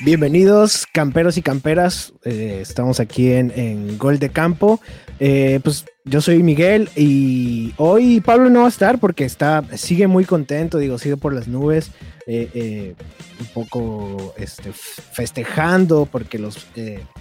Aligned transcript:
Bienvenidos, 0.00 0.86
camperos 0.86 1.38
y 1.38 1.42
camperas. 1.42 2.12
Eh, 2.24 2.60
estamos 2.62 3.00
aquí 3.00 3.32
en, 3.32 3.98
Gol 3.98 4.20
de 4.20 4.30
Campo. 4.30 4.80
Eh, 5.18 5.58
pues 5.64 5.86
yo 6.04 6.20
soy 6.20 6.40
Miguel 6.44 6.88
y 6.94 7.74
hoy 7.78 8.20
Pablo 8.20 8.48
no 8.48 8.60
va 8.60 8.66
a 8.66 8.68
estar 8.68 9.00
porque 9.00 9.24
está, 9.24 9.64
sigue 9.76 10.06
muy 10.06 10.24
contento, 10.24 10.78
digo, 10.78 10.98
sigue 10.98 11.16
por 11.16 11.34
las 11.34 11.48
nubes, 11.48 11.90
eh, 12.28 12.94
un 13.40 13.46
poco 13.46 14.34
este, 14.36 14.70
festejando 14.72 16.06
porque 16.06 16.38
los, 16.38 16.68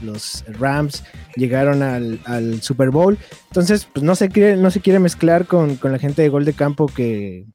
los 0.04 0.46
Rams 0.48 1.04
llegaron 1.36 1.82
al, 1.82 2.62
Super 2.62 2.92
Bowl. 2.92 3.18
Entonces, 3.48 3.88
pues 3.92 4.04
no 4.04 4.14
se 4.14 4.30
quiere, 4.30 4.56
no 4.56 4.70
se 4.70 4.82
quiere 4.82 5.00
mezclar 5.00 5.48
con, 5.48 5.80
la 5.82 5.98
gente 5.98 6.22
de 6.22 6.30
Gol 6.30 6.46
de 6.46 6.54
Campo 6.54 6.86
que, 6.86 7.48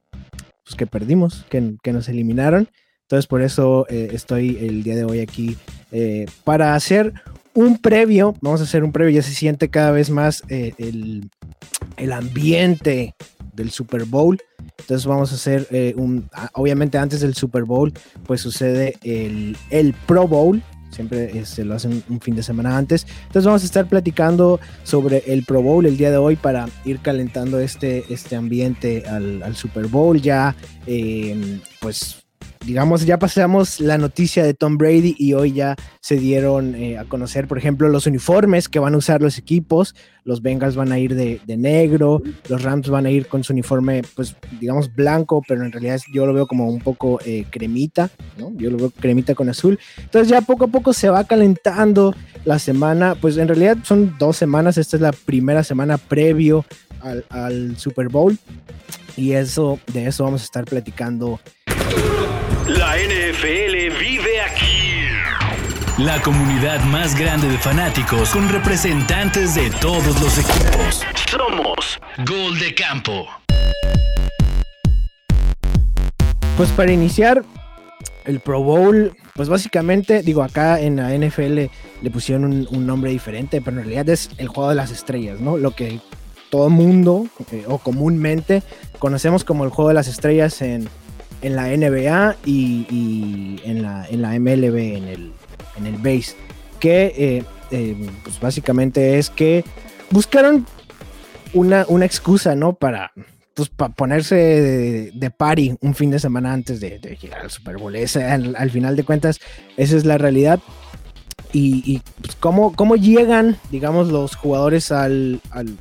pues, 0.65 0.75
que 0.75 0.85
perdimos, 0.85 1.45
que, 1.49 1.75
que 1.81 1.93
nos 1.93 2.09
eliminaron. 2.09 2.67
Entonces 3.13 3.27
por 3.27 3.43
eso 3.43 3.85
eh, 3.89 4.09
estoy 4.11 4.57
el 4.59 4.81
día 4.81 4.95
de 4.95 5.03
hoy 5.03 5.19
aquí 5.19 5.55
eh, 5.91 6.25
para 6.43 6.73
hacer 6.73 7.13
un 7.53 7.77
previo, 7.77 8.33
vamos 8.41 8.59
a 8.59 8.63
hacer 8.63 8.83
un 8.83 8.91
previo, 8.91 9.13
ya 9.13 9.21
se 9.21 9.35
siente 9.35 9.69
cada 9.69 9.91
vez 9.91 10.09
más 10.09 10.41
eh, 10.49 10.73
el, 10.79 12.11
ambiente 12.11 13.13
del 13.53 13.69
Super 13.69 14.05
Bowl. 14.05 14.41
Entonces 14.79 15.05
vamos 15.05 15.31
a 15.31 15.35
hacer 15.35 15.67
un, 15.95 16.27
obviamente 16.53 16.97
antes 16.97 17.19
del 17.19 17.35
Super 17.35 17.65
Bowl, 17.65 17.93
pues 18.25 18.41
sucede 18.41 18.95
el, 19.03 19.55
el 19.69 19.93
Pro 20.07 20.27
Bowl, 20.27 20.63
siempre 20.89 21.45
se 21.45 21.63
lo 21.63 21.75
hacen 21.75 22.03
un 22.09 22.19
fin 22.19 22.35
de 22.35 22.41
semana 22.41 22.75
antes. 22.75 23.05
Entonces 23.27 23.45
vamos 23.45 23.61
a 23.61 23.65
estar 23.65 23.87
platicando 23.87 24.59
sobre 24.81 25.19
el 25.27 25.45
Pro 25.45 25.61
Bowl 25.61 25.85
el 25.85 25.97
día 25.97 26.09
de 26.09 26.17
hoy 26.17 26.35
para 26.35 26.67
ir 26.83 26.97
calentando 26.97 27.59
este, 27.59 28.11
este 28.11 28.35
ambiente 28.35 29.03
al, 29.05 29.43
al 29.43 29.55
Super 29.55 29.85
Bowl. 29.85 30.19
Ya, 30.19 30.55
pues 31.79 32.22
digamos, 32.65 33.05
ya 33.05 33.19
pasamos 33.19 33.79
la 33.79 33.97
noticia 33.97 34.43
de 34.43 34.53
Tom 34.53 34.77
Brady 34.77 35.15
y 35.17 35.33
hoy 35.33 35.53
ya 35.53 35.75
se 35.99 36.17
dieron 36.17 36.75
eh, 36.75 36.97
a 36.97 37.05
conocer, 37.05 37.47
por 37.47 37.57
ejemplo, 37.57 37.89
los 37.89 38.07
uniformes 38.07 38.69
que 38.69 38.79
van 38.79 38.93
a 38.93 38.97
usar 38.97 39.21
los 39.21 39.37
equipos. 39.37 39.95
Los 40.25 40.41
Bengals 40.41 40.75
van 40.75 40.91
a 40.91 40.99
ir 40.99 41.15
de, 41.15 41.41
negro, 41.57 42.21
los 42.47 42.63
Rams 42.63 42.89
van 42.89 43.05
a 43.05 43.11
ir 43.11 43.27
con 43.27 43.43
su 43.43 43.51
uniforme, 43.51 44.03
pues, 44.15 44.35
digamos, 44.59 44.93
blanco, 44.93 45.41
pero 45.47 45.65
en 45.65 45.71
realidad 45.71 45.99
yo 46.13 46.25
lo 46.25 46.33
veo 46.33 46.47
como 46.47 46.69
un 46.69 46.79
poco 46.79 47.19
eh, 47.25 47.45
cremita, 47.49 48.09
¿no? 48.37 48.51
Yo 48.55 48.69
lo 48.71 48.77
veo 48.77 48.89
cremita 48.91 49.35
con 49.35 49.49
azul. 49.49 49.77
Entonces 49.97 50.29
ya 50.29 50.41
poco 50.41 50.65
a 50.65 50.67
poco 50.67 50.93
se 50.93 51.09
va 51.09 51.25
calentando 51.25 52.15
la 52.45 52.59
semana, 52.59 53.15
pues 53.15 53.37
en 53.37 53.47
realidad 53.47 53.77
son 53.83 54.15
dos 54.17 54.37
semanas, 54.37 54.77
esta 54.77 54.95
es 54.95 55.01
la 55.01 55.11
primera 55.11 55.63
semana 55.63 55.97
previo 55.97 56.65
al, 57.01 57.25
al 57.29 57.77
Super 57.77 58.07
Bowl. 58.07 58.37
Y 59.15 59.33
eso, 59.33 59.79
de 59.93 60.07
eso 60.07 60.23
vamos 60.23 60.41
a 60.41 60.45
estar 60.45 60.65
platicando 60.65 61.39
la 62.67 62.95
NFL 62.95 63.99
vive 63.99 64.39
aquí. 64.41 65.09
La 65.97 66.21
comunidad 66.21 66.81
más 66.85 67.13
grande 67.17 67.49
de 67.49 67.57
fanáticos 67.57 68.29
con 68.29 68.47
representantes 68.47 69.55
de 69.55 69.69
todos 69.81 70.19
los 70.21 70.37
equipos. 70.37 71.03
Somos 71.29 71.99
Gol 72.25 72.57
de 72.59 72.73
Campo. 72.73 73.27
Pues 76.55 76.69
para 76.69 76.91
iniciar 76.91 77.43
el 78.23 78.39
Pro 78.39 78.63
Bowl, 78.63 79.13
pues 79.35 79.49
básicamente, 79.49 80.21
digo, 80.21 80.41
acá 80.41 80.79
en 80.79 80.95
la 80.95 81.09
NFL 81.09 81.69
le 82.01 82.11
pusieron 82.11 82.45
un, 82.45 82.87
nombre 82.87 83.11
diferente, 83.11 83.61
pero 83.61 83.77
en 83.77 83.83
realidad 83.83 84.07
es 84.07 84.29
el 84.37 84.47
juego 84.47 84.69
de 84.69 84.75
las 84.75 84.89
estrellas, 84.91 85.41
¿no? 85.41 85.57
Lo 85.57 85.71
que 85.71 85.99
todo 86.49 86.69
mundo 86.69 87.27
eh, 87.51 87.65
o 87.67 87.79
comúnmente 87.79 88.63
conocemos 88.99 89.43
como 89.43 89.65
el 89.65 89.69
juego 89.69 89.89
de 89.89 89.95
las 89.95 90.07
estrellas 90.07 90.61
en, 90.61 90.87
en 91.43 91.55
la 91.55 91.67
NBA 91.67 92.37
y, 92.45 93.59
en, 93.63 93.83
la, 93.83 94.07
en, 94.09 94.21
la, 94.21 94.39
MLB, 94.39 94.77
en 94.77 95.03
el, 95.03 95.31
en 95.77 95.85
el 95.85 95.97
base, 95.97 96.35
que 96.79 97.13
eh, 97.15 97.43
eh, 97.71 98.09
pues 98.23 98.39
básicamente 98.39 99.19
es 99.19 99.29
que 99.29 99.63
buscaron 100.09 100.65
una, 101.53 101.85
una 101.89 102.05
excusa, 102.05 102.55
¿no? 102.55 102.73
Para, 102.73 103.11
pues, 103.53 103.69
para 103.69 103.93
ponerse 103.93 104.35
de, 104.35 105.11
de, 105.11 105.29
party 105.29 105.75
un 105.81 105.93
fin 105.93 106.09
de 106.09 106.19
semana 106.19 106.53
antes 106.53 106.79
de, 106.79 106.99
llegar 107.21 107.41
al 107.41 107.51
Super 107.51 107.77
Bowl. 107.77 107.95
al, 107.95 108.71
final 108.71 108.95
de 108.95 109.03
cuentas, 109.03 109.39
esa 109.77 109.97
es 109.97 110.05
la 110.05 110.17
realidad. 110.17 110.59
Y, 111.51 111.83
y 111.85 112.01
pues, 112.21 112.35
¿cómo, 112.37 112.73
¿cómo, 112.75 112.95
llegan, 112.95 113.57
digamos, 113.69 114.09
los 114.09 114.35
jugadores 114.35 114.91
al, 114.91 115.39
al, 115.51 115.77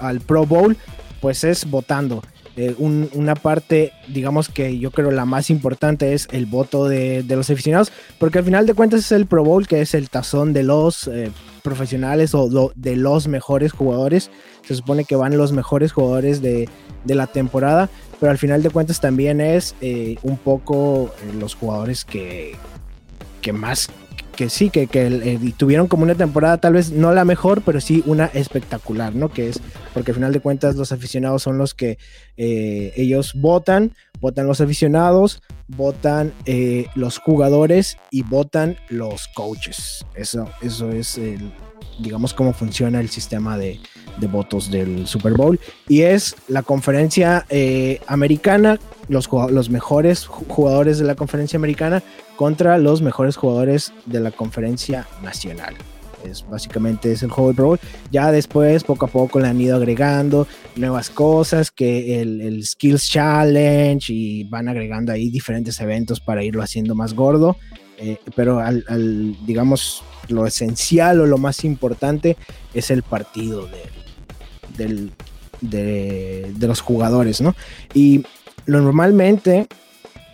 al 0.00 0.20
Pro 0.20 0.46
Bowl, 0.46 0.76
pues 1.20 1.44
es 1.44 1.68
votando. 1.68 2.22
Eh, 2.60 2.74
una 2.76 3.36
parte, 3.36 3.92
digamos 4.08 4.48
que 4.48 4.80
yo 4.80 4.90
creo 4.90 5.12
la 5.12 5.24
más 5.24 5.48
importante 5.48 6.12
es 6.12 6.26
el 6.32 6.46
voto 6.46 6.88
de, 6.88 7.24
los 7.28 7.48
aficionados, 7.48 7.92
porque 8.18 8.38
al 8.38 8.44
final 8.44 8.66
de 8.66 8.74
cuentas 8.74 8.98
es 8.98 9.12
el 9.12 9.26
Pro 9.26 9.44
Bowl, 9.44 9.68
que 9.68 9.80
es 9.80 9.94
el 9.94 10.10
tazón 10.10 10.52
de 10.52 10.64
los 10.64 11.06
eh, 11.06 11.30
profesionales 11.62 12.34
o 12.34 12.72
de 12.74 12.96
los 12.96 13.28
mejores 13.28 13.70
jugadores. 13.70 14.32
Se 14.66 14.74
supone 14.74 15.04
que 15.04 15.14
van 15.14 15.36
los 15.36 15.52
mejores 15.52 15.92
jugadores 15.92 16.42
de, 16.42 16.68
la 17.04 17.28
temporada, 17.28 17.88
pero 18.18 18.32
al 18.32 18.38
final 18.38 18.64
de 18.64 18.70
cuentas 18.70 19.00
también 19.00 19.40
es 19.40 19.76
eh, 19.80 20.16
un 20.24 20.36
poco 20.36 21.14
los 21.38 21.54
jugadores 21.54 22.04
que, 22.04 22.56
que 23.40 23.52
más 23.52 23.88
que 24.38 24.50
sí, 24.50 24.70
que, 24.70 24.86
que 24.86 25.52
tuvieron 25.56 25.88
como 25.88 26.04
una 26.04 26.14
temporada 26.14 26.58
tal 26.58 26.74
vez 26.74 26.92
no 26.92 27.12
la 27.12 27.24
mejor, 27.24 27.62
pero 27.62 27.80
sí 27.80 28.04
una 28.06 28.26
espectacular, 28.26 29.12
¿no? 29.12 29.30
Que 29.32 29.48
es 29.48 29.60
porque 29.92 30.12
al 30.12 30.14
final 30.14 30.32
de 30.32 30.38
cuentas 30.38 30.76
los 30.76 30.92
aficionados 30.92 31.42
son 31.42 31.58
los 31.58 31.74
que 31.74 31.98
eh, 32.36 32.92
ellos 32.94 33.32
votan, 33.34 33.96
votan 34.20 34.46
los 34.46 34.60
aficionados, 34.60 35.42
votan 35.66 36.32
eh, 36.46 36.86
los 36.94 37.18
jugadores 37.18 37.98
y 38.12 38.22
votan 38.22 38.76
los 38.90 39.26
coaches. 39.26 40.06
Eso, 40.14 40.48
eso 40.62 40.92
es 40.92 41.18
el, 41.18 41.50
digamos, 41.98 42.34
cómo 42.34 42.52
funciona 42.52 43.00
el 43.00 43.08
sistema 43.08 43.58
de, 43.58 43.80
votos 44.30 44.70
del 44.70 45.06
Super 45.06 45.34
Bowl. 45.34 45.60
Y 45.88 46.02
es 46.02 46.36
la 46.48 46.62
conferencia 46.62 47.46
eh, 47.50 48.00
americana, 48.06 48.78
los, 49.08 49.28
los 49.50 49.70
mejores 49.70 50.26
jugadores 50.26 50.98
de 50.98 51.04
la 51.04 51.14
conferencia 51.14 51.56
americana 51.56 52.02
contra 52.36 52.78
los 52.78 53.02
mejores 53.02 53.36
jugadores 53.36 53.92
de 54.06 54.20
la 54.20 54.30
conferencia 54.30 55.06
nacional. 55.22 55.74
Es, 56.24 56.44
básicamente 56.48 57.12
es 57.12 57.22
el 57.22 57.30
juego 57.30 57.52
Pro 57.52 57.66
Bowl. 57.66 57.80
Ya 58.10 58.32
después, 58.32 58.82
poco 58.82 59.06
a 59.06 59.08
poco, 59.08 59.38
le 59.38 59.48
han 59.48 59.60
ido 59.60 59.76
agregando 59.76 60.46
nuevas 60.76 61.10
cosas, 61.10 61.70
que 61.70 62.20
el, 62.20 62.40
el, 62.40 62.66
Skills 62.66 63.08
Challenge 63.08 64.12
y 64.12 64.44
van 64.44 64.68
agregando 64.68 65.12
ahí 65.12 65.30
diferentes 65.30 65.80
eventos 65.80 66.20
para 66.20 66.42
irlo 66.42 66.62
haciendo 66.62 66.94
más 66.94 67.14
gordo. 67.14 67.56
Eh, 68.00 68.18
pero 68.36 68.60
al, 68.60 69.36
digamos, 69.44 70.04
lo 70.28 70.46
esencial 70.46 71.20
o 71.20 71.26
lo 71.26 71.36
más 71.36 71.64
importante 71.64 72.36
es 72.72 72.90
el 72.90 73.02
partido 73.02 73.68
de, 74.76 75.10
de, 75.60 76.66
los 76.66 76.80
jugadores, 76.80 77.40
¿no? 77.40 77.56
Y 77.94 78.24
normalmente 78.66 79.66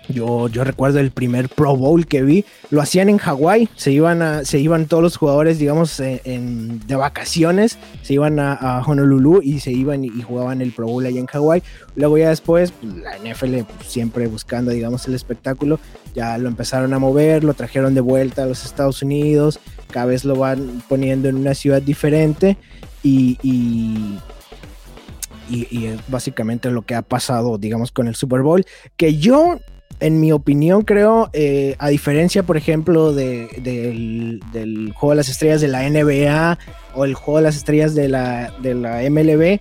yo, 0.09 0.49
yo 0.49 0.65
recuerdo 0.65 0.99
el 1.01 1.11
primer 1.11 1.49
Pro 1.49 1.77
Bowl 1.77 2.07
que 2.07 2.23
vi, 2.23 2.45
lo 2.71 2.81
hacían 2.81 3.09
en 3.09 3.19
Hawái, 3.19 3.69
se 3.75 3.93
iban 3.93 4.23
a, 4.23 4.45
se 4.45 4.59
iban 4.59 4.87
todos 4.87 5.03
los 5.03 5.17
jugadores, 5.17 5.59
digamos, 5.59 5.99
eh, 6.01 6.21
de 6.25 6.97
vacaciones, 6.97 7.79
se 8.03 8.15
iban 8.15 8.39
a, 8.39 8.83
Honolulu 8.87 9.41
y 9.43 9.61
se 9.61 9.73
iban 9.73 10.05
y, 10.05 10.11
jugaban 10.23 10.61
el 10.61 10.73
Pro 10.73 10.87
Bowl 10.87 11.07
ahí 11.07 11.19
en 11.19 11.27
Hawái. 11.27 11.63
Luego 11.97 12.19
ya 12.19 12.29
después, 12.29 12.73
pues, 12.73 12.95
la 12.95 13.17
NFL 13.19 13.61
siempre 13.85 14.27
buscando, 14.27 14.71
digamos, 14.71 15.07
el 15.07 15.15
espectáculo, 15.15 15.79
ya 16.15 16.39
lo 16.39 16.49
empezaron 16.49 16.93
a 16.93 16.99
mover, 16.99 17.45
lo 17.45 17.55
trajeron 17.55 17.95
de 17.95 18.01
vuelta 18.01 18.45
a 18.45 18.47
los 18.47 18.65
Estados 18.65 19.03
Unidos, 19.03 19.61
cada 19.91 20.07
vez 20.07 20.25
lo 20.25 20.37
van 20.37 20.83
poniendo 20.89 21.29
en 21.29 21.37
una 21.37 21.55
ciudad 21.55 21.83
diferente. 21.83 22.57
Y, 23.03 23.39
y 23.43 24.19
y, 25.49 25.87
es 25.87 26.01
básicamente 26.09 26.71
lo 26.71 26.83
que 26.83 26.95
ha 26.95 27.03
pasado, 27.03 27.59
digamos, 27.59 27.93
con 27.93 28.09
el 28.09 28.15
Super 28.15 28.41
Bowl, 28.41 28.65
que 28.97 29.17
yo 29.17 29.61
en 30.01 30.21
mi 30.21 30.33
opinión, 30.33 30.83
creo, 30.83 31.31
eh, 31.33 31.77
a 31.79 31.89
diferencia, 31.89 32.43
por 32.43 32.57
ejemplo, 32.57 33.13
del, 33.13 34.41
juego 34.95 35.11
de 35.11 35.17
las 35.17 35.29
estrellas 35.29 35.61
de 35.61 35.69
la 35.69 35.89
NBA 35.89 36.59
o 36.95 37.05
el 37.05 37.15
juego 37.15 37.39
de 37.39 37.45
las 37.45 37.57
estrellas 37.57 37.95
de 37.95 38.09
la, 38.09 38.53
de 38.61 38.75
la 38.75 39.01
MLB, 39.09 39.59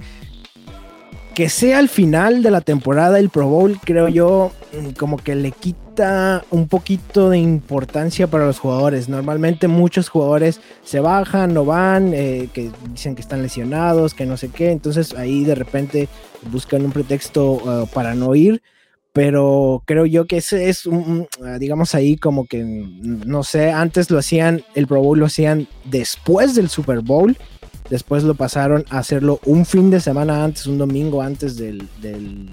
que 1.34 1.50
sea 1.50 1.80
al 1.80 1.90
final 1.90 2.44
de 2.44 2.52
la 2.52 2.62
temporada 2.62 3.20
el 3.20 3.30
Pro 3.30 3.48
Bowl, 3.48 3.80
creo 3.84 4.08
yo, 4.08 4.52
mm, 4.74 4.90
como 4.92 5.18
que 5.18 5.36
le 5.36 5.52
quita 5.52 6.44
un 6.52 6.68
poquito 6.68 7.30
de 7.30 7.38
importancia 7.38 8.28
para 8.28 8.46
los 8.46 8.60
jugadores. 8.60 9.10
Normalmente 9.10 9.68
muchos 9.68 10.10
jugadores 10.10 10.60
se 10.84 11.00
bajan, 11.00 11.54
no 11.54 11.66
van, 11.66 12.14
eh, 12.14 12.50
que 12.54 12.72
dicen 12.92 13.16
que 13.16 13.22
están 13.22 13.42
lesionados, 13.42 14.14
que 14.14 14.26
no 14.26 14.38
sé 14.38 14.50
qué, 14.50 14.72
entonces 14.72 15.14
ahí 15.16 15.44
de 15.44 15.56
repente 15.56 16.10
buscan 16.52 16.84
un 16.84 16.92
pretexto 16.92 17.54
uh, 17.54 17.88
para 17.94 18.16
no 18.16 18.36
ir 18.36 18.62
pero 19.14 19.84
creo 19.86 20.08
yo 20.08 20.26
que 20.26 20.38
ese 20.38 20.70
es 20.70 20.88
un, 20.88 21.28
ah, 21.46 21.60
digamos 21.60 21.94
ahí 21.94 22.18
como 22.18 22.48
que, 22.48 22.64
no 22.64 23.44
sé, 23.44 23.72
antes 23.72 24.10
lo 24.10 24.18
hacían, 24.18 24.64
el 24.74 24.88
Pro 24.88 25.02
Bowl 25.02 25.20
lo 25.20 25.28
hacían 25.28 25.68
después 25.86 26.56
del 26.56 26.68
Super 26.68 27.02
Bowl, 27.02 27.38
después 27.92 28.24
lo 28.24 28.34
pasaron 28.34 28.86
a 28.90 28.98
hacerlo 28.98 29.40
un 29.46 29.68
fin 29.68 29.92
de 29.92 30.00
semana 30.00 30.44
antes, 30.44 30.66
un 30.66 30.80
domingo 30.80 31.22
antes 31.22 31.58
del, 31.58 31.88
del, 32.02 32.50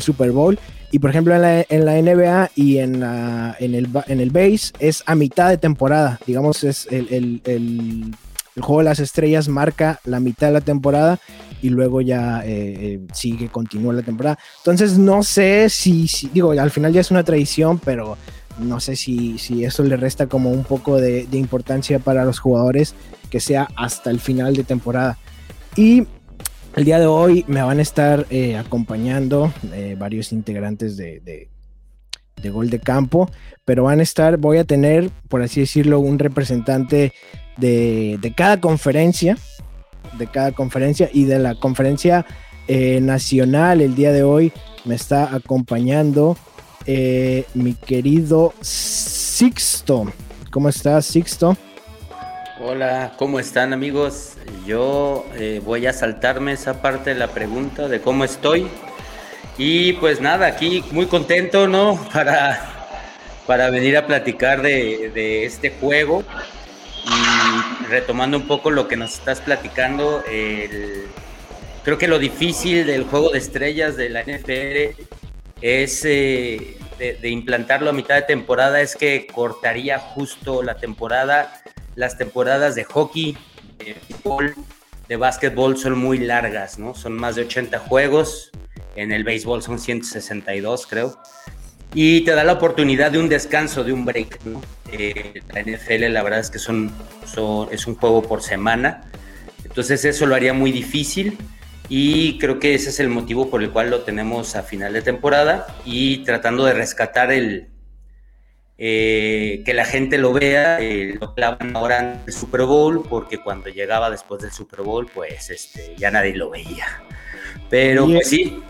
Super 0.00 0.32
Bowl, 0.32 0.58
Y 0.90 0.98
por 0.98 1.10
ejemplo 1.10 1.34
en 1.34 1.42
la, 1.42 1.60
en 1.60 1.84
la 1.84 2.00
NBA 2.00 2.50
y 2.56 2.78
en, 2.78 3.00
la, 3.00 3.54
en, 3.60 3.74
el, 3.74 3.88
en 4.08 4.20
el 4.20 4.30
base 4.30 4.72
es 4.80 5.02
a 5.06 5.14
mitad 5.14 5.50
de 5.50 5.58
temporada. 5.58 6.18
Digamos, 6.26 6.64
es 6.64 6.88
el, 6.90 7.06
el, 7.10 7.42
el, 7.44 8.14
el 8.56 8.62
juego 8.62 8.80
de 8.80 8.86
las 8.86 8.98
estrellas 8.98 9.48
marca 9.48 10.00
la 10.04 10.20
mitad 10.20 10.48
de 10.48 10.54
la 10.54 10.60
temporada 10.60 11.20
y 11.62 11.70
luego 11.70 12.00
ya 12.00 12.42
eh, 12.44 12.74
eh, 12.78 13.00
sigue, 13.12 13.48
continúa 13.48 13.94
la 13.94 14.02
temporada. 14.02 14.38
Entonces 14.58 14.98
no 14.98 15.22
sé 15.22 15.68
si, 15.70 16.08
si, 16.08 16.28
digo, 16.28 16.52
al 16.52 16.70
final 16.70 16.92
ya 16.92 17.00
es 17.00 17.10
una 17.10 17.24
tradición, 17.24 17.78
pero 17.78 18.16
no 18.58 18.80
sé 18.80 18.96
si, 18.96 19.38
si 19.38 19.64
eso 19.64 19.82
le 19.82 19.96
resta 19.96 20.26
como 20.26 20.50
un 20.50 20.64
poco 20.64 21.00
de, 21.00 21.26
de 21.26 21.38
importancia 21.38 21.98
para 21.98 22.24
los 22.24 22.38
jugadores 22.38 22.94
que 23.30 23.40
sea 23.40 23.68
hasta 23.76 24.10
el 24.10 24.20
final 24.20 24.54
de 24.54 24.64
temporada. 24.64 25.18
Y 25.76 26.06
el 26.76 26.84
día 26.84 26.98
de 26.98 27.06
hoy 27.06 27.42
me 27.48 27.62
van 27.62 27.78
a 27.78 27.82
estar 27.82 28.26
eh, 28.28 28.56
acompañando 28.58 29.50
eh, 29.72 29.96
varios 29.98 30.30
integrantes 30.30 30.98
de, 30.98 31.20
de, 31.20 31.48
de, 32.42 32.50
Gol 32.50 32.68
de 32.68 32.80
Campo, 32.80 33.30
pero 33.64 33.84
van 33.84 34.00
a 34.00 34.02
estar, 34.02 34.36
voy 34.36 34.58
a 34.58 34.64
tener, 34.64 35.10
por 35.30 35.40
así 35.40 35.60
decirlo, 35.60 36.00
un 36.00 36.18
representante 36.18 37.14
de, 37.56 38.18
de 38.20 38.34
cada 38.34 38.60
conferencia, 38.60 39.38
de 40.14 40.26
cada 40.26 40.52
conferencia 40.52 41.08
y 41.12 41.24
de 41.24 41.38
la 41.38 41.54
conferencia 41.54 42.26
eh, 42.68 43.00
nacional 43.00 43.80
el 43.80 43.94
día 43.94 44.12
de 44.12 44.24
hoy 44.24 44.52
me 44.84 44.94
está 44.94 45.34
acompañando 45.34 46.36
eh, 46.86 47.44
mi 47.54 47.74
querido 47.74 48.54
Sixto. 48.60 50.12
¿Cómo 50.50 50.68
estás, 50.68 51.06
Sixto? 51.06 51.56
Hola, 52.60 53.12
¿cómo 53.18 53.38
están 53.38 53.72
amigos? 53.72 54.34
Yo 54.66 55.26
eh, 55.34 55.60
voy 55.64 55.86
a 55.86 55.92
saltarme 55.92 56.52
esa 56.52 56.80
parte 56.80 57.10
de 57.10 57.16
la 57.16 57.28
pregunta 57.28 57.86
de 57.86 58.00
cómo 58.00 58.24
estoy. 58.24 58.66
Y 59.58 59.94
pues 59.94 60.20
nada, 60.20 60.46
aquí 60.46 60.82
muy 60.90 61.06
contento, 61.06 61.68
¿no? 61.68 61.96
Para, 62.12 62.58
para 63.46 63.70
venir 63.70 63.96
a 63.96 64.06
platicar 64.06 64.62
de, 64.62 65.10
de 65.14 65.44
este 65.44 65.70
juego. 65.70 66.24
Y 67.06 67.86
retomando 67.86 68.36
un 68.36 68.46
poco 68.46 68.70
lo 68.70 68.88
que 68.88 68.96
nos 68.96 69.14
estás 69.14 69.40
platicando, 69.40 70.22
el, 70.30 71.06
creo 71.84 71.98
que 71.98 72.08
lo 72.08 72.18
difícil 72.18 72.86
del 72.86 73.04
juego 73.04 73.30
de 73.30 73.38
estrellas 73.38 73.96
de 73.96 74.10
la 74.10 74.22
NFL 74.22 75.00
es 75.62 76.04
eh, 76.04 76.78
de, 76.98 77.14
de 77.14 77.28
implantarlo 77.30 77.90
a 77.90 77.92
mitad 77.92 78.16
de 78.16 78.22
temporada, 78.22 78.80
es 78.80 78.96
que 78.96 79.26
cortaría 79.26 79.98
justo 79.98 80.62
la 80.62 80.76
temporada 80.76 81.62
las 81.96 82.18
temporadas 82.18 82.74
de 82.74 82.84
hockey, 82.84 83.36
de 83.78 83.94
fútbol, 83.94 84.54
de 85.08 85.16
básquetbol 85.16 85.76
son 85.76 85.98
muy 85.98 86.18
largas, 86.18 86.78
¿no? 86.78 86.94
Son 86.94 87.14
más 87.14 87.34
de 87.34 87.42
80 87.42 87.78
juegos, 87.80 88.50
en 88.94 89.12
el 89.12 89.24
béisbol 89.24 89.62
son 89.62 89.78
162, 89.78 90.86
creo. 90.86 91.18
Y 91.98 92.20
te 92.26 92.32
da 92.32 92.44
la 92.44 92.52
oportunidad 92.52 93.10
de 93.10 93.18
un 93.18 93.30
descanso, 93.30 93.82
de 93.82 93.90
un 93.90 94.04
break, 94.04 94.44
¿no? 94.44 94.60
Eh, 94.92 95.40
la 95.54 95.62
NFL, 95.62 96.12
la 96.12 96.22
verdad 96.22 96.40
es 96.40 96.50
que 96.50 96.58
son, 96.58 96.92
son, 97.24 97.68
es 97.72 97.86
un 97.86 97.94
juego 97.94 98.20
por 98.20 98.42
semana. 98.42 99.04
Entonces 99.64 100.04
eso 100.04 100.26
lo 100.26 100.34
haría 100.34 100.52
muy 100.52 100.72
difícil 100.72 101.38
y 101.88 102.36
creo 102.36 102.60
que 102.60 102.74
ese 102.74 102.90
es 102.90 103.00
el 103.00 103.08
motivo 103.08 103.48
por 103.48 103.62
el 103.62 103.70
cual 103.70 103.88
lo 103.88 104.02
tenemos 104.02 104.56
a 104.56 104.62
final 104.62 104.92
de 104.92 105.00
temporada 105.00 105.66
y 105.86 106.18
tratando 106.18 106.66
de 106.66 106.74
rescatar 106.74 107.32
el, 107.32 107.68
eh, 108.76 109.62
que 109.64 109.72
la 109.72 109.86
gente 109.86 110.18
lo 110.18 110.34
vea, 110.34 110.78
eh, 110.82 111.16
lo 111.18 111.34
clavan 111.34 111.74
ahora 111.74 111.98
en 112.00 112.20
el 112.26 112.32
Super 112.34 112.64
Bowl, 112.64 113.04
porque 113.08 113.38
cuando 113.38 113.70
llegaba 113.70 114.10
después 114.10 114.42
del 114.42 114.52
Super 114.52 114.82
Bowl, 114.82 115.08
pues 115.14 115.48
este, 115.48 115.94
ya 115.96 116.10
nadie 116.10 116.36
lo 116.36 116.50
veía. 116.50 116.86
Pero 117.70 118.04
pues 118.04 118.28
sí, 118.28 118.62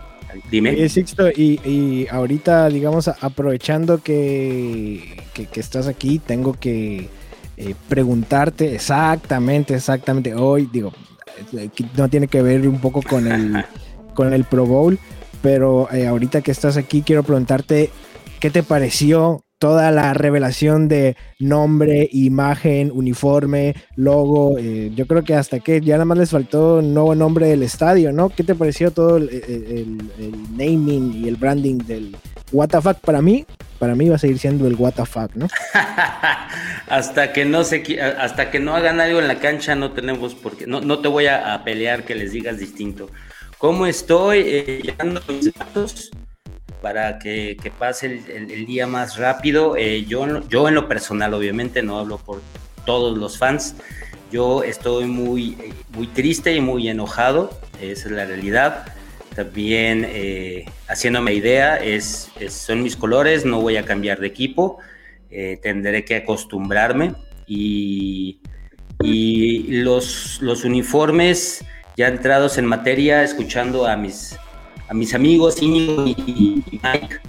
dime. 0.51 0.83
Eh, 0.83 0.89
Sixto, 0.89 1.29
y, 1.29 1.59
y 1.63 2.07
ahorita, 2.09 2.69
digamos, 2.69 3.07
aprovechando 3.07 3.99
que, 3.99 5.23
que, 5.33 5.45
que 5.45 5.59
estás 5.59 5.87
aquí, 5.87 6.19
tengo 6.19 6.53
que 6.53 7.09
eh, 7.59 7.73
preguntarte 7.89 8.75
exactamente, 8.75 9.73
exactamente, 9.73 10.35
hoy, 10.35 10.69
digo, 10.71 10.93
eh, 11.53 11.69
no 11.95 12.07
tiene 12.07 12.27
que 12.27 12.43
ver 12.43 12.67
un 12.67 12.79
poco 12.79 13.01
con 13.01 13.25
el, 13.25 13.65
con 14.13 14.31
el 14.31 14.43
Pro 14.43 14.67
Bowl, 14.67 14.99
pero 15.41 15.91
eh, 15.91 16.05
ahorita 16.05 16.41
que 16.41 16.51
estás 16.51 16.77
aquí, 16.77 17.01
quiero 17.01 17.23
preguntarte, 17.23 17.89
¿qué 18.39 18.51
te 18.51 18.61
pareció 18.61 19.41
toda 19.59 19.91
la 19.91 20.13
revelación 20.13 20.87
de 20.87 21.15
nombre, 21.39 22.07
imagen, 22.11 22.91
uniforme, 22.93 23.75
logo? 23.95 24.57
eh, 24.57 24.91
yo 24.95 25.07
creo 25.07 25.23
que 25.23 25.33
hasta 25.33 25.59
que 25.59 25.81
ya 25.81 25.95
nada 25.95 26.05
más 26.05 26.17
les 26.17 26.31
faltó 26.31 26.75
un 26.77 26.93
nuevo 26.93 27.15
nombre 27.15 27.47
del 27.47 27.63
estadio, 27.63 28.11
¿no? 28.11 28.29
¿Qué 28.29 28.43
te 28.43 28.55
pareció 28.55 28.91
todo 28.91 29.17
el, 29.17 30.11
naming 30.55 31.13
y 31.13 31.27
el 31.27 31.35
branding 31.35 31.79
del 31.79 32.15
WTF? 32.51 32.99
Para 33.01 33.21
mí, 33.21 33.45
para 33.79 33.95
mí 33.95 34.09
va 34.09 34.15
a 34.15 34.19
seguir 34.19 34.39
siendo 34.39 34.67
el 34.67 34.75
WTF, 34.75 35.35
¿no? 35.35 35.47
hasta 36.87 37.33
que 37.33 37.45
no 37.45 37.63
se 37.63 37.83
hasta 38.01 38.49
que 38.49 38.59
no 38.59 38.75
hagan 38.75 38.99
algo 39.01 39.19
en 39.19 39.27
la 39.27 39.39
cancha 39.39 39.75
no 39.75 39.91
tenemos 39.91 40.35
por 40.35 40.55
qué 40.55 40.65
no, 40.67 40.79
no 40.79 40.99
te 40.99 41.09
voy 41.09 41.27
a, 41.27 41.61
pelear 41.65 42.05
que 42.05 42.15
les 42.15 42.31
digas 42.31 42.57
distinto 42.59 43.09
cómo 43.57 43.85
estoy 43.85 44.39
eh, 44.45 44.81
llenando 44.83 45.21
mis 45.27 45.53
datos 45.53 46.11
para 46.81 47.19
que, 47.19 47.57
pase 47.77 48.21
el, 48.33 48.65
día 48.65 48.87
más 48.87 49.17
rápido. 49.17 49.75
Eh, 49.77 50.05
yo 50.05 50.47
yo 50.47 50.67
en 50.67 50.75
lo 50.75 50.87
personal 50.87 51.33
obviamente 51.33 51.81
no 51.81 51.99
hablo 51.99 52.17
por 52.17 52.41
todos 52.85 53.17
los 53.17 53.37
fans. 53.37 53.75
Yo 54.31 54.63
estoy 54.63 55.05
muy 55.05 55.57
muy 55.95 56.07
triste 56.07 56.53
y 56.53 56.61
muy 56.61 56.87
enojado 56.89 57.59
esa 57.81 58.05
es 58.07 58.11
la 58.11 58.25
realidad. 58.25 58.85
También 59.35 60.05
eh, 60.09 60.65
haciéndome 60.87 61.33
idea 61.33 61.77
es- 61.77 62.31
son 62.49 62.81
mis 62.83 62.95
colores 62.95 63.45
no 63.45 63.61
voy 63.61 63.77
a 63.77 63.85
cambiar 63.85 64.19
de 64.19 64.27
equipo. 64.27 64.79
Eh, 65.29 65.59
tendré 65.61 66.05
que 66.05 66.15
acostumbrarme 66.15 67.13
y, 67.45 68.39
y 69.03 69.81
los, 69.81 70.39
los 70.41 70.63
uniformes 70.63 71.65
ya 71.97 72.07
entrados 72.07 72.57
en 72.57 72.65
materia, 72.65 73.23
escuchando 73.23 73.85
a 73.87 73.97
mis, 73.97 74.37
a 74.89 74.93
mis 74.93 75.13
amigos 75.13 75.61
Íñigo 75.61 76.07
y, 76.07 76.63
Mike, 76.71 77.19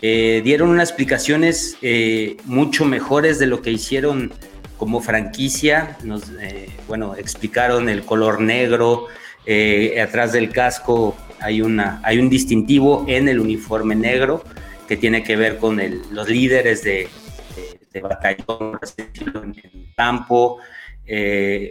eh, 0.00 0.40
dieron 0.44 0.68
unas 0.70 0.90
explicaciones 0.90 1.76
eh, 1.82 2.36
mucho 2.44 2.84
mejores 2.84 3.38
de 3.38 3.46
lo 3.46 3.62
que 3.62 3.70
hicieron 3.70 4.32
como 4.76 5.00
franquicia. 5.00 5.96
Nos, 6.04 6.22
eh, 6.40 6.68
bueno, 6.86 7.16
explicaron 7.16 7.88
el 7.88 8.04
color 8.04 8.40
negro, 8.40 9.06
eh, 9.46 10.00
atrás 10.00 10.32
del 10.32 10.50
casco 10.50 11.16
hay, 11.40 11.62
una, 11.62 12.00
hay 12.04 12.18
un 12.18 12.28
distintivo 12.28 13.04
en 13.08 13.28
el 13.28 13.40
uniforme 13.40 13.94
negro 13.94 14.44
que 14.86 14.96
tiene 14.96 15.22
que 15.22 15.36
ver 15.36 15.58
con 15.58 15.80
el- 15.80 16.02
los 16.12 16.28
líderes 16.28 16.82
de, 16.84 17.08
de, 17.56 17.80
de 17.92 18.00
batallón, 18.00 18.78
en, 18.96 19.54
en 19.62 19.92
campo. 19.96 20.58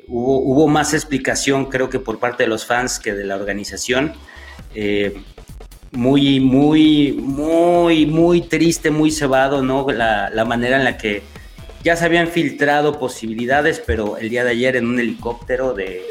Hubo, 0.08 0.39
hubo 0.39 0.67
más 0.67 0.94
explicación, 0.96 1.65
creo 1.65 1.89
que 1.89 2.00
por 2.00 2.20
parte 2.20 2.44
de 2.44 2.50
los 2.50 2.65
fans 2.65 3.00
que 3.00 3.13
de 3.13 3.24
la 3.24 3.36
organización. 3.36 4.13
Eh, 4.79 5.12
muy, 5.91 6.39
muy, 6.39 7.13
muy, 7.13 8.05
muy 8.05 8.41
triste, 8.41 8.91
muy 8.91 9.10
cebado, 9.10 9.63
¿no? 9.63 9.88
La, 9.89 10.29
la 10.29 10.46
manera 10.46 10.77
en 10.77 10.84
la 10.84 11.00
que 11.00 11.24
ya 11.84 11.96
se 11.96 12.05
habían 12.05 12.27
filtrado 12.27 13.00
posibilidades, 13.00 13.81
pero 13.84 14.17
el 14.17 14.29
día 14.29 14.43
de 14.43 14.51
ayer 14.51 14.75
en 14.75 14.86
un 14.86 15.00
helicóptero 15.00 15.74
de, 15.74 16.03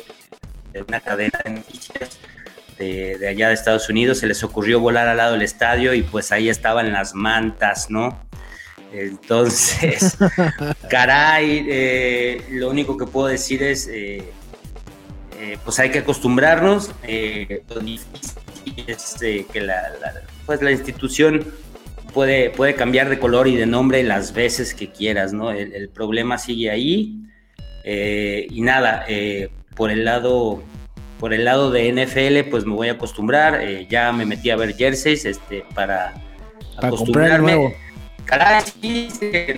de 0.72 0.82
una 0.82 0.98
cadena 0.98 1.38
de 1.44 1.50
noticias 1.52 2.18
de, 2.76 3.18
de 3.18 3.28
allá 3.28 3.48
de 3.48 3.54
Estados 3.54 3.88
Unidos 3.88 4.18
se 4.18 4.26
les 4.26 4.42
ocurrió 4.42 4.80
volar 4.80 5.06
al 5.06 5.18
lado 5.18 5.34
del 5.34 5.42
estadio 5.42 5.94
y 5.94 6.02
pues 6.02 6.32
ahí 6.32 6.48
estaban 6.48 6.92
las 6.92 7.14
mantas, 7.14 7.88
¿no? 7.88 8.18
Entonces, 8.92 10.16
caray, 10.90 11.66
eh, 11.70 12.44
lo 12.50 12.68
único 12.68 12.96
que 12.96 13.06
puedo 13.06 13.28
decir 13.28 13.62
es, 13.62 13.86
eh, 13.86 14.24
eh, 15.38 15.56
pues 15.64 15.78
hay 15.78 15.90
que 15.92 16.00
acostumbrarnos. 16.00 16.90
lo 17.68 17.80
difícil 17.80 18.45
es 18.86 19.20
eh, 19.22 19.46
que 19.52 19.60
la, 19.60 19.82
la- 20.00 20.22
pues 20.46 20.62
la 20.62 20.70
institución 20.70 21.44
puede, 22.12 22.50
puede 22.50 22.74
cambiar 22.74 23.08
de 23.08 23.18
color 23.18 23.48
y 23.48 23.56
de 23.56 23.66
nombre 23.66 24.02
las 24.02 24.32
veces 24.32 24.74
que 24.74 24.90
quieras, 24.90 25.32
¿no? 25.32 25.50
El, 25.50 25.74
el 25.74 25.88
problema 25.88 26.38
sigue 26.38 26.70
ahí. 26.70 27.20
eh, 27.84 28.46
y 28.50 28.62
nada, 28.62 29.04
eh, 29.08 29.48
por 29.74 29.90
el 29.90 30.04
lado 30.04 30.62
por 31.20 31.32
el 31.32 31.44
lado 31.46 31.70
de 31.70 31.90
NFL, 31.92 32.50
pues 32.50 32.66
me 32.66 32.74
voy 32.74 32.88
a 32.88 32.92
acostumbrar. 32.92 33.60
eh, 33.62 33.86
ya 33.88 34.12
me 34.12 34.26
metí 34.26 34.50
a 34.50 34.56
ver 34.56 34.74
jerseys 34.76 35.24
este, 35.24 35.64
para, 35.74 36.12
Para 36.78 36.88
el 37.36 37.42
nuevo. 37.42 37.72
Caray, 38.26 38.62
sí, 38.82 39.08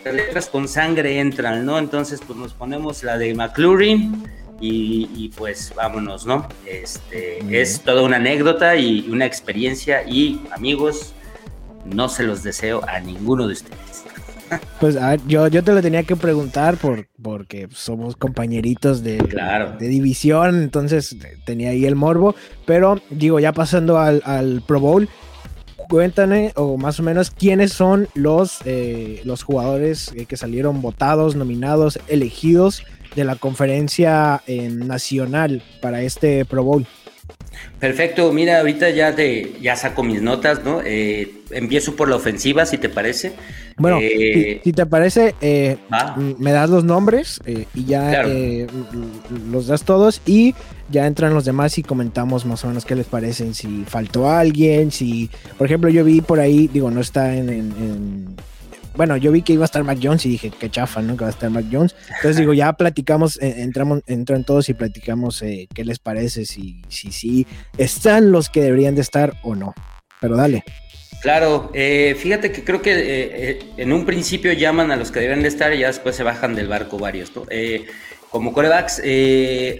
las 0.04 0.14
letras 0.14 0.48
con 0.48 0.68
sangre 0.68 1.18
entran, 1.18 1.64
¿no? 1.66 1.78
Entonces, 1.78 2.20
pues 2.24 2.38
nos 2.38 2.52
ponemos 2.54 3.02
la 3.02 3.18
de 3.18 3.34
McLaurin 3.34 4.22
y, 4.60 5.08
y, 5.14 5.28
pues 5.30 5.72
vámonos, 5.76 6.26
¿no? 6.26 6.48
Este, 6.66 7.38
es 7.60 7.80
toda 7.82 8.02
una 8.02 8.16
anécdota 8.16 8.76
y 8.76 9.08
una 9.08 9.24
experiencia 9.24 10.02
y 10.08 10.40
amigos, 10.50 11.12
no 11.84 12.08
se 12.08 12.24
los 12.24 12.42
deseo 12.42 12.82
a 12.88 13.00
ninguno 13.00 13.46
de 13.46 13.52
ustedes. 13.54 14.04
Pues 14.80 14.96
a 14.96 15.10
ver, 15.10 15.20
yo, 15.26 15.46
yo 15.48 15.62
te 15.62 15.72
lo 15.74 15.82
tenía 15.82 16.04
que 16.04 16.16
preguntar 16.16 16.78
por, 16.78 17.06
porque 17.22 17.68
somos 17.70 18.16
compañeritos 18.16 19.02
de, 19.02 19.18
Claro. 19.18 19.76
de 19.78 19.88
división, 19.88 20.62
entonces 20.62 21.16
tenía 21.44 21.68
ahí 21.68 21.84
el 21.84 21.96
morbo, 21.96 22.34
pero 22.64 22.98
digo, 23.10 23.40
ya 23.40 23.52
pasando 23.52 23.98
al, 23.98 24.22
al 24.24 24.62
Pro 24.66 24.80
Bowl, 24.80 25.06
cuéntame, 25.90 26.52
o 26.56 26.78
más 26.78 26.98
o 26.98 27.02
menos, 27.02 27.30
quiénes 27.30 27.74
son 27.74 28.08
los, 28.14 28.60
eh, 28.64 29.20
los 29.24 29.42
jugadores 29.42 30.12
que 30.26 30.36
salieron 30.38 30.80
votados, 30.80 31.36
nominados, 31.36 31.98
elegidos 32.08 32.84
de 33.18 33.24
la 33.24 33.34
conferencia 33.36 34.42
eh, 34.46 34.68
nacional 34.70 35.62
para 35.82 36.02
este 36.02 36.44
Pro 36.44 36.62
Bowl. 36.62 36.86
Perfecto, 37.80 38.32
mira, 38.32 38.58
ahorita 38.60 38.90
ya 38.90 39.14
te 39.14 39.52
ya 39.60 39.76
saco 39.76 40.02
mis 40.02 40.22
notas, 40.22 40.64
¿no? 40.64 40.80
Eh, 40.84 41.30
empiezo 41.50 41.94
por 41.96 42.08
la 42.08 42.16
ofensiva, 42.16 42.64
si 42.64 42.78
te 42.78 42.88
parece. 42.88 43.32
Bueno, 43.76 43.98
Eh, 44.00 44.60
si, 44.62 44.70
si 44.70 44.72
te 44.72 44.86
parece, 44.86 45.34
eh, 45.40 45.76
me 46.38 46.52
das 46.52 46.70
los 46.70 46.84
nombres 46.84 47.40
y 47.74 47.84
ya 47.84 48.10
Claro. 48.10 48.28
los 49.50 49.66
das 49.66 49.82
todos 49.82 50.20
y 50.26 50.54
ya 50.90 51.06
entran 51.06 51.34
los 51.34 51.44
demás 51.44 51.76
y 51.78 51.82
comentamos 51.82 52.46
más 52.46 52.64
o 52.64 52.68
menos 52.68 52.84
qué 52.84 52.94
les 52.94 53.06
parecen, 53.06 53.54
si 53.54 53.84
faltó 53.86 54.30
alguien, 54.30 54.90
si, 54.90 55.28
por 55.58 55.66
ejemplo, 55.66 55.90
yo 55.90 56.04
vi 56.04 56.20
por 56.20 56.40
ahí, 56.40 56.68
digo, 56.72 56.90
no 56.90 57.00
está 57.00 57.34
en, 57.36 57.48
en- 57.50 57.56
en- 57.78 58.36
bueno, 58.96 59.16
yo 59.16 59.30
vi 59.30 59.42
que 59.42 59.52
iba 59.52 59.64
a 59.64 59.66
estar 59.66 59.84
Mac 59.84 59.98
Jones 60.02 60.26
y 60.26 60.30
dije, 60.30 60.50
qué 60.58 60.70
chafa, 60.70 61.00
¿no? 61.00 61.16
Que 61.16 61.22
va 61.22 61.28
a 61.28 61.32
estar 61.32 61.50
Mac 61.50 61.66
Jones. 61.70 61.94
Entonces 62.08 62.36
digo, 62.36 62.52
ya 62.52 62.72
platicamos, 62.72 63.40
eh, 63.40 63.62
entramos, 63.62 64.02
entran 64.06 64.44
todos 64.44 64.68
y 64.68 64.74
platicamos 64.74 65.40
eh, 65.42 65.68
qué 65.72 65.84
les 65.84 65.98
parece, 65.98 66.46
si, 66.46 66.82
si, 66.88 67.12
si 67.12 67.46
están 67.76 68.32
los 68.32 68.50
que 68.50 68.60
deberían 68.60 68.94
de 68.94 69.02
estar 69.02 69.34
o 69.42 69.54
no. 69.54 69.74
Pero 70.20 70.36
dale. 70.36 70.64
Claro, 71.22 71.70
eh, 71.74 72.16
fíjate 72.18 72.50
que 72.50 72.64
creo 72.64 72.82
que 72.82 72.92
eh, 72.96 73.58
en 73.76 73.92
un 73.92 74.04
principio 74.04 74.52
llaman 74.52 74.90
a 74.90 74.96
los 74.96 75.10
que 75.10 75.20
deben 75.20 75.42
de 75.42 75.48
estar 75.48 75.72
y 75.72 75.78
ya 75.78 75.88
después 75.88 76.16
se 76.16 76.22
bajan 76.22 76.54
del 76.54 76.68
barco 76.68 76.98
varios, 76.98 77.32
como 78.30 78.52
corebacks, 78.52 79.00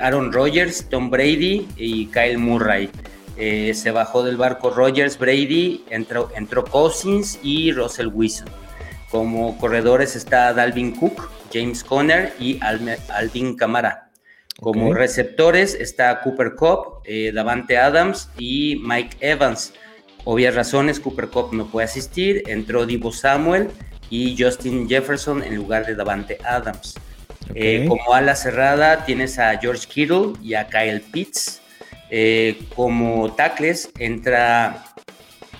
Aaron 0.01 0.33
Rodgers, 0.33 0.87
Tom 0.89 1.11
Brady 1.11 1.69
y 1.77 2.07
Kyle 2.07 2.39
Murray. 2.39 2.89
Se 3.37 3.91
bajó 3.91 4.25
del 4.25 4.37
barco 4.37 4.71
Rodgers, 4.71 5.19
Brady, 5.19 5.85
entró, 5.91 6.31
entró 6.35 6.65
Cousins 6.65 7.39
y 7.43 7.73
Russell 7.73 8.09
Wilson. 8.09 8.49
Como 9.11 9.57
corredores 9.59 10.17
está 10.17 10.53
Dalvin 10.53 10.95
Cook, 10.95 11.31
James 11.53 11.83
Conner 11.83 12.35
y 12.39 12.61
Alvin 12.61 13.57
Kamara. 13.57 14.09
Como 14.61 14.93
receptores 14.93 15.75
está 15.75 16.21
Cooper 16.21 16.57
Cup, 16.57 17.03
eh, 17.05 17.31
Davante 17.33 17.79
Adams 17.79 18.29
y 18.39 18.83
Mike 18.85 19.17
Evans. 19.21 19.73
Obvias 20.25 20.57
razones, 20.57 20.99
Cooper 20.99 21.29
Cup 21.29 21.51
no 21.53 21.69
puede 21.69 21.85
asistir. 21.85 22.43
Entró 22.49 22.85
Divo 22.85 23.13
Samuel 23.13 23.71
y 24.11 24.37
Justin 24.37 24.89
Jefferson 24.89 25.45
en 25.45 25.55
lugar 25.55 25.87
de 25.87 25.95
Davante 25.95 26.39
Adams. 26.45 26.97
Eh, 27.55 27.87
como 27.89 28.13
ala 28.13 28.35
cerrada 28.35 29.05
tienes 29.05 29.39
a 29.39 29.57
George 29.59 29.87
Kittle 29.87 30.33
y 30.43 30.55
a 30.55 30.67
Kyle 30.67 31.01
Pitts. 31.01 31.63
Eh, 32.11 32.61
como 32.75 33.33
tackles 33.35 33.91
entra, 33.99 34.87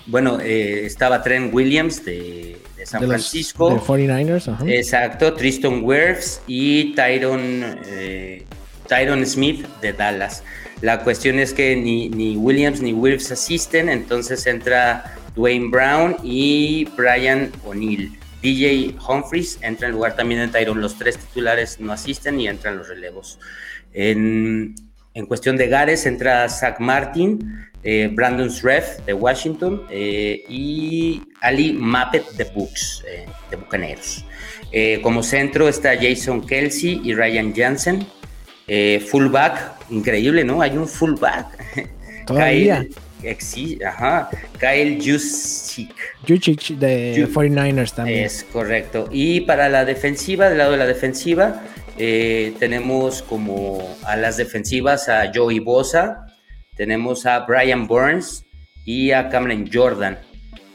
bueno, 0.07 0.39
estaba 0.41 1.23
Trent 1.23 1.53
Williams 1.53 2.03
de, 2.03 2.57
de 2.79 2.85
San 2.85 3.01
De 3.01 3.07
los- 3.07 3.15
Francisco. 3.29 3.69
de 3.69 3.75
49ers, 3.81 4.47
ajá. 4.47 4.63
Exacto, 4.67 5.33
Tristan 5.33 5.81
Wirfs 5.83 6.41
y 6.47 6.95
Tyron, 6.95 7.79
eh, 7.87 8.45
Tyron 8.87 9.25
Smith 9.25 9.67
de 9.81 9.93
Dallas. 9.93 10.43
La 10.81 11.01
cuestión 11.03 11.37
es 11.39 11.53
que 11.53 11.75
ni, 11.75 12.07
ni 12.09 12.37
Williams 12.37 12.81
ni 12.81 12.93
Wirfs 12.93 13.31
asisten, 13.31 13.89
entonces 13.89 14.47
entra 14.47 15.13
Dwayne 15.35 15.69
Brown 15.69 16.15
y 16.23 16.85
Brian 16.97 17.51
O'Neill. 17.65 18.17
DJ 18.41 18.95
Humphries 19.05 19.59
entra 19.61 19.87
en 19.89 19.93
lugar 19.95 20.15
también 20.15 20.39
de 20.39 20.47
Tyron. 20.47 20.79
Los 20.79 20.97
tres 20.97 21.17
titulares 21.17 21.81
no 21.81 21.91
asisten 21.91 22.39
y 22.39 22.47
entran 22.47 22.77
los 22.77 22.87
relevos. 22.87 23.37
En, 23.93 24.75
en 25.13 25.25
cuestión 25.25 25.57
de 25.57 25.67
Gares 25.67 26.05
entra 26.05 26.47
Zach 26.47 26.79
Martin, 26.79 27.65
eh, 27.83 28.09
Brandon 28.11 28.49
Sreff 28.49 28.99
de 29.05 29.13
Washington 29.13 29.83
eh, 29.89 30.43
y 30.49 31.21
Ali 31.41 31.73
Mappet 31.73 32.29
de 32.31 32.43
Bucks, 32.45 33.03
eh, 33.07 33.25
de 33.49 33.55
Bucaneros. 33.55 34.25
Como 35.01 35.23
centro 35.23 35.67
está 35.67 35.95
Jason 35.99 36.45
Kelsey 36.45 37.01
y 37.03 37.15
Ryan 37.15 37.53
Jansen. 37.55 38.05
Fullback, 39.07 39.57
increíble, 39.89 40.43
¿no? 40.43 40.61
Hay 40.61 40.77
un 40.77 40.87
fullback. 40.87 41.47
Todavía. 42.27 42.85
Kyle, 43.21 43.83
ajá, 43.83 44.29
Kyle 44.59 44.97
Jusic. 45.03 45.91
Juchich 46.27 46.77
de 46.77 47.15
Ju- 47.17 47.33
49ers 47.33 47.93
también. 47.95 48.25
Es 48.25 48.43
correcto. 48.53 49.09
Y 49.11 49.41
para 49.41 49.69
la 49.69 49.85
defensiva, 49.85 50.49
del 50.49 50.59
lado 50.59 50.71
de 50.73 50.77
la 50.77 50.85
defensiva, 50.85 51.63
tenemos 51.97 53.21
como 53.23 53.97
a 54.03 54.15
las 54.15 54.37
defensivas 54.37 55.09
a 55.09 55.31
Joey 55.33 55.59
Bosa, 55.59 56.27
tenemos 56.79 57.25
a 57.25 57.39
Brian 57.39 57.87
Burns 57.87 58.45
y 58.85 59.11
a 59.11 59.27
Cameron 59.27 59.69
Jordan. 59.71 60.17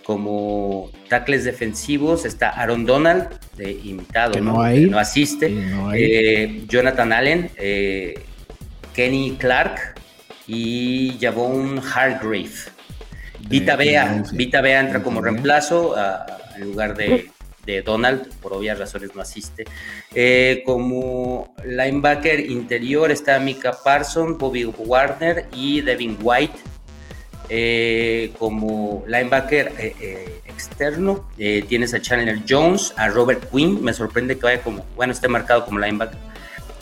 Como 0.04 0.90
tackles 1.08 1.44
defensivos 1.44 2.26
está 2.26 2.50
Aaron 2.50 2.84
Donald, 2.84 3.40
de 3.56 3.72
invitado, 3.72 4.32
Que 4.34 4.42
¿no? 4.42 4.52
no 4.52 4.62
hay. 4.62 4.84
Que 4.84 4.90
no 4.90 4.98
asiste. 4.98 5.48
Sí, 5.48 5.54
no 5.54 5.88
hay. 5.88 6.02
Eh, 6.02 6.64
Jonathan 6.68 7.10
Allen, 7.10 7.50
eh, 7.56 8.22
Kenny 8.94 9.36
Clark 9.38 9.94
y 10.46 11.16
Javon 11.18 11.78
Hargrave. 11.78 12.50
Vita 13.48 13.74
Bea. 13.74 14.22
Vita 14.34 14.60
Bea 14.60 14.80
entra 14.80 15.02
como 15.02 15.22
reemplazo 15.22 15.94
ah, 15.96 16.26
en 16.54 16.64
lugar 16.64 16.94
de, 16.98 17.30
de 17.64 17.82
Donald, 17.82 18.32
por 18.40 18.52
obvias 18.52 18.78
razones 18.78 19.14
no 19.14 19.22
asiste. 19.22 19.64
Eh, 20.14 20.62
como 20.64 21.54
linebacker 21.64 22.40
interior 22.40 23.10
está 23.10 23.38
Mika 23.38 23.72
Parson, 23.84 24.38
Bobby 24.38 24.64
Warner 24.64 25.46
y 25.52 25.80
Devin 25.80 26.18
White. 26.20 26.58
Eh, 27.50 28.32
como 28.38 29.04
linebacker 29.06 29.72
eh, 29.78 30.40
externo 30.46 31.28
tienes 31.36 31.92
a 31.92 32.00
Chandler 32.00 32.40
Jones, 32.48 32.94
a 32.96 33.08
Robert 33.08 33.50
Quinn, 33.50 33.84
me 33.84 33.92
sorprende 33.92 34.36
que 34.36 34.44
vaya 34.44 34.62
como, 34.62 34.84
bueno, 34.96 35.12
esté 35.12 35.28
marcado 35.28 35.66
como 35.66 35.78
linebacker, 35.78 36.18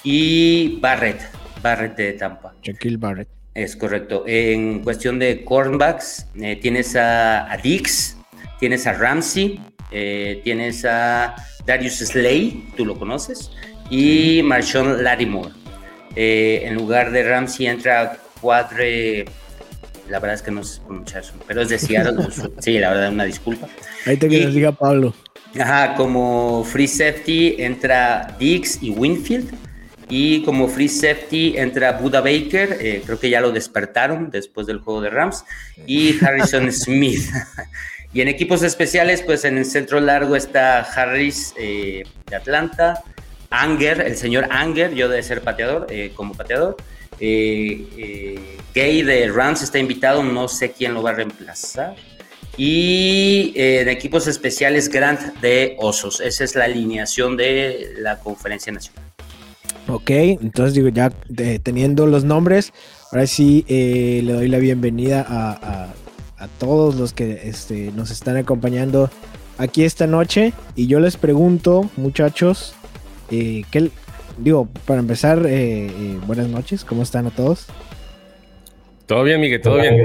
y 0.05 0.79
Barrett, 0.81 1.21
Barrett 1.61 1.97
de 1.97 2.12
Tampa. 2.12 2.55
Shaquille 2.62 2.97
Barrett. 2.97 3.29
Es 3.55 3.77
correcto. 3.77 4.25
En 4.27 4.83
cuestión 4.83 5.19
de 5.19 5.45
cornerbacks, 5.45 6.27
tienes 6.61 6.95
a, 6.95 7.53
a 7.53 7.57
Dix, 7.57 8.17
tienes 8.61 8.87
a 8.87 8.93
Ramsey, 8.93 9.61
eh, 9.93 10.41
tienes 10.45 10.85
a 10.85 11.35
Darius 11.67 11.99
Slay, 11.99 12.65
tú 12.77 12.85
lo 12.85 12.99
conoces, 12.99 13.51
y 13.91 14.43
Marshawn 14.43 15.03
Lattimore. 15.03 15.51
Eh, 16.17 16.63
en 16.65 16.75
lugar 16.75 17.11
de 17.11 17.23
Ramsey 17.23 17.67
entra 17.67 18.19
Cuadre, 18.41 19.25
la 20.09 20.19
verdad 20.19 20.35
es 20.35 20.43
que 20.43 20.51
no 20.51 20.63
sé 20.65 20.81
pronunciar 20.81 21.25
pero 21.47 21.63
es 21.63 21.69
de 21.69 21.79
Seattle. 21.79 22.27
sí, 22.59 22.79
la 22.79 22.91
verdad, 22.91 23.13
una 23.13 23.25
disculpa. 23.25 23.69
Ahí 24.05 24.17
te 24.17 24.29
que 24.29 24.47
diga 24.49 24.73
Pablo. 24.73 25.15
Ajá, 25.59 25.95
como 25.95 26.65
free 26.65 26.89
safety 26.89 27.57
entra 27.59 28.37
Dix 28.39 28.83
y 28.83 28.91
Winfield. 28.91 29.55
Y 30.09 30.43
como 30.43 30.69
free 30.69 30.89
safety 30.89 31.57
entra 31.57 31.93
Buda 31.93 32.21
Baker, 32.21 32.77
eh, 32.81 33.03
creo 33.05 33.19
que 33.19 33.31
ya 33.31 33.41
lo 33.41 33.51
despertaron 33.51 34.31
después 34.31 34.67
del 34.67 34.81
juego 34.81 35.01
de 35.01 35.09
Rams, 35.09 35.45
y 35.87 36.23
Harrison 36.23 36.71
Smith. 36.73 37.23
Y 38.14 38.21
en 38.21 38.28
equipos 38.28 38.62
especiales, 38.62 39.23
pues 39.23 39.45
en 39.45 39.57
el 39.59 39.64
centro 39.64 40.00
largo 40.00 40.37
está 40.37 40.81
Harris 40.81 41.54
eh, 41.59 42.02
de 42.28 42.37
Atlanta, 42.37 43.02
Anger, 43.50 44.00
el 44.02 44.16
señor 44.16 44.47
Anger, 44.50 44.95
yo 44.95 45.09
de 45.09 45.23
ser 45.23 45.40
pateador, 45.42 45.87
eh, 45.90 46.12
como 46.14 46.35
pateador. 46.35 46.76
Eh, 47.21 48.37
Gay 48.75 49.02
de 49.02 49.28
Rams 49.28 49.62
está 49.62 49.78
invitado, 49.78 50.23
no 50.23 50.49
sé 50.49 50.73
quién 50.73 50.95
lo 50.95 51.02
va 51.02 51.11
a 51.11 51.14
reemplazar. 51.14 51.95
Y 52.57 53.52
en 53.57 53.88
equipos 53.88 54.26
especiales, 54.26 54.88
Grant 54.90 55.21
de 55.40 55.76
Osos. 55.78 56.21
Esa 56.21 56.45
es 56.45 56.54
la 56.54 56.64
alineación 56.64 57.37
de 57.37 57.95
la 57.99 58.19
conferencia 58.19 58.73
nacional. 58.73 59.02
Ok, 59.88 60.11
entonces 60.11 60.75
digo, 60.75 60.88
ya 60.88 61.11
teniendo 61.62 62.07
los 62.07 62.25
nombres, 62.25 62.73
ahora 63.11 63.26
sí 63.26 63.64
le 63.69 64.33
doy 64.33 64.49
la 64.49 64.59
bienvenida 64.59 65.25
a- 65.26 65.95
a 66.43 66.49
todos 66.59 66.97
los 66.97 67.13
que 67.13 67.41
este, 67.45 67.93
nos 67.95 68.11
están 68.11 68.37
acompañando 68.37 69.11
aquí 69.59 69.85
esta 69.85 70.07
noche. 70.07 70.53
Y 70.75 70.89
yo 70.89 70.99
les 71.01 71.17
pregunto, 71.17 71.89
muchachos, 71.97 72.75
eh, 73.31 73.63
¿qué, 73.71 73.91
digo, 74.39 74.69
para 74.87 75.01
empezar, 75.01 75.47
eh, 75.47 75.87
eh, 75.87 76.19
buenas 76.27 76.49
noches, 76.49 76.85
¿cómo 76.85 77.03
están 77.03 77.27
a 77.27 77.31
todos? 77.31 77.67
Todo 79.07 79.23
bien, 79.23 79.41
Miguel, 79.41 79.61
todo 79.61 79.77
bien. 79.81 79.97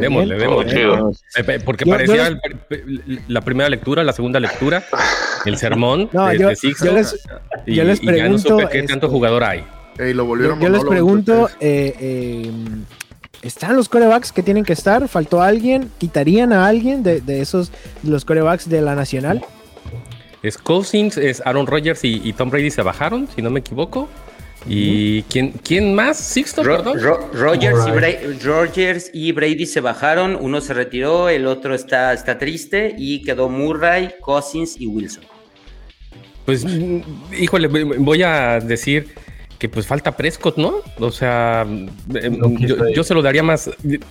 Démosle. 0.00 0.38
Todo 0.38 1.12
Eh, 1.36 1.44
pe- 1.44 1.60
Porque 1.60 1.84
Yo- 1.84 1.92
parecía 1.92 2.30
yo 2.30 2.36
la 3.28 3.40
primera 3.42 3.68
lectura, 3.68 4.02
la 4.02 4.12
segunda 4.12 4.40
lectura, 4.40 4.82
el 5.44 5.56
sermón 5.56 6.08
No, 6.12 6.26
de, 6.28 6.38
yo- 6.38 6.48
de 6.48 6.56
Sixto, 6.56 6.86
yo 6.86 6.92
les- 6.94 7.20
y, 7.66 7.74
yo 7.76 7.84
les 7.84 8.02
y 8.02 8.06
ya 8.06 8.10
no 8.12 8.16
pregunto, 8.18 8.48
supe 8.48 8.68
qué 8.72 8.82
tanto 8.82 9.06
este, 9.06 9.16
jugador 9.16 9.44
hay. 9.44 9.64
Ey, 9.98 10.14
lo 10.14 10.22
Yo, 10.22 10.26
volvieron 10.26 10.60
yo 10.60 10.68
les 10.70 10.84
pregunto, 10.84 11.48
eh, 11.60 11.94
eh, 12.00 12.50
¿están 13.42 13.76
los 13.76 13.88
corebacks 13.88 14.32
que 14.32 14.42
tienen 14.42 14.64
que 14.64 14.72
estar? 14.72 15.06
¿Faltó 15.08 15.42
alguien? 15.42 15.90
¿Quitarían 15.98 16.52
a 16.52 16.66
alguien 16.66 17.02
de, 17.02 17.20
de 17.20 17.40
esos, 17.40 17.70
los 18.02 18.24
corebacks 18.24 18.68
de 18.68 18.80
la 18.80 18.94
nacional? 18.94 19.44
Es 20.42 20.58
Cousins, 20.58 21.16
es 21.18 21.42
Aaron 21.44 21.66
Rodgers 21.66 22.02
y, 22.04 22.20
y 22.24 22.32
Tom 22.32 22.50
Brady 22.50 22.70
se 22.70 22.82
bajaron, 22.82 23.28
si 23.34 23.42
no 23.42 23.50
me 23.50 23.60
equivoco. 23.60 24.08
¿Y 24.66 25.22
quién, 25.24 25.52
quién 25.64 25.94
más? 25.94 26.18
¿Sixto? 26.18 26.62
Ro- 26.62 26.76
perdón. 26.76 27.00
Ro- 27.02 27.30
Rogers, 27.32 27.80
y 27.86 28.44
Rogers 28.44 29.10
y 29.12 29.32
Brady 29.32 29.66
se 29.66 29.80
bajaron, 29.80 30.38
uno 30.40 30.60
se 30.60 30.72
retiró, 30.72 31.28
el 31.28 31.46
otro 31.46 31.74
está, 31.74 32.12
está 32.12 32.38
triste 32.38 32.94
y 32.96 33.22
quedó 33.22 33.48
Murray, 33.48 34.14
Cousins 34.20 34.80
y 34.80 34.86
Wilson. 34.86 35.24
Pues, 36.44 36.64
híjole, 37.38 37.68
voy 37.68 38.22
a 38.22 38.58
decir 38.60 39.08
que 39.62 39.68
pues 39.68 39.86
falta 39.86 40.16
Prescott, 40.16 40.56
¿no? 40.56 40.78
O 40.98 41.12
sea, 41.12 41.64
quise 42.56 42.66
yo, 42.66 42.88
yo 42.88 43.04
se 43.04 43.14
lo 43.14 43.22
daría 43.22 43.44
más, 43.44 43.70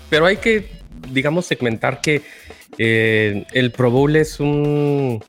pero 0.09 0.25
hay 0.25 0.37
que, 0.37 0.69
digamos, 1.11 1.45
segmentar 1.45 1.99
que 1.99 2.21
eh, 2.77 3.45
el 3.51 3.71
Pro 3.71 3.91
Bowl 3.91 4.15
es 4.15 4.39
un, 4.39 5.21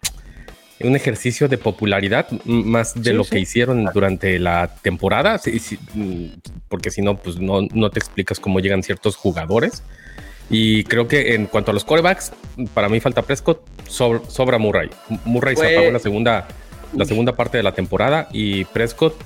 un 0.78 0.94
ejercicio 0.94 1.48
de 1.48 1.58
popularidad 1.58 2.30
más 2.44 2.94
de 2.94 3.10
Sí, 3.10 3.16
lo 3.16 3.24
sí. 3.24 3.30
que 3.30 3.40
hicieron 3.40 3.84
durante 3.92 4.38
la 4.38 4.72
temporada, 4.80 5.38
sí, 5.38 5.60
mm, 5.92 6.26
porque 6.68 6.92
si 6.92 7.02
no, 7.02 7.16
pues 7.16 7.40
no, 7.40 7.62
no 7.72 7.90
te 7.90 7.98
explicas 7.98 8.38
cómo 8.38 8.60
llegan 8.60 8.84
ciertos 8.84 9.16
jugadores. 9.16 9.82
Y 10.50 10.84
creo 10.84 11.08
que 11.08 11.34
en 11.34 11.46
cuanto 11.46 11.72
a 11.72 11.74
los 11.74 11.82
corebacks, 11.84 12.30
para 12.74 12.88
mí 12.88 13.00
falta 13.00 13.22
Prescott, 13.22 13.60
sobra, 13.88 14.20
sobra 14.28 14.58
Murray. 14.58 14.88
Murray 15.24 15.56
se 15.56 15.76
apagó 15.76 15.90
la 15.90 15.98
segunda, 15.98 16.46
la 16.94 17.06
segunda 17.06 17.34
parte 17.34 17.56
de 17.56 17.64
la 17.64 17.72
temporada 17.72 18.28
y 18.30 18.64
Prescott 18.66 19.16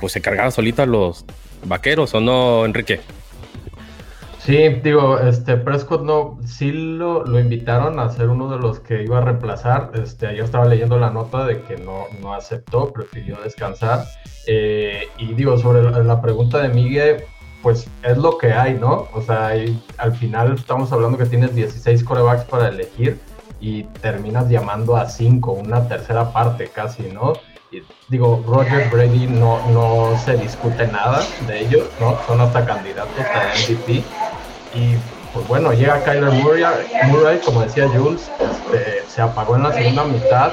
pues 0.00 0.12
se 0.12 0.20
cargaba 0.20 0.50
solito 0.50 0.82
a 0.82 0.86
los 0.86 1.24
vaqueros, 1.64 2.14
¿o 2.14 2.20
no, 2.20 2.64
Enrique? 2.64 3.00
Sí, 4.38 4.56
digo, 4.82 5.18
este 5.18 5.58
Prescott 5.58 6.02
no, 6.02 6.38
sí 6.46 6.72
lo, 6.72 7.24
lo 7.26 7.38
invitaron 7.38 8.00
a 8.00 8.08
ser 8.08 8.28
uno 8.28 8.50
de 8.50 8.58
los 8.58 8.80
que 8.80 9.02
iba 9.02 9.18
a 9.18 9.20
reemplazar. 9.20 9.90
Este, 9.94 10.26
ayer 10.26 10.44
estaba 10.44 10.64
leyendo 10.64 10.98
la 10.98 11.10
nota 11.10 11.44
de 11.44 11.60
que 11.62 11.76
no, 11.76 12.06
no 12.22 12.32
aceptó, 12.32 12.90
prefirió 12.90 13.36
descansar. 13.44 14.06
Eh, 14.46 15.08
y 15.18 15.34
digo, 15.34 15.58
sobre 15.58 15.82
la, 15.82 16.22
pregunta 16.22 16.62
de 16.62 16.70
Miguel, 16.70 17.24
pues 17.62 17.86
es 18.02 18.16
lo 18.16 18.38
que 18.38 18.52
hay, 18.52 18.74
¿no? 18.74 19.08
O 19.12 19.20
sea, 19.20 19.52
al 19.98 20.16
final 20.16 20.54
estamos 20.54 20.90
hablando 20.90 21.18
que 21.18 21.26
tienes 21.26 21.54
16 21.54 22.02
corebacks 22.02 22.44
para 22.44 22.68
elegir 22.68 23.20
y 23.60 23.82
terminas 24.00 24.48
llamando 24.48 24.96
a 24.96 25.06
5, 25.06 25.52
una 25.52 25.86
tercera 25.86 26.32
parte 26.32 26.68
casi, 26.74 27.02
¿no? 27.12 27.34
Digo, 28.08 28.42
Roger 28.46 28.90
Brady 28.90 29.26
no, 29.28 29.60
no 29.70 30.18
se 30.24 30.36
discute 30.36 30.86
nada 30.88 31.24
de 31.46 31.60
ellos, 31.60 31.88
¿no? 32.00 32.18
Son 32.26 32.40
hasta 32.40 32.64
candidatos 32.66 33.24
a 33.24 33.54
MVP. 33.54 34.02
Y 34.74 34.96
pues 35.32 35.46
bueno, 35.46 35.72
llega 35.72 36.02
Kyler 36.02 36.32
Murray, 36.32 36.64
Murray 37.06 37.38
como 37.38 37.62
decía 37.62 37.88
Jules, 37.88 38.30
este, 38.40 39.04
se 39.08 39.22
apagó 39.22 39.56
en 39.56 39.62
la 39.62 39.72
segunda 39.72 40.04
mitad 40.04 40.52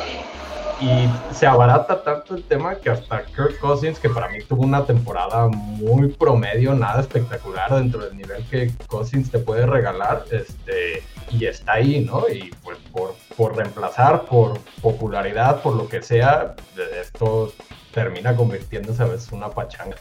y 0.80 1.10
se 1.34 1.48
abarata 1.48 2.04
tanto 2.04 2.36
el 2.36 2.44
tema 2.44 2.76
que 2.76 2.90
hasta 2.90 3.24
Kirk 3.26 3.60
Cousins, 3.60 4.00
que 4.00 4.10
para 4.10 4.30
mí 4.30 4.40
tuvo 4.48 4.64
una 4.64 4.86
temporada 4.86 5.48
muy 5.48 6.10
promedio, 6.10 6.76
nada 6.76 7.02
espectacular 7.02 7.74
dentro 7.74 8.02
del 8.06 8.16
nivel 8.16 8.46
que 8.50 8.72
Cousins 8.88 9.32
te 9.32 9.40
puede 9.40 9.66
regalar, 9.66 10.24
este, 10.32 11.04
y 11.32 11.46
está 11.46 11.74
ahí, 11.74 12.02
¿no? 12.06 12.30
Y 12.30 12.52
pues 12.64 12.78
por, 12.92 13.16
por 13.36 13.56
reemplazar, 13.58 14.26
por 14.26 14.60
popularidad, 14.82 15.62
por 15.62 15.76
lo 15.76 15.88
que 15.90 16.02
sea, 16.04 16.56
esto 17.02 17.52
termina 17.94 18.36
convirtiéndose 18.36 19.02
a 19.02 19.08
veces 19.08 19.30
en 19.32 19.40
una 19.40 19.50
pachanga. 19.50 19.96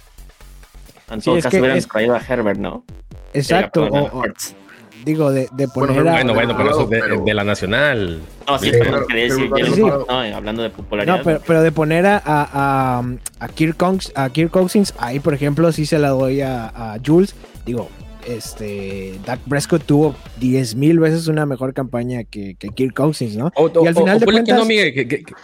En 1.10 1.20
Sí, 1.20 1.26
todo 1.26 1.36
es 1.38 1.44
caso 1.44 1.50
que 1.52 1.60
hubieran 1.60 1.78
es- 1.78 1.84
escogido 1.84 2.14
a 2.14 2.20
Herbert, 2.20 2.58
¿no? 2.58 2.84
Exacto. 3.32 3.84
Llega, 3.88 4.02
o-. 4.12 4.22
digo, 5.06 5.32
de, 5.32 5.48
de 5.52 5.66
Bueno, 5.74 5.94
poner 5.94 6.08
a. 6.08 6.12
Bueno, 6.12 6.34
bueno, 6.34 6.54
pero 6.56 6.70
eso 6.70 6.82
es 6.82 6.90
de, 6.90 7.00
pero- 7.00 7.24
de 7.24 7.34
la 7.34 7.44
nacional. 7.44 8.20
No, 8.46 8.58
sí, 8.58 8.66
Sí, 8.66 8.72
pero 8.78 9.06
decir 9.06 9.50
pero- 9.54 9.74
sí. 9.74 9.80
No, 9.80 10.04
hablando 10.36 10.62
de 10.62 10.68
popularidad. 10.70 11.16
No, 11.16 11.22
pero, 11.24 11.40
pero 11.46 11.62
de 11.62 11.72
poner 11.72 12.04
a, 12.06 12.16
a, 12.22 12.98
a, 12.98 13.02
a 13.40 13.48
Kirk 13.48 13.76
Cousins, 13.78 14.12
a 14.14 14.28
Kirk 14.28 14.50
Cousins, 14.50 14.92
ahí 14.98 15.18
por 15.20 15.32
ejemplo 15.32 15.72
sí 15.72 15.86
se 15.86 15.98
la 15.98 16.10
doy 16.10 16.42
a, 16.42 16.66
a 16.66 16.98
Jules. 17.04 17.34
Digo, 17.64 17.88
este, 18.26 19.14
Dak 19.24 19.40
Prescott 19.48 19.84
tuvo 19.84 20.14
10 20.40 20.74
mil 20.74 20.98
veces 20.98 21.28
una 21.28 21.46
mejor 21.46 21.72
campaña 21.74 22.24
que, 22.24 22.56
que 22.58 22.68
Kirk 22.68 22.94
Cousins, 22.94 23.36
¿no? 23.36 23.50
O, 23.54 23.70
Y 23.82 23.86
al 23.86 23.94
final 23.94 24.18
de 24.20 24.26
ponle 24.26 24.40
que 24.40 24.44
cuentas- 24.46 24.58
no, 24.58 24.64
Miguel, 24.66 24.92
que, 24.92 25.08
que- 25.08 25.22
que- 25.24 25.34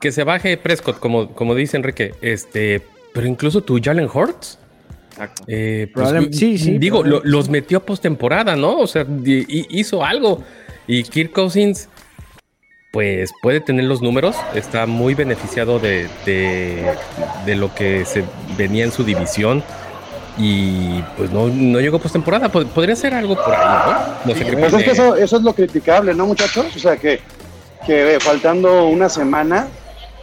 que 0.00 0.12
se 0.12 0.24
baje 0.24 0.56
Prescott, 0.56 0.98
como, 0.98 1.32
como 1.34 1.54
dice 1.54 1.76
Enrique. 1.76 2.14
Este, 2.20 2.82
pero 3.14 3.26
incluso 3.26 3.62
tu 3.62 3.78
Jalen 3.82 4.08
Hurts. 4.12 4.58
Exacto. 5.12 5.44
eh, 5.46 5.90
pues, 5.94 6.08
sí, 6.32 6.58
sí, 6.58 6.78
Digo, 6.78 7.02
lo- 7.04 7.20
los 7.24 7.48
metió 7.48 7.78
a 7.78 7.80
postemporada, 7.86 8.56
¿no? 8.56 8.78
O 8.78 8.86
sea, 8.86 9.06
hizo 9.24 10.04
algo. 10.04 10.42
Y 10.86 11.02
Kirk 11.04 11.32
Cousins, 11.32 11.88
pues 12.92 13.30
puede 13.42 13.60
tener 13.60 13.84
los 13.84 14.02
números. 14.02 14.36
Está 14.54 14.86
muy 14.86 15.14
beneficiado 15.14 15.78
de, 15.78 16.08
de, 16.26 16.92
de 17.46 17.54
lo 17.54 17.74
que 17.74 18.04
se 18.04 18.24
venía 18.56 18.84
en 18.84 18.92
su 18.92 19.04
división. 19.04 19.62
Y 20.38 21.02
pues 21.16 21.30
no, 21.30 21.48
no 21.48 21.78
llegó 21.80 21.98
postemporada. 21.98 22.50
Pod- 22.50 22.66
Podría 22.68 22.96
ser 22.96 23.14
algo 23.14 23.34
por 23.34 23.54
ahí, 23.54 23.92
¿no? 24.24 24.32
No 24.32 24.38
sé 24.38 24.44
qué 24.46 24.56
Pues 24.56 24.72
es 24.72 24.82
que 24.84 24.90
eso, 24.92 25.14
eso 25.16 25.36
es 25.36 25.42
lo 25.42 25.54
criticable, 25.54 26.14
¿no, 26.14 26.26
muchachos? 26.26 26.66
O 26.74 26.78
sea, 26.78 26.96
que, 26.96 27.20
que 27.86 28.18
faltando 28.20 28.86
una 28.86 29.08
semana, 29.10 29.68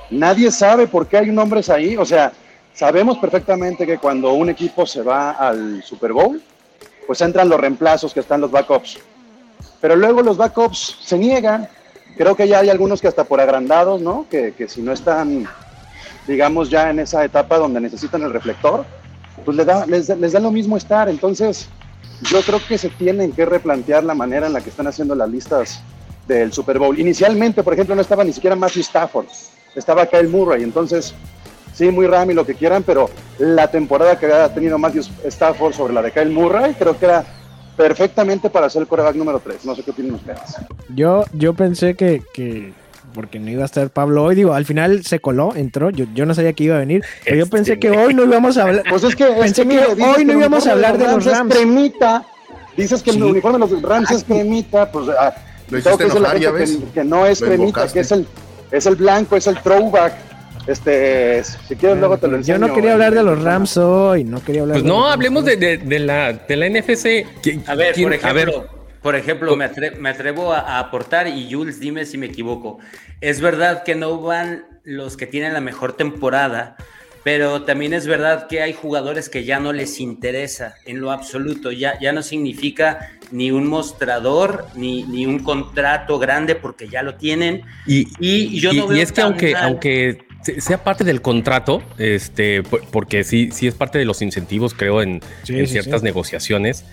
nadie 0.09 0.49
sabe 0.51 0.87
por 0.87 1.07
qué 1.07 1.17
hay 1.17 1.27
nombres 1.27 1.69
ahí. 1.69 1.95
O 1.95 2.05
sea, 2.05 2.31
sabemos 2.73 3.17
perfectamente 3.17 3.85
que 3.85 3.97
cuando 3.97 4.33
un 4.33 4.49
equipo 4.49 4.85
se 4.85 5.01
va 5.01 5.31
al 5.31 5.83
Super 5.83 6.13
Bowl, 6.13 6.41
pues 7.07 7.21
entran 7.21 7.49
los 7.49 7.59
reemplazos 7.59 8.13
que 8.13 8.19
están 8.19 8.41
los 8.41 8.51
backups. 8.51 8.99
Pero 9.81 9.95
luego 9.95 10.21
los 10.21 10.37
backups 10.37 10.97
se 11.01 11.17
niegan. 11.17 11.67
Creo 12.17 12.35
que 12.35 12.47
ya 12.47 12.59
hay 12.59 12.69
algunos 12.69 13.01
que 13.01 13.07
hasta 13.07 13.23
por 13.23 13.39
agrandados, 13.39 14.01
¿no? 14.01 14.25
Que, 14.29 14.53
que 14.53 14.67
si 14.67 14.81
no 14.81 14.91
están, 14.91 15.47
digamos, 16.27 16.69
ya 16.69 16.89
en 16.89 16.99
esa 16.99 17.23
etapa 17.23 17.57
donde 17.57 17.79
necesitan 17.79 18.21
el 18.23 18.33
reflector, 18.33 18.85
pues 19.45 19.55
les 19.55 19.65
da, 19.65 19.85
les, 19.85 20.07
da- 20.07 20.39
lo 20.39 20.51
mismo 20.51 20.75
estar. 20.77 21.07
Entonces, 21.09 21.69
yo 22.29 22.41
creo 22.41 22.59
que 22.67 22.77
se 22.77 22.89
tienen 22.89 23.31
que 23.31 23.45
replantear 23.45 24.03
la 24.03 24.13
manera 24.13 24.47
en 24.47 24.53
la 24.53 24.61
que 24.61 24.69
están 24.69 24.87
haciendo 24.87 25.15
las 25.15 25.29
listas 25.29 25.81
del 26.27 26.51
Super 26.51 26.77
Bowl. 26.77 26.99
Inicialmente, 26.99 27.63
por 27.63 27.73
ejemplo, 27.73 27.95
no 27.95 28.01
estaba 28.01 28.23
ni 28.23 28.33
siquiera 28.33 28.55
Matthew 28.55 28.81
Stafford, 28.81 29.27
estaba 29.75 30.05
Kyle 30.05 30.27
Murray. 30.27 30.61
Entonces, 30.63 31.13
sí, 31.79 31.89
muy 31.91 32.05
Rami, 32.07 32.33
lo 32.33 32.45
que 32.45 32.53
quieran, 32.55 32.83
pero 32.83 33.09
la 33.39 33.71
temporada 33.71 34.19
que 34.19 34.25
había 34.25 34.53
tenido 34.53 34.77
Matthew 34.77 35.03
Stafford 35.25 35.73
sobre 35.73 35.93
la 35.93 36.01
de 36.01 36.11
Kyle 36.11 36.29
Murray, 36.29 36.73
creo 36.77 36.97
que 36.99 37.05
era 37.05 37.23
perfectamente 37.77 38.49
para 38.49 38.69
ser 38.69 38.81
el 38.81 38.87
coreback 38.87 39.15
número 39.15 39.39
3. 39.39 39.65
No 39.65 39.73
sé 39.75 39.83
qué 39.83 39.91
opinan 39.91 40.15
ustedes. 40.15 40.39
Yo, 40.93 41.23
yo 41.33 41.53
pensé 41.53 41.95
que, 41.95 42.21
que 42.33 42.73
porque 43.13 43.39
no 43.39 43.49
iba 43.49 43.63
a 43.63 43.65
estar 43.65 43.89
Pablo 43.89 44.25
hoy, 44.25 44.35
digo, 44.35 44.53
al 44.53 44.65
final 44.65 45.03
se 45.05 45.19
coló, 45.19 45.55
entró, 45.55 45.89
yo, 45.89 46.05
yo 46.13 46.25
no 46.25 46.35
sabía 46.35 46.51
que 46.53 46.65
iba 46.65 46.75
a 46.75 46.79
venir, 46.79 47.03
pero 47.23 47.37
yo 47.37 47.43
Este, 47.43 47.55
pensé 47.57 47.79
que 47.79 47.89
hoy 47.89 48.13
no 48.13 48.23
íbamos 48.25 48.57
a 48.57 48.63
hablar. 48.63 48.83
Pues 48.89 49.03
es 49.05 49.15
que, 49.15 49.23
es 49.29 49.39
Pensé 49.39 49.65
que, 49.67 49.79
hoy 49.79 49.95
dices 49.95 50.15
que 50.17 50.25
no 50.25 50.33
íbamos 50.33 50.67
a 50.67 50.71
hablar 50.73 50.97
de 50.97 51.05
los 51.05 51.25
es 51.25 51.31
Rams. 51.31 51.55
cremita, 51.55 52.25
dices 52.75 53.01
que 53.01 53.11
Sí. 53.13 53.17
el 53.17 53.23
uniforme 53.23 53.65
de 53.65 53.71
los 53.71 53.81
Rams 53.81 54.11
es 54.11 54.23
cremita, 54.25 54.91
pues 54.91 55.05
ah, 55.17 55.33
Lo 55.69 55.81
tengo 55.81 55.95
hiciste 55.95 56.11
que 56.11 56.17
enojar, 56.17 56.37
ya 56.39 56.51
gente 56.51 56.59
ves. 56.59 56.77
que, 56.77 56.91
que 56.99 57.03
no 57.05 57.25
es 57.25 57.39
cremita, 57.39 57.87
que 57.87 57.99
es 58.01 58.11
el, 58.11 58.27
es 58.71 58.85
el 58.85 58.95
blanco, 58.95 59.37
es 59.37 59.47
el 59.47 59.57
throwback. 59.61 60.13
Este, 60.73 61.43
si 61.43 61.75
quieres 61.75 61.97
luego 61.97 62.17
te 62.19 62.27
lo 62.27 62.33
Yo 62.33 62.37
enseño. 62.37 62.59
no 62.59 62.73
quería 62.75 62.93
hablar 62.93 63.13
de 63.15 63.23
los 63.23 63.41
Rams 63.41 63.75
hoy, 63.77 64.23
no 64.23 64.43
quería 64.43 64.61
hablar 64.61 64.75
Pues 64.75 64.83
de 64.83 64.89
los 64.89 64.97
no, 64.97 65.03
Rams 65.03 65.13
hablemos 65.15 65.45
de, 65.45 65.57
de- 65.57 65.77
de 65.77 65.99
la, 65.99 66.33
de 66.33 66.55
la 66.55 66.65
NFC. 66.69 67.25
¿Qui- 67.41 67.63
A 67.65 67.73
ver, 67.75 67.95
por 67.95 68.13
ejemplo, 68.13 68.29
a 68.29 68.33
ver, 68.33 68.51
por 69.01 69.15
ejemplo 69.15 69.55
me, 69.55 69.65
atre- 69.65 69.95
me 69.97 70.09
atrevo 70.09 70.53
a, 70.53 70.59
a 70.59 70.79
aportar 70.79 71.27
y 71.27 71.51
Jules, 71.51 71.79
dime 71.79 72.05
si 72.05 72.19
me 72.19 72.27
equivoco. 72.27 72.77
Es 73.19 73.41
verdad 73.41 73.81
que 73.83 73.95
no 73.95 74.21
van 74.21 74.65
los 74.83 75.17
que 75.17 75.25
tienen 75.25 75.53
la 75.53 75.61
mejor 75.61 75.93
temporada, 75.93 76.75
pero 77.23 77.63
también 77.63 77.93
es 77.93 78.05
verdad 78.05 78.45
que 78.47 78.61
hay 78.61 78.73
jugadores 78.73 79.27
que 79.27 79.43
ya 79.45 79.59
no 79.59 79.73
les 79.73 79.99
interesa 79.99 80.75
en 80.85 81.01
lo 81.01 81.11
absoluto. 81.11 81.71
Ya, 81.71 81.99
ya 81.99 82.11
no 82.13 82.21
significa 82.21 83.09
ni 83.31 83.49
un 83.51 83.65
mostrador 83.67 84.65
ni, 84.75 85.03
ni 85.03 85.25
un 85.25 85.39
contrato 85.39 86.19
grande 86.19 86.53
porque 86.55 86.87
ya 86.87 87.01
lo 87.01 87.15
tienen. 87.15 87.63
y, 87.87 88.07
Y 88.19 88.59
yo 88.59 88.71
y- 88.71 88.77
no 88.77 88.85
y 88.85 88.89
veo 88.89 89.03
es 89.03 89.11
que 89.11 89.21
aunque, 89.21 89.53
mal. 89.53 89.63
aunque 89.65 90.13
se- 90.13 90.28
sea 90.59 90.83
parte 90.83 91.03
del 91.03 91.21
contrato, 91.21 91.81
este, 91.97 92.63
por- 92.63 92.83
porque 92.89 93.23
sí, 93.23 93.49
sí 93.51 93.67
es 93.67 93.75
parte 93.75 93.97
de 93.97 94.05
los 94.05 94.21
incentivos, 94.21 94.73
creo, 94.73 95.01
en, 95.01 95.21
Sí, 95.43 95.57
en 95.57 95.67
sí, 95.67 95.73
ciertas 95.73 96.01
sí. 96.01 96.05
negociaciones. 96.05 96.85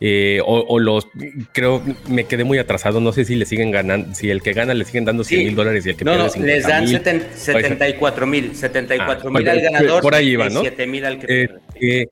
eh, 0.00 0.40
o, 0.44 0.58
o 0.68 0.80
los, 0.80 1.06
creo, 1.52 1.80
me 2.08 2.24
quedé 2.24 2.42
muy 2.44 2.58
atrasado. 2.58 3.00
No 3.00 3.12
sé 3.12 3.24
si 3.24 3.36
le 3.36 3.46
siguen 3.46 3.70
ganando, 3.70 4.12
si 4.14 4.28
el 4.28 4.42
que 4.42 4.52
gana 4.52 4.74
le 4.74 4.84
siguen 4.84 5.04
dando 5.04 5.22
100 5.24 5.40
Sí. 5.40 5.44
mil 5.46 5.54
dólares 5.54 5.86
y 5.86 5.90
el 5.90 5.96
que 5.96 6.04
No, 6.04 6.10
pierde 6.12 6.24
no, 6.26 6.30
50 6.32 6.54
les 6.56 6.66
dan 6.66 6.84
mil. 6.84 6.98
seten- 6.98 7.22
74 7.32 8.26
mil, 8.26 8.54
74 8.56 9.30
mil 9.30 9.48
Ah, 9.48 9.52
al 9.52 9.60
pues, 9.60 9.72
ganador, 9.72 10.02
por 10.02 10.14
ahí 10.14 10.34
va, 10.36 10.48
¿no? 10.50 10.60
7 10.62 10.86
mil 10.88 11.04
al 11.06 11.18
que 11.20 11.42
Eh, 11.44 11.48
eh, 11.80 12.06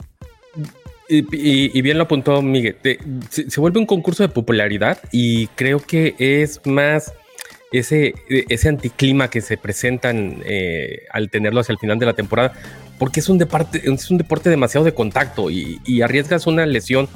y, 1.09 1.19
y- 1.37 1.71
y 1.79 1.83
bien 1.83 1.99
lo 1.99 2.05
apuntó 2.05 2.41
Miguel, 2.41 2.77
te- 2.81 2.99
se, 3.29 3.51
se 3.51 3.61
vuelve 3.61 3.81
un 3.81 3.87
concurso 3.87 4.23
de 4.23 4.29
popularidad 4.31 4.99
y 5.11 5.49
creo 5.49 5.81
que 5.81 6.15
es 6.19 6.61
más 6.65 7.13
ese, 7.73 8.15
ese 8.29 8.69
anticlima 8.69 9.29
que 9.31 9.41
se 9.41 9.57
presentan 9.57 10.43
eh, 10.45 11.05
al 11.11 11.31
tenerlo 11.31 11.61
hacia 11.61 11.73
el 11.73 11.79
final 11.79 11.99
de 11.99 12.07
la 12.07 12.13
temporada, 12.15 12.53
porque 12.99 13.21
es 13.21 13.29
un, 13.29 13.39
deporte, 13.39 13.83
es 13.85 14.11
un 14.11 14.19
deporte 14.19 14.51
demasiado 14.51 14.85
de 14.85 14.95
contacto 14.95 15.51
y, 15.51 15.81
y 15.85 16.03
arriesgas 16.03 16.47
una 16.47 16.67
lesión 16.67 17.09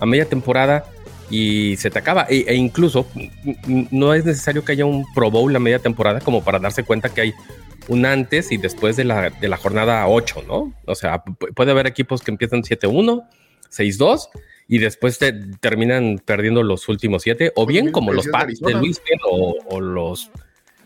a 0.00 0.06
media 0.06 0.24
temporada 0.26 0.84
y 1.30 1.76
se 1.76 1.90
te 1.90 1.98
acaba. 1.98 2.26
E, 2.28 2.44
e 2.46 2.54
incluso 2.54 3.06
no 3.90 4.14
es 4.14 4.24
necesario 4.24 4.64
que 4.64 4.72
haya 4.72 4.84
un 4.84 5.04
Pro 5.14 5.30
Bowl 5.30 5.54
a 5.54 5.58
media 5.58 5.78
temporada 5.78 6.20
como 6.20 6.42
para 6.44 6.58
darse 6.58 6.82
cuenta 6.84 7.08
que 7.08 7.20
hay 7.20 7.34
un 7.88 8.06
antes 8.06 8.50
y 8.52 8.56
después 8.56 8.96
de 8.96 9.04
la, 9.04 9.28
de 9.30 9.48
la 9.48 9.56
jornada 9.58 10.06
8, 10.08 10.44
¿no? 10.48 10.72
O 10.86 10.94
sea, 10.94 11.22
pu- 11.24 11.52
puede 11.54 11.70
haber 11.72 11.86
equipos 11.86 12.22
que 12.22 12.30
empiezan 12.30 12.62
7-1, 12.62 13.24
6-2 13.70 14.28
y 14.68 14.78
después 14.78 15.18
te 15.18 15.32
terminan 15.60 16.20
perdiendo 16.24 16.62
los 16.62 16.88
últimos 16.88 17.22
7, 17.22 17.52
o 17.56 17.66
bien 17.66 17.92
como 17.92 18.12
los 18.12 18.26
Pats 18.28 18.60
de 18.60 18.72
Pérez 18.72 19.00
o, 19.30 19.56
o 19.68 19.80
los 19.80 20.30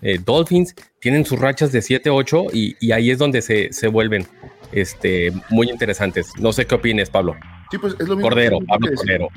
eh, 0.02 0.18
Dolphins 0.24 0.74
tienen 1.00 1.24
sus 1.24 1.38
rachas 1.38 1.72
de 1.72 1.80
7-8 1.80 2.50
y, 2.52 2.76
y 2.80 2.92
ahí 2.92 3.10
es 3.10 3.18
donde 3.18 3.42
se, 3.42 3.72
se 3.72 3.88
vuelven 3.88 4.26
este, 4.72 5.32
muy 5.50 5.70
interesantes. 5.70 6.32
No 6.38 6.52
sé 6.52 6.66
qué 6.66 6.74
opines, 6.74 7.10
Pablo. 7.10 7.36
Sí, 7.70 7.78
pues 7.78 7.94
es 7.98 8.08
lo 8.08 8.16
mismo, 8.16 8.28
Cordero, 8.28 8.58
Pablo 8.66 8.90
Cordero. 8.94 9.28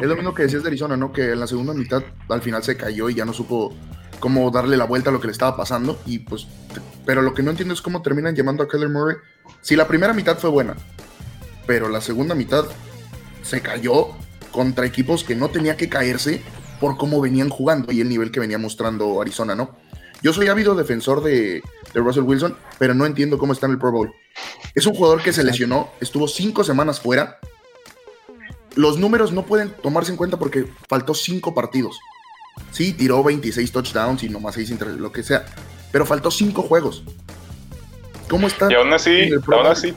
Es 0.00 0.08
lo 0.08 0.16
mismo 0.16 0.34
que 0.34 0.44
decías 0.44 0.62
de 0.62 0.68
Arizona, 0.68 0.96
¿no? 0.96 1.12
Que 1.12 1.32
en 1.32 1.40
la 1.40 1.46
segunda 1.46 1.74
mitad 1.74 2.02
al 2.28 2.42
final 2.42 2.62
se 2.62 2.76
cayó 2.76 3.10
y 3.10 3.14
ya 3.14 3.24
no 3.24 3.32
supo 3.32 3.74
cómo 4.20 4.50
darle 4.50 4.76
la 4.76 4.84
vuelta 4.84 5.10
a 5.10 5.12
lo 5.12 5.20
que 5.20 5.26
le 5.26 5.32
estaba 5.32 5.56
pasando. 5.56 6.00
Y 6.06 6.20
pues, 6.20 6.46
pero 7.04 7.22
lo 7.22 7.34
que 7.34 7.42
no 7.42 7.50
entiendo 7.50 7.74
es 7.74 7.82
cómo 7.82 8.02
terminan 8.02 8.34
llamando 8.34 8.62
a 8.62 8.68
Keller 8.68 8.88
Murray. 8.88 9.16
Si 9.60 9.76
la 9.76 9.86
primera 9.86 10.14
mitad 10.14 10.38
fue 10.38 10.50
buena, 10.50 10.76
pero 11.66 11.88
la 11.88 12.00
segunda 12.00 12.34
mitad 12.34 12.64
se 13.42 13.60
cayó 13.60 14.08
contra 14.50 14.86
equipos 14.86 15.24
que 15.24 15.34
no 15.34 15.48
tenía 15.48 15.76
que 15.76 15.88
caerse 15.88 16.42
por 16.80 16.96
cómo 16.96 17.20
venían 17.20 17.48
jugando 17.48 17.92
y 17.92 18.00
el 18.00 18.08
nivel 18.08 18.30
que 18.30 18.40
venía 18.40 18.58
mostrando 18.58 19.20
Arizona, 19.20 19.54
¿no? 19.54 19.76
Yo 20.22 20.32
soy 20.32 20.48
ávido 20.48 20.74
defensor 20.74 21.22
de, 21.22 21.62
de 21.94 22.00
Russell 22.00 22.22
Wilson, 22.22 22.56
pero 22.78 22.94
no 22.94 23.06
entiendo 23.06 23.38
cómo 23.38 23.52
está 23.52 23.66
en 23.66 23.72
el 23.72 23.78
Pro 23.78 23.90
Bowl. 23.92 24.12
Es 24.74 24.86
un 24.86 24.94
jugador 24.94 25.22
que 25.22 25.32
se 25.32 25.42
lesionó, 25.42 25.90
estuvo 26.00 26.28
cinco 26.28 26.64
semanas 26.64 27.00
fuera. 27.00 27.38
Los 28.74 28.98
números 28.98 29.32
no 29.32 29.44
pueden 29.44 29.70
tomarse 29.82 30.12
en 30.12 30.16
cuenta 30.16 30.38
porque 30.38 30.66
faltó 30.88 31.14
cinco 31.14 31.54
partidos. 31.54 31.98
Sí, 32.70 32.92
tiró 32.92 33.22
26 33.22 33.72
touchdowns 33.72 34.22
y 34.22 34.28
nomás 34.28 34.54
6 34.54 34.70
inter 34.70 34.88
lo 34.88 35.12
que 35.12 35.22
sea, 35.22 35.44
pero 35.90 36.06
faltó 36.06 36.30
cinco 36.30 36.62
juegos. 36.62 37.02
¿Cómo 38.28 38.46
está? 38.46 38.70
Y 38.70 38.74
aún 38.74 38.92
así, 38.92 39.10
en 39.10 39.34
el 39.34 39.40
Pro 39.40 39.56
aún 39.56 39.64
Bowl? 39.64 39.72
así, 39.72 39.94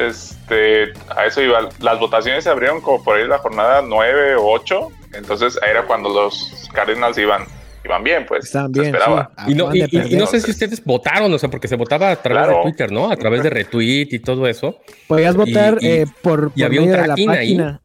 este, 0.00 0.92
a 1.14 1.26
eso 1.26 1.42
iba. 1.42 1.68
Las 1.80 1.98
votaciones 2.00 2.44
se 2.44 2.50
abrieron 2.50 2.80
como 2.80 3.02
por 3.04 3.16
ahí 3.18 3.26
la 3.28 3.38
jornada 3.38 3.82
9 3.86 4.36
o 4.36 4.46
8. 4.50 4.88
Entonces 5.14 5.58
era 5.68 5.82
cuando 5.86 6.08
los 6.08 6.68
Cardinals 6.72 7.18
iban, 7.18 7.44
iban 7.84 8.02
bien, 8.04 8.24
pues. 8.26 8.46
Estaban 8.46 8.72
se 8.72 8.80
bien, 8.80 8.94
esperaba. 8.94 9.30
sí. 9.46 9.52
Y 9.52 9.54
no, 9.54 9.64
Acaban 9.68 9.76
y, 9.76 9.80
de 9.80 9.86
y- 9.86 9.96
y 9.96 9.98
no 9.98 10.24
perder. 10.24 10.26
sé 10.28 10.40
si 10.40 10.50
ustedes 10.52 10.84
votaron, 10.84 11.32
o 11.32 11.38
sea, 11.38 11.50
porque 11.50 11.68
se 11.68 11.76
votaba 11.76 12.10
a 12.10 12.16
través 12.16 12.44
Claro. 12.44 12.56
de 12.58 12.62
Twitter, 12.70 12.92
¿no? 12.92 13.10
A 13.10 13.16
través 13.16 13.42
de 13.42 13.50
retweet 13.50 14.08
y 14.12 14.18
todo 14.20 14.46
eso. 14.46 14.78
Podías 15.08 15.34
votar 15.36 15.78
y- 15.80 15.86
eh, 15.86 16.06
por, 16.22 16.52
y 16.54 16.60
por 16.60 16.66
había 16.66 16.80
un 16.80 16.86
medio 16.88 17.02
de 17.02 17.08
la 17.08 17.14
página. 17.16 17.80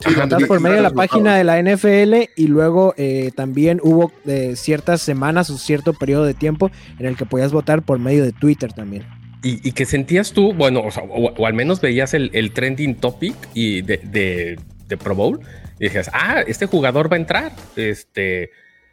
Sí, 0.00 0.14
Votar 0.14 0.46
por 0.46 0.60
medio 0.60 0.76
de 0.76 0.82
la 0.82 0.90
página 0.90 1.36
de 1.36 1.44
la 1.44 1.58
NFL 1.62 2.28
y 2.36 2.48
luego 2.48 2.92
eh, 2.98 3.30
también 3.36 3.80
hubo 3.82 4.12
eh, 4.26 4.54
ciertas 4.56 5.00
semanas 5.00 5.48
o 5.50 5.56
cierto 5.56 5.94
periodo 5.94 6.24
de 6.24 6.34
tiempo 6.34 6.70
en 6.98 7.06
el 7.06 7.16
que 7.16 7.24
podías 7.24 7.52
votar 7.52 7.82
por 7.82 7.98
medio 7.98 8.24
de 8.24 8.32
Twitter 8.32 8.72
también. 8.72 9.06
Y, 9.42 9.70
que 9.72 9.84
sentías 9.86 10.32
tú, 10.32 10.52
bueno, 10.52 10.80
o, 10.80 11.46
al 11.46 11.54
menos 11.54 11.80
veías 11.80 12.12
el, 12.12 12.50
trending 12.52 12.96
topic 12.96 13.34
y 13.54 13.82
de, 13.82 13.98
de- 14.04 14.96
Pro 14.96 15.14
Bowl 15.14 15.40
y 15.78 15.84
decías, 15.84 16.10
ah, 16.12 16.42
este 16.46 16.66
jugador 16.66 17.12
va 17.12 17.16
a 17.16 17.20
entrar. 17.20 17.52
Este, 17.76 18.50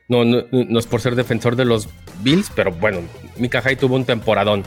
no, 0.07 0.23
no, 0.25 0.43
no 0.51 0.77
es 0.79 0.85
por 0.85 1.01
ser 1.01 1.15
defensor 1.15 1.55
de 1.55 1.65
los 1.65 1.89
Bills, 2.21 2.51
pero 2.55 2.71
bueno, 2.71 2.99
Mika 3.37 3.61
Hyde 3.61 3.77
tuvo 3.77 3.95
un 3.95 4.05
temporadón. 4.05 4.63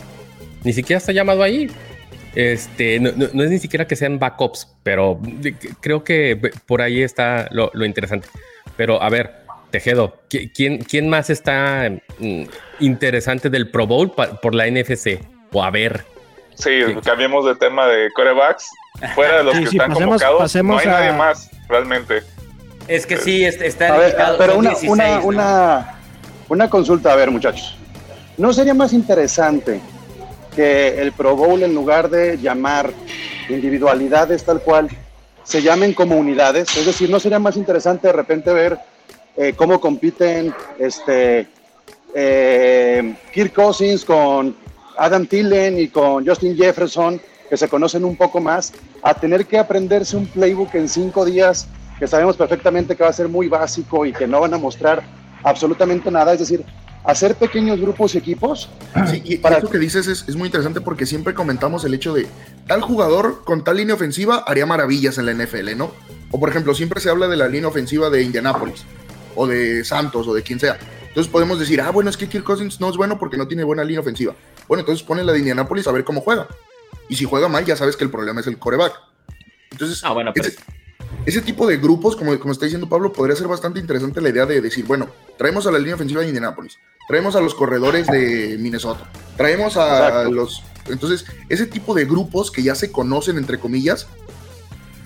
Ni 0.65 0.73
siquiera 0.73 0.99
está 0.99 1.13
llamado 1.13 1.43
ahí. 1.43 1.69
Este, 2.35 2.99
no, 2.99 3.11
es 3.11 3.35
ni 3.51 3.59
siquiera 3.59 3.87
que 3.87 3.95
sean 3.95 4.19
backups, 4.19 4.69
pero 4.83 5.21
creo 5.81 6.03
que 6.03 6.37
por 6.67 6.83
ahí 6.83 7.03
está 7.03 7.47
lo, 7.53 7.71
lo 7.75 7.85
interesante. 7.85 8.27
Pero 8.77 9.01
a 9.03 9.09
ver, 9.11 9.31
Tejedo, 9.71 10.23
¿qui- 10.31 10.51
¿quién, 10.55 10.79
quién 10.79 11.09
más 11.09 11.31
está 11.31 11.91
mm, 12.19 12.43
interesante 12.81 13.51
del 13.51 13.71
Pro 13.71 13.87
Bowl 13.87 14.13
por 14.43 14.55
la 14.55 14.67
NFC? 14.67 15.19
O 15.53 15.63
a 15.63 15.71
ver, 15.71 16.05
Sí, 16.55 16.81
cambiemos 17.05 17.45
de 17.47 17.55
tema 17.55 17.87
de 17.87 18.11
corebacks. 18.13 18.69
Fuera 19.15 19.39
de 19.39 19.45
los 19.45 19.55
Sí, 19.55 19.61
que 19.65 19.71
sí, 19.71 19.77
están 19.77 19.91
pasemos- 19.93 20.05
convocados, 20.21 20.39
pasemos 20.41 20.75
no 20.75 20.81
hay 20.81 20.87
a- 20.89 21.01
nadie 21.01 21.13
más, 21.17 21.51
realmente. 21.69 22.23
Es 22.89 23.07
que 23.07 23.17
sí, 23.17 23.45
est- 23.45 23.63
están 23.63 23.93
A 23.93 23.99
ver, 23.99 24.17
pero 24.39 24.59
una, 24.59 24.71
16, 24.71 24.91
una, 24.93 25.09
¿no? 25.21 25.25
una, 25.27 25.99
una 26.49 26.69
consulta, 26.71 27.13
a 27.13 27.17
ver, 27.17 27.31
muchachos. 27.31 27.77
¿No 28.37 28.53
sería 28.53 28.75
más 28.75 28.93
interesante 28.93 29.81
que 30.57 31.01
el 31.01 31.13
Pro 31.13 31.37
Bowl, 31.37 31.63
en 31.63 31.75
lugar 31.75 32.11
de 32.11 32.39
llamar 32.39 32.91
individualidades 33.49 34.45
tal 34.45 34.61
cual, 34.61 34.89
se 35.45 35.63
llamen 35.63 35.95
como 35.95 36.17
unidades? 36.17 36.77
Es 36.77 36.87
decir, 36.87 37.09
¿no 37.09 37.21
sería 37.21 37.39
más 37.39 37.57
interesante 37.57 38.09
de 38.09 38.13
repente 38.15 38.53
ver 38.53 38.79
eh, 39.37 39.53
cómo 39.57 39.81
compiten 39.81 40.53
este, 40.81 41.47
eh, 42.15 43.15
Kirk 43.33 43.53
Cousins 43.55 44.05
con 44.05 44.57
Adam 44.99 45.27
Thielen 45.27 45.79
y 45.79 45.89
con 45.89 46.27
Justin 46.27 46.57
Jefferson, 46.57 47.21
que 47.49 47.57
se 47.57 47.69
conocen 47.69 48.05
un 48.05 48.17
poco 48.17 48.41
más, 48.41 48.73
a 49.03 49.15
tener 49.15 49.47
que 49.47 49.59
aprenderse 49.59 50.17
un 50.17 50.27
playbook 50.27 50.75
en 50.75 50.89
cinco 50.89 51.25
días 51.25 51.67
que 51.99 52.07
sabemos 52.07 52.37
perfectamente 52.37 52.95
que 52.97 53.03
va 53.03 53.09
a 53.11 53.13
ser 53.13 53.29
muy 53.29 53.49
básico 53.49 54.05
y 54.05 54.13
que 54.13 54.27
no 54.27 54.41
van 54.41 54.55
a 54.55 54.59
mostrar 54.59 55.03
absolutamente 55.43 56.11
nada? 56.11 56.33
Es 56.33 56.41
decir, 56.41 56.65
hacer 57.05 57.35
pequeños 57.37 57.81
grupos 57.81 58.15
y 58.15 58.19
equipos. 58.19 58.69
Sí, 59.11 59.23
y 59.25 59.37
Para- 59.39 59.59
eso 59.59 59.71
que 59.71 59.79
dices 59.79 60.07
es, 60.09 60.25
es 60.29 60.37
muy 60.37 60.47
interesante 60.47 60.81
porque 60.81 61.07
siempre 61.07 61.33
comentamos 61.35 61.85
el 61.85 61.95
hecho 61.95 62.13
de 62.13 62.27
tal 62.67 62.83
jugador 62.83 63.43
con 63.45 63.65
tal 63.65 63.77
línea 63.79 63.95
ofensiva 63.95 64.45
haría 64.47 64.67
maravillas 64.67 65.17
en 65.19 65.27
la 65.27 65.33
NFL, 65.33 65.77
¿no? 65.77 65.93
O 66.31 66.39
por 66.39 66.51
ejemplo, 66.51 66.75
siempre 66.75 67.01
se 67.01 67.09
habla 67.09 67.29
de 67.29 67.37
la 67.37 67.49
línea 67.49 67.69
ofensiva 67.69 68.11
de 68.11 68.23
Indianapolis 68.23 68.85
o 69.35 69.47
de 69.47 69.85
Santos 69.85 70.27
o 70.29 70.35
de 70.35 70.43
quien 70.43 70.61
sea. 70.61 70.77
Entonces 71.09 71.33
podemos 71.33 71.59
decir, 71.59 71.81
ah, 71.81 71.91
bueno, 71.91 72.11
es 72.11 72.17
que 72.17 72.29
Kirk 72.29 72.45
Cousins 72.45 72.81
no 72.81 72.91
es 72.91 72.97
bueno 72.97 73.19
porque 73.19 73.37
no 73.39 73.49
tiene 73.49 73.65
buena 73.65 73.83
línea 73.83 74.01
ofensiva. 74.01 74.35
Bueno, 74.69 74.81
entonces 74.83 75.05
pone 75.05 75.25
la 75.25 75.33
de 75.33 75.39
Indianapolis 75.39 75.87
a 75.89 75.93
ver 75.93 76.05
cómo 76.05 76.21
juega. 76.21 76.47
Y 77.09 77.17
si 77.17 77.25
juega 77.25 77.49
mal, 77.49 77.65
ya 77.65 77.75
sabes 77.75 77.97
que 77.97 78.05
el 78.05 78.11
problema 78.11 78.41
es 78.41 78.47
el 78.47 78.59
coreback. 78.59 78.93
Entonces, 79.73 80.03
Ah, 80.05 80.13
bueno, 80.13 80.31
pero 80.35 80.49
ese, 80.49 80.59
ese 81.27 81.41
tipo 81.43 81.67
de 81.67 81.79
grupos, 81.79 82.17
como, 82.17 82.39
como 82.39 82.53
está 82.53 82.67
diciendo 82.67 82.89
Pablo, 82.89 83.13
podría 83.13 83.37
ser 83.37 83.49
bastante 83.49 83.81
interesante 83.81 84.21
la 84.21 84.29
idea 84.29 84.47
de 84.47 84.61
decir, 84.61 84.85
bueno, 84.87 85.09
traemos 85.37 85.67
a 85.67 85.71
la 85.71 85.79
línea 85.79 85.95
ofensiva 85.95 86.21
de 86.21 86.29
Indianapolis, 86.29 86.79
traemos 87.07 87.35
a 87.37 87.41
los 87.41 87.55
corredores 87.55 88.07
de 88.07 88.57
Minnesota, 88.59 89.11
traemos 89.37 89.77
a 89.77 90.09
Exacto. 90.09 90.31
los... 90.33 90.63
Entonces, 90.89 91.27
ese 91.49 91.67
tipo 91.67 91.95
de 91.95 92.07
grupos 92.07 92.51
que 92.51 92.63
ya 92.63 92.75
se 92.75 92.91
conocen, 92.91 93.37
entre 93.37 93.59
comillas, 93.59 94.07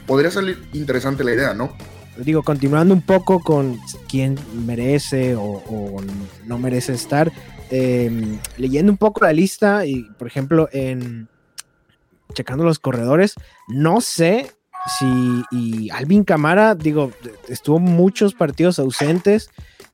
podría 0.07 0.31
salir 0.31 0.63
interesante 0.73 1.25
la 1.25 1.33
idea, 1.33 1.55
¿no? 1.55 1.77
Digo, 2.17 2.43
continuando 2.43 2.95
un 2.95 3.03
poco 3.03 3.41
con 3.41 3.81
quién 4.09 4.39
merece 4.67 5.35
o, 5.35 5.43
o 5.43 6.03
no 6.45 6.59
merece 6.59 6.93
estar, 6.93 7.33
eh, 7.75 8.39
leyendo 8.59 8.93
un 8.93 8.99
poco 8.99 9.25
la 9.25 9.33
lista 9.33 9.87
y, 9.87 10.03
por 10.19 10.27
ejemplo, 10.27 10.69
en 10.73 11.27
checando 12.35 12.65
los 12.65 12.79
corredores, 12.79 13.35
no 13.67 14.03
sé 14.03 14.51
si 14.99 15.43
y 15.51 15.89
Alvin 15.89 16.23
Camara, 16.23 16.75
digo, 16.75 17.13
estuvo 17.49 17.79
muchos 17.79 18.35
partidos 18.35 18.79
ausentes 18.79 19.49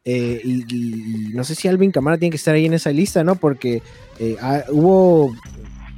eh, 0.04 0.40
y, 0.42 1.30
no 1.34 1.44
sé 1.44 1.54
si 1.54 1.68
Alvin 1.68 1.92
Camara 1.92 2.18
tiene 2.18 2.30
que 2.30 2.36
estar 2.36 2.56
ahí 2.56 2.66
en 2.66 2.74
esa 2.74 2.90
lista, 2.90 3.22
¿no? 3.22 3.36
Porque 3.36 3.80
eh, 4.18 4.36
hubo 4.70 5.32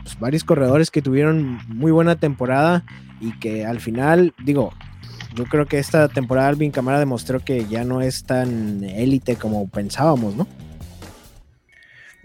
pues, 0.03 0.21
varios 0.21 0.45
corredores 0.45 0.91
que 0.91 1.01
tuvieron 1.01 1.61
muy 1.67 1.93
buena 1.93 2.17
temporada 2.17 2.85
y 3.23 3.33
que 3.39 3.65
al 3.65 3.81
final, 3.81 4.35
digo, 4.45 4.75
yo 5.35 5.45
creo 5.45 5.65
que 5.65 5.79
esta 5.79 6.09
temporada 6.09 6.49
Alvin 6.49 6.73
Camara 6.73 6.99
demostró 6.99 7.41
que 7.41 7.65
ya 7.71 7.85
no 7.85 8.03
es 8.03 8.25
tan 8.25 8.85
élite 8.85 9.37
como 9.37 9.67
pensábamos, 9.67 10.37
¿no? 10.37 10.47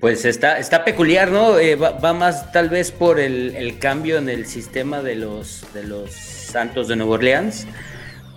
Pues 0.06 0.24
está, 0.24 0.60
está 0.60 0.86
peculiar, 0.86 1.32
¿no? 1.32 1.58
Eh, 1.58 1.76
va, 1.76 2.14
más 2.14 2.52
tal 2.52 2.70
vez 2.70 2.92
por 2.92 3.20
el, 3.20 3.80
cambio 3.80 4.20
en 4.20 4.30
el 4.30 4.46
sistema 4.46 5.02
de 5.02 5.16
los, 5.16 5.66
de 5.74 5.84
los 5.84 6.12
Santos 6.12 6.88
de 6.88 6.96
Nueva 6.96 7.14
Orleans. 7.14 7.66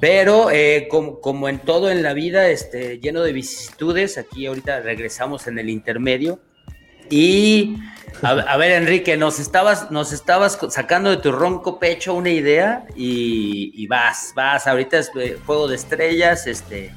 Pero 0.00 0.50
eh, 0.50 0.88
como, 0.90 1.20
como 1.20 1.46
en 1.46 1.58
todo 1.58 1.90
en 1.90 2.02
la 2.02 2.14
vida, 2.14 2.48
este, 2.48 3.00
lleno 3.00 3.20
de 3.20 3.34
vicisitudes, 3.34 4.16
aquí 4.16 4.46
ahorita 4.46 4.80
regresamos 4.80 5.46
en 5.46 5.58
el 5.58 5.68
intermedio. 5.68 6.40
Y 7.10 7.76
a, 8.22 8.56
ver, 8.56 8.72
Enrique, 8.72 9.18
nos 9.18 9.38
estabas, 9.38 9.90
nos 9.90 10.14
estabas 10.14 10.58
sacando 10.70 11.10
de 11.10 11.18
tu 11.18 11.32
ronco 11.32 11.78
pecho 11.78 12.14
una 12.14 12.30
idea 12.30 12.86
y, 12.96 13.72
y 13.74 13.86
vas, 13.88 14.32
vas. 14.34 14.66
Ahorita 14.66 15.00
es 15.00 15.10
eh, 15.20 15.36
juego 15.44 15.68
de 15.68 15.76
estrellas, 15.76 16.46
este, 16.46 16.94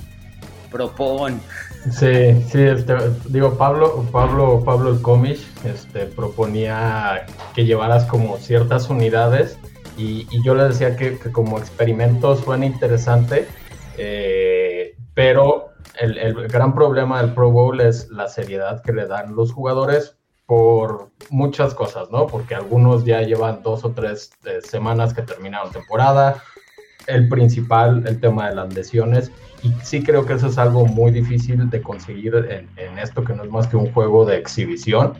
propon. 0.72 1.42
Sí, 1.90 2.42
sí, 2.50 2.62
este, 2.62 2.96
digo, 3.30 3.58
Pablo, 3.58 4.06
Pablo, 4.12 4.62
Pablo 4.64 4.92
el 4.92 5.02
Comish 5.02 5.48
este, 5.66 6.06
proponía 6.06 7.26
que 7.56 7.66
llevaras 7.66 8.06
como 8.06 8.38
ciertas 8.38 8.90
unidades 8.90 9.58
y, 9.98 10.28
yo 10.44 10.54
le 10.54 10.66
decía 10.66 10.96
que, 10.96 11.18
como 11.18 11.58
experimento 11.58 12.36
suena 12.36 12.66
interesante, 12.66 13.48
eh, 13.98 14.96
pero 15.16 15.70
el, 16.00 16.18
el 16.18 16.48
gran 16.48 16.74
problema 16.76 17.22
del 17.22 17.34
Pro 17.34 17.52
Bowl 17.52 17.82
es 17.82 18.10
la 18.10 18.28
seriedad 18.28 18.82
que 18.84 18.94
le 18.94 19.08
dan 19.08 19.36
los 19.36 19.52
jugadores 19.52 20.16
por 20.52 21.12
muchas 21.30 21.74
cosas, 21.74 22.12
¿no? 22.12 22.28
Porque 22.28 22.56
algunos 22.56 23.06
ya 23.06 23.22
llevan 23.22 23.64
dos 23.64 23.86
o 23.86 23.92
tres 23.92 24.32
eh, 24.44 24.60
semanas 24.62 25.14
que 25.14 25.22
terminaron 25.22 25.72
temporada, 25.72 26.44
el 27.08 27.30
principal, 27.30 28.04
el 28.06 28.20
tema 28.20 28.50
de 28.50 28.56
las 28.56 28.74
lesiones. 28.74 29.32
Y 29.64 29.74
sí 29.84 30.04
creo 30.04 30.26
que 30.26 30.34
eso 30.34 30.48
es 30.48 30.58
algo 30.58 30.86
muy 30.86 31.12
difícil 31.12 31.70
de 31.70 31.82
conseguir 31.82 32.36
en, 32.36 32.70
en 32.78 32.98
esto 33.00 33.24
que 33.24 33.34
no 33.34 33.44
es 33.44 33.50
más 33.50 33.68
que 33.68 33.78
un 33.78 33.92
juego 33.94 34.26
de 34.26 34.38
exhibición. 34.38 35.14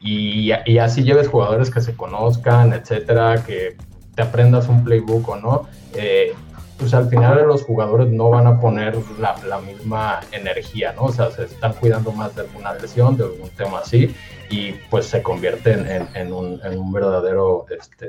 Y, 0.00 0.52
y 0.66 0.78
así 0.78 1.02
lleves 1.02 1.28
jugadores 1.28 1.70
que 1.70 1.80
se 1.80 1.94
conozcan, 1.94 2.72
etcétera, 2.72 3.42
que 3.44 3.76
te 4.14 4.22
aprendas 4.22 4.68
un 4.68 4.84
playbook 4.84 5.28
o 5.28 5.36
no. 5.36 5.68
Eh, 5.94 6.32
pues 6.78 6.94
al 6.94 7.08
final 7.08 7.46
los 7.46 7.64
jugadores 7.64 8.08
no 8.08 8.30
van 8.30 8.46
a 8.46 8.60
poner 8.60 8.96
la, 9.18 9.36
la, 9.46 9.58
misma 9.58 10.20
energía, 10.30 10.92
¿no? 10.92 11.06
O 11.06 11.12
sea, 11.12 11.30
se 11.30 11.44
están 11.44 11.72
cuidando 11.72 12.12
más 12.12 12.34
de 12.36 12.42
alguna 12.42 12.72
lesión, 12.74 13.16
de 13.16 13.24
algún 13.24 13.50
tema 13.50 13.80
así, 13.80 14.14
y 14.48 14.72
pues 14.88 15.06
se 15.06 15.20
convierten 15.22 15.86
en, 15.90 16.08
en, 16.14 16.32
un, 16.32 16.60
en 16.62 16.78
un, 16.78 16.92
verdadero 16.92 17.66
este, 17.68 18.08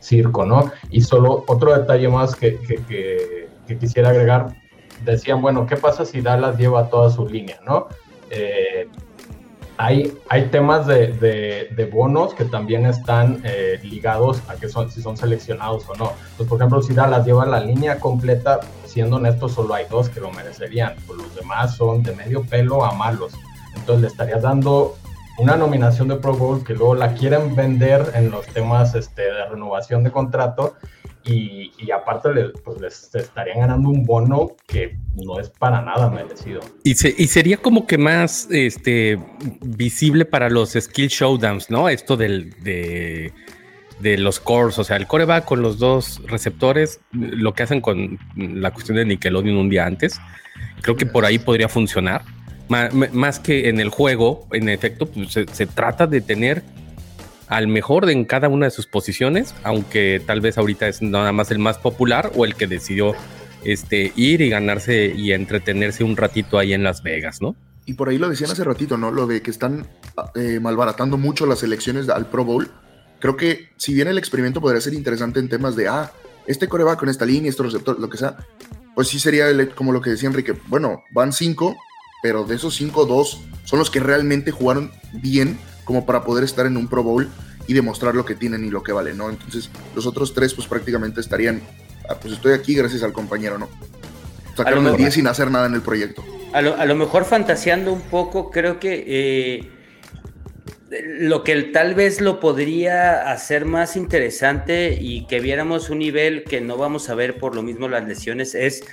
circo, 0.00 0.44
¿no? 0.44 0.72
Y 0.90 1.02
solo 1.02 1.44
otro 1.46 1.78
detalle 1.78 2.08
más 2.08 2.34
que, 2.34 2.56
que, 2.56 2.76
que, 2.84 3.48
que, 3.68 3.78
quisiera 3.78 4.10
agregar, 4.10 4.48
decían, 5.04 5.42
bueno, 5.42 5.66
¿qué 5.66 5.76
pasa 5.76 6.04
si 6.04 6.20
Dallas 6.20 6.56
lleva 6.58 6.88
toda 6.88 7.10
su 7.10 7.26
línea, 7.26 7.60
¿no? 7.66 7.88
Eh, 8.30 8.88
hay, 9.76 10.16
hay 10.28 10.46
temas 10.46 10.86
de, 10.86 11.08
de, 11.74 11.84
bonos 11.86 12.34
que 12.34 12.44
también 12.44 12.86
están 12.86 13.40
eh, 13.44 13.80
ligados 13.82 14.40
a 14.48 14.54
que 14.54 14.68
son, 14.68 14.90
si 14.90 15.02
son 15.02 15.16
seleccionados 15.16 15.88
o 15.88 15.94
no. 15.94 16.12
Entonces, 16.12 16.46
por 16.46 16.58
ejemplo, 16.58 16.82
si 16.82 16.94
Dallas 16.94 17.26
lleva 17.26 17.46
la 17.46 17.60
línea 17.60 17.98
completa, 17.98 18.60
siendo 18.84 19.16
honestos, 19.16 19.52
solo 19.52 19.74
hay 19.74 19.86
dos 19.90 20.08
que 20.08 20.20
lo 20.20 20.30
merecerían. 20.30 20.94
Pues 21.06 21.18
los 21.18 21.34
demás 21.34 21.74
son 21.74 22.02
de 22.02 22.14
medio 22.14 22.44
pelo 22.44 22.84
a 22.84 22.92
malos. 22.92 23.32
Entonces, 23.74 24.02
le 24.02 24.08
estarías 24.08 24.42
dando 24.42 24.96
una 25.38 25.56
nominación 25.56 26.08
de 26.08 26.16
Pro 26.16 26.34
Bowl 26.34 26.64
que 26.64 26.74
luego 26.74 26.94
la 26.94 27.14
quieren 27.14 27.54
vender 27.54 28.12
en 28.14 28.30
los 28.30 28.46
temas 28.46 28.94
este, 28.94 29.22
de 29.22 29.48
renovación 29.48 30.04
de 30.04 30.10
contrato 30.10 30.76
y, 31.24 31.72
y, 31.78 31.90
aparte 31.92 32.34
le, 32.34 32.48
pues 32.48 32.80
les 32.80 33.14
estarían 33.14 33.60
ganando 33.60 33.88
un 33.88 34.04
bono 34.04 34.56
que 34.66 34.98
no 35.14 35.38
es 35.38 35.50
para 35.50 35.80
nada 35.80 36.10
merecido. 36.10 36.60
Y, 36.82 36.94
se, 36.94 37.14
y 37.16 37.28
sería 37.28 37.58
como 37.58 37.86
que 37.86 37.96
más 37.96 38.48
este, 38.50 39.20
visible 39.60 40.24
para 40.24 40.50
los 40.50 40.72
skill 40.72 41.08
showdowns, 41.08 41.70
¿no? 41.70 41.88
Esto 41.88 42.16
del, 42.16 42.50
de, 42.64 43.32
de 44.00 44.18
los 44.18 44.40
cores, 44.40 44.78
o 44.80 44.84
sea, 44.84 44.96
el 44.96 45.06
core 45.06 45.24
va 45.24 45.42
con 45.42 45.62
los 45.62 45.78
dos 45.78 46.20
receptores, 46.26 47.00
lo 47.12 47.54
que 47.54 47.62
hacen 47.62 47.80
con 47.80 48.18
la 48.36 48.72
cuestión 48.72 48.96
de 48.96 49.04
Nickelodeon 49.04 49.56
un 49.56 49.70
día 49.70 49.86
antes. 49.86 50.20
Creo 50.80 50.96
que 50.96 51.06
por 51.06 51.24
ahí 51.24 51.38
podría 51.38 51.68
funcionar. 51.68 52.22
Más, 52.68 53.38
que 53.38 53.68
en 53.68 53.80
el 53.80 53.90
juego, 53.90 54.46
en 54.52 54.68
efecto, 54.68 55.06
pues 55.06 55.32
se, 55.32 55.66
trata 55.66 56.06
de 56.06 56.20
tener 56.20 56.62
al 57.48 57.68
mejor 57.68 58.08
en 58.08 58.24
cada 58.24 58.48
una 58.48 58.66
de 58.66 58.70
sus 58.70 58.86
posiciones, 58.86 59.54
aunque 59.62 60.22
tal 60.24 60.40
vez 60.40 60.56
ahorita 60.56 60.88
es 60.88 61.02
nada 61.02 61.32
más 61.32 61.50
el 61.50 61.58
más 61.58 61.76
popular 61.76 62.32
o 62.34 62.46
el 62.46 62.54
que 62.54 62.66
decidió 62.66 63.14
este, 63.64 64.12
ir 64.16 64.40
y 64.40 64.48
ganarse 64.48 65.12
y 65.14 65.32
entretenerse 65.32 66.02
un 66.02 66.16
ratito 66.16 66.58
ahí 66.58 66.72
en 66.72 66.82
Las 66.82 67.02
Vegas, 67.02 67.42
¿no? 67.42 67.54
Y 67.84 67.94
por 67.94 68.08
ahí 68.08 68.18
lo 68.18 68.28
decían 68.28 68.50
hace 68.50 68.64
ratito, 68.64 68.96
¿no? 68.96 69.10
Lo 69.10 69.26
de 69.26 69.42
que 69.42 69.50
están 69.50 69.86
eh, 70.34 70.60
malbaratando 70.60 71.18
mucho 71.18 71.46
las 71.46 71.62
elecciones 71.62 72.08
al 72.08 72.26
Pro 72.26 72.44
Bowl. 72.44 72.70
Creo 73.18 73.36
que 73.36 73.70
si 73.76 73.92
bien 73.92 74.08
el 74.08 74.18
experimento 74.18 74.60
podría 74.60 74.80
ser 74.80 74.94
interesante 74.94 75.40
en 75.40 75.48
temas 75.48 75.76
de, 75.76 75.88
ah, 75.88 76.12
este 76.46 76.68
core 76.68 76.84
va 76.84 76.96
con 76.96 77.08
esta 77.08 77.24
línea, 77.24 77.50
este 77.50 77.62
receptor, 77.62 77.98
lo 77.98 78.08
que 78.08 78.18
sea, 78.18 78.36
pues 78.94 79.08
sí 79.08 79.18
sería 79.18 79.46
como 79.74 79.92
lo 79.92 80.00
que 80.00 80.10
decía 80.10 80.28
Enrique, 80.28 80.54
bueno, 80.66 81.02
van 81.12 81.32
cinco, 81.32 81.76
pero 82.22 82.44
de 82.44 82.54
esos 82.54 82.76
cinco, 82.76 83.04
dos 83.04 83.42
son 83.64 83.78
los 83.78 83.90
que 83.90 84.00
realmente 84.00 84.50
jugaron 84.50 84.92
bien 85.12 85.58
como 85.84 86.06
para 86.06 86.24
poder 86.24 86.44
estar 86.44 86.64
en 86.64 86.76
un 86.76 86.88
Pro 86.88 87.02
Bowl 87.02 87.28
y 87.66 87.74
demostrar 87.74 88.14
lo 88.14 88.24
que 88.24 88.34
tienen 88.34 88.64
y 88.64 88.70
lo 88.70 88.82
que 88.82 88.92
valen, 88.92 89.18
¿no? 89.18 89.28
Entonces, 89.28 89.70
los 89.94 90.06
otros 90.06 90.32
tres, 90.32 90.54
pues 90.54 90.66
prácticamente 90.66 91.20
estarían, 91.20 91.60
ah, 92.08 92.16
pues 92.20 92.34
estoy 92.34 92.52
aquí 92.52 92.74
gracias 92.74 93.02
al 93.02 93.12
compañero, 93.12 93.58
¿no? 93.58 93.68
Sacaron 94.56 94.86
el 94.86 94.96
10 94.96 95.14
sin 95.14 95.26
hacer 95.26 95.50
nada 95.50 95.66
en 95.66 95.74
el 95.74 95.82
proyecto. 95.82 96.24
A 96.52 96.62
lo, 96.62 96.76
a 96.76 96.84
lo, 96.84 96.94
mejor 96.94 97.24
fantaseando 97.24 97.92
un 97.92 98.02
poco, 98.02 98.50
creo 98.50 98.78
que 98.78 99.04
eh, 99.06 99.70
lo 101.04 101.42
que 101.42 101.60
tal 101.62 101.94
vez 101.94 102.20
lo 102.20 102.38
podría 102.38 103.32
hacer 103.32 103.64
más 103.64 103.96
interesante 103.96 104.98
y 105.00 105.26
que 105.26 105.40
viéramos 105.40 105.88
un 105.88 105.98
nivel 105.98 106.44
que 106.44 106.60
no 106.60 106.76
vamos 106.76 107.08
a 107.08 107.14
ver 107.14 107.38
por 107.38 107.54
lo 107.54 107.62
mismo 107.62 107.88
las 107.88 108.06
lesiones 108.06 108.54
es 108.54 108.84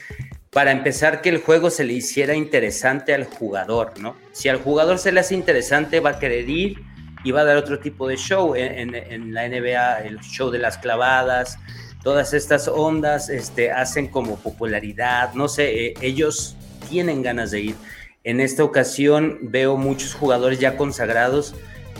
para 0.52 0.72
empezar 0.72 1.22
que 1.22 1.30
el 1.30 1.40
juego 1.40 1.70
se 1.70 1.84
le 1.84 1.94
hiciera 1.94 2.34
interesante 2.34 3.14
al 3.14 3.26
jugador, 3.26 4.00
¿no? 4.00 4.16
Si 4.32 4.50
al 4.50 4.58
jugador 4.58 4.98
se 4.98 5.12
le 5.12 5.20
hace 5.20 5.36
interesante 5.36 6.00
va 6.00 6.12
a 6.12 6.20
querer 6.20 6.50
ir 6.50 6.82
y 7.24 7.32
va 7.32 7.42
a 7.42 7.46
dar 7.46 7.58
otro 7.58 7.80
tipo 7.80 8.08
de 8.08 8.18
show 8.18 8.56
en, 8.56 9.34
la 9.34 9.48
NBA, 9.48 10.00
el 10.08 10.20
show 10.22 10.50
de 10.50 10.58
las 10.60 10.78
clavadas, 10.78 11.58
todas 12.04 12.34
estas 12.34 12.68
ondas 12.68 13.30
este, 13.30 13.72
hacen 13.72 14.08
como 14.08 14.38
popularidad, 14.38 15.34
no 15.34 15.48
sé, 15.48 15.88
eh, 15.88 15.94
ellos 16.02 16.56
tienen 16.90 17.22
ganas 17.22 17.52
de 17.52 17.62
ir. 17.62 17.76
En 18.24 18.40
esta 18.40 18.64
ocasión 18.64 19.38
veo 19.42 19.78
muchos 19.78 20.14
jugadores 20.14 20.60
ya 20.60 20.78
consagrados 20.78 21.56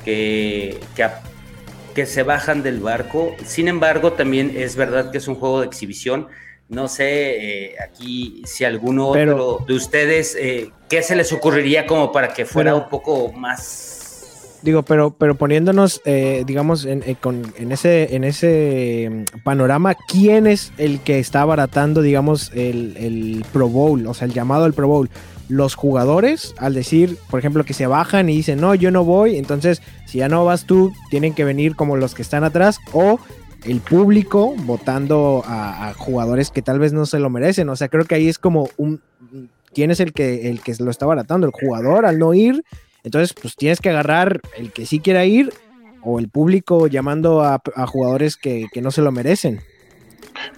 que, 0.06 0.80
que 1.94 2.06
se 2.06 2.24
bajan 2.24 2.64
del 2.64 2.80
barco, 2.80 3.36
sin 3.46 3.68
embargo 3.68 4.14
también 4.14 4.54
es 4.56 4.76
verdad 4.76 5.12
que 5.12 5.20
es 5.20 5.28
un 5.28 5.36
juego 5.36 5.62
de 5.62 5.68
exhibición, 5.68 6.28
no 6.70 6.88
sé 6.88 7.72
eh, 7.72 7.76
aquí 7.84 8.44
si 8.46 8.64
alguno 8.64 9.12
pero, 9.12 9.48
otro 9.48 9.66
de 9.66 9.74
ustedes, 9.74 10.38
eh, 10.40 10.72
¿qué 10.88 11.02
se 11.02 11.16
les 11.16 11.34
ocurriría 11.34 11.88
como 11.88 12.12
para 12.12 12.30
que 12.30 12.46
fuera 12.46 12.72
pero, 12.72 12.84
un 12.84 12.90
poco 12.90 13.32
más... 13.34 14.60
Digo, 14.62 14.84
pero, 14.84 15.12
pero 15.12 15.36
poniéndonos, 15.36 16.02
eh, 16.06 16.44
digamos, 16.46 16.86
en, 16.86 17.02
con, 17.16 17.54
en, 17.58 17.72
ese, 17.72 18.16
en 18.16 18.26
ese 18.26 19.26
panorama, 19.44 19.96
¿quién 20.08 20.48
es 20.48 20.74
el 20.78 21.00
que 21.00 21.18
está 21.20 21.42
abaratando, 21.42 22.02
digamos, 22.02 22.52
el, 22.54 22.96
el 22.98 23.46
Pro 23.54 23.70
Bowl? 23.70 24.06
O 24.06 24.14
sea, 24.14 24.28
el 24.28 24.34
llamado 24.34 24.66
al 24.66 24.74
Pro 24.74 24.88
Bowl. 24.88 25.10
Los 25.48 25.76
jugadores, 25.76 26.54
al 26.58 26.74
decir, 26.74 27.18
por 27.30 27.40
ejemplo, 27.40 27.64
que 27.64 27.74
se 27.74 27.88
bajan 27.88 28.30
y 28.30 28.36
dicen, 28.36 28.60
no, 28.60 28.76
yo 28.76 28.92
no 28.92 29.06
voy, 29.06 29.38
entonces, 29.38 29.82
si 30.06 30.20
ya 30.20 30.28
no 30.28 30.44
vas 30.44 30.66
tú, 30.66 30.92
tienen 31.10 31.34
que 31.34 31.46
venir 31.46 31.76
como 31.76 31.96
los 31.96 32.14
que 32.14 32.22
están 32.22 32.44
atrás, 32.44 32.80
o 32.92 33.18
el 33.64 33.82
público 33.82 34.54
votando 34.58 35.44
a, 35.46 35.90
a, 35.90 35.94
jugadores 35.94 36.50
que 36.50 36.62
tal 36.62 36.80
vez 36.80 36.94
no 36.94 37.06
se 37.06 37.20
lo 37.20 37.30
merecen. 37.30 37.70
O 37.70 37.76
sea, 37.76 37.90
creo 37.90 38.06
que 38.06 38.16
ahí 38.16 38.28
es 38.28 38.40
como 38.40 38.70
un 38.78 39.02
quién 39.74 39.92
es 39.92 40.00
el 40.00 40.14
que 40.14 40.50
el 40.50 40.62
que 40.62 40.74
lo 40.80 40.92
está 40.92 41.06
baratando, 41.06 41.48
el 41.48 41.54
jugador 41.54 42.06
al 42.06 42.20
no 42.20 42.34
ir. 42.34 42.64
Entonces, 43.04 43.34
pues 43.34 43.56
tienes 43.56 43.80
que 43.80 43.90
agarrar 43.90 44.42
el 44.58 44.72
que 44.72 44.86
sí 44.86 45.00
quiera 45.00 45.26
ir 45.26 45.54
o 46.02 46.20
el 46.20 46.30
público 46.30 46.88
llamando 46.88 47.42
a, 47.42 47.62
a 47.76 47.88
jugadores 47.88 48.38
que, 48.38 48.68
que, 48.72 48.82
no 48.82 48.92
se 48.92 49.02
lo 49.02 49.12
merecen. 49.12 49.62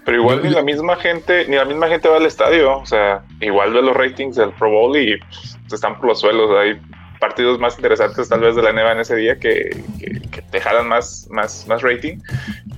Pero 0.06 0.18
igual 0.18 0.42
ni 0.44 0.50
la 0.50 0.64
misma 0.64 0.96
gente, 0.96 1.48
ni 1.48 1.56
la 1.56 1.66
misma 1.66 1.88
gente 1.88 2.08
va 2.08 2.18
al 2.18 2.26
estadio, 2.26 2.78
o 2.80 2.86
sea, 2.86 3.24
igual 3.40 3.74
ve 3.74 3.82
los 3.82 3.96
ratings 3.96 4.36
del 4.36 4.52
Pro 4.54 4.70
Bowl 4.70 4.98
y 4.98 5.18
pues, 5.18 5.58
están 5.72 5.98
por 5.98 6.08
los 6.08 6.20
suelos, 6.20 6.50
hay 6.58 6.80
partidos 7.22 7.60
más 7.60 7.78
interesantes 7.78 8.28
tal 8.28 8.42
vez 8.42 8.56
de 8.56 8.64
la 8.64 8.74
NBA 8.74 8.92
en 8.92 9.00
ese 9.00 9.16
día 9.16 9.40
que, 9.40 9.70
que, 10.00 10.20
que 10.30 10.42
te 10.42 10.60
jalan 10.60 10.90
más, 10.90 11.28
más, 11.30 11.66
más 11.68 11.82
rating. 11.82 12.18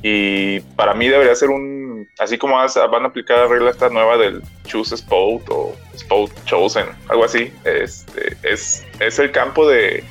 Y 0.04 0.60
para 0.76 0.94
mí 0.94 1.08
debería 1.08 1.34
ser 1.34 1.50
un, 1.50 2.08
así 2.20 2.38
como 2.38 2.58
van 2.58 3.04
a 3.04 3.08
aplicar 3.08 3.40
la 3.40 3.48
regla 3.48 3.72
esta 3.72 3.90
nueva 3.90 4.18
del 4.18 4.44
Choose 4.66 4.96
Spot 4.96 5.42
o 5.50 5.76
Spot 5.96 6.30
Chosen, 6.46 6.86
algo 7.08 7.24
así, 7.24 7.52
este, 7.64 8.38
es, 8.44 8.86
es 9.00 9.18
el 9.18 9.32
campo 9.32 9.68
de, 9.68 10.04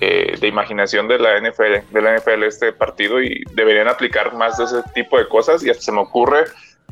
eh, 0.00 0.36
de 0.40 0.48
imaginación 0.48 1.06
de 1.08 1.18
la 1.18 1.38
NFL, 1.40 1.92
de 1.92 2.02
la 2.02 2.16
NFL 2.16 2.42
este 2.44 2.72
partido 2.72 3.22
y 3.22 3.44
deberían 3.54 3.88
aplicar 3.88 4.34
más 4.34 4.58
de 4.58 4.64
ese 4.64 4.82
tipo 4.94 5.18
de 5.18 5.28
cosas. 5.28 5.64
Y 5.64 5.70
hasta 5.70 5.82
se 5.82 5.92
me 5.92 6.00
ocurre 6.00 6.44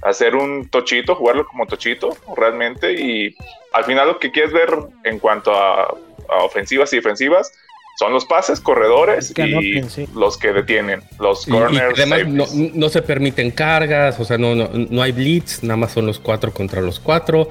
hacer 0.03 0.37
un 0.37 0.69
tochito, 0.69 1.15
jugarlo 1.15 1.45
como 1.47 1.67
tochito 1.67 2.17
realmente. 2.37 2.93
Y 2.93 3.35
al 3.73 3.85
final 3.85 4.07
lo 4.07 4.19
que 4.19 4.31
quieres 4.31 4.53
ver 4.53 4.71
en 5.05 5.19
cuanto 5.19 5.53
a 5.53 5.93
ofensivas 6.29 6.93
y 6.93 6.97
defensivas 6.97 7.53
son 8.01 8.13
los 8.13 8.25
pases, 8.25 8.61
corredores 8.61 9.33
que 9.35 9.43
anoten, 9.43 9.85
y 9.85 9.91
sí. 9.91 10.09
los 10.15 10.39
que 10.39 10.55
detienen, 10.55 11.03
los 11.19 11.45
corners. 11.45 11.99
Y 11.99 12.03
además 12.03 12.27
no, 12.55 12.71
no, 12.75 12.89
se 12.89 13.03
permiten 13.03 13.51
cargas, 13.51 14.19
o 14.19 14.25
sea, 14.25 14.39
no, 14.39 14.55
no, 14.55 14.71
no, 14.73 15.03
hay 15.03 15.13
blitz, 15.13 15.63
nada 15.63 15.77
más 15.77 15.93
son 15.93 16.07
los 16.07 16.19
cuatro 16.19 16.51
contra 16.53 16.81
los 16.81 16.99
cuatro. 16.99 17.49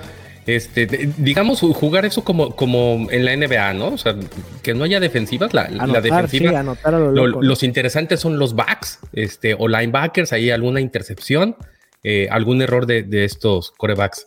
Este, 0.48 0.88
digamos, 1.18 1.60
jugar 1.60 2.06
eso 2.06 2.24
como, 2.24 2.56
como 2.56 3.08
en 3.12 3.26
la 3.26 3.36
NBA, 3.36 3.74
¿no? 3.74 3.90
O 3.90 3.98
sea, 4.00 4.16
que 4.64 4.74
no 4.74 4.86
haya 4.86 5.00
defensivas, 5.00 5.54
la, 5.54 5.66
anotar, 5.66 5.90
la 5.90 6.02
defensiva. 6.02 6.50
Sí, 6.50 6.56
anotar 6.56 6.94
lo 6.94 7.12
lo, 7.12 7.28
loco, 7.28 7.44
los 7.44 7.62
interesantes 7.62 8.20
son 8.20 8.40
los 8.40 8.56
backs, 8.56 9.00
este, 9.14 9.54
o 9.54 9.68
linebackers, 9.68 10.34
ahí 10.34 10.50
alguna 10.50 10.82
intercepción, 10.82 11.56
eh, 12.04 12.28
algún 12.32 12.64
error 12.64 12.88
de, 12.88 13.04
de 13.04 13.26
estos 13.26 13.70
corebacks 13.78 14.26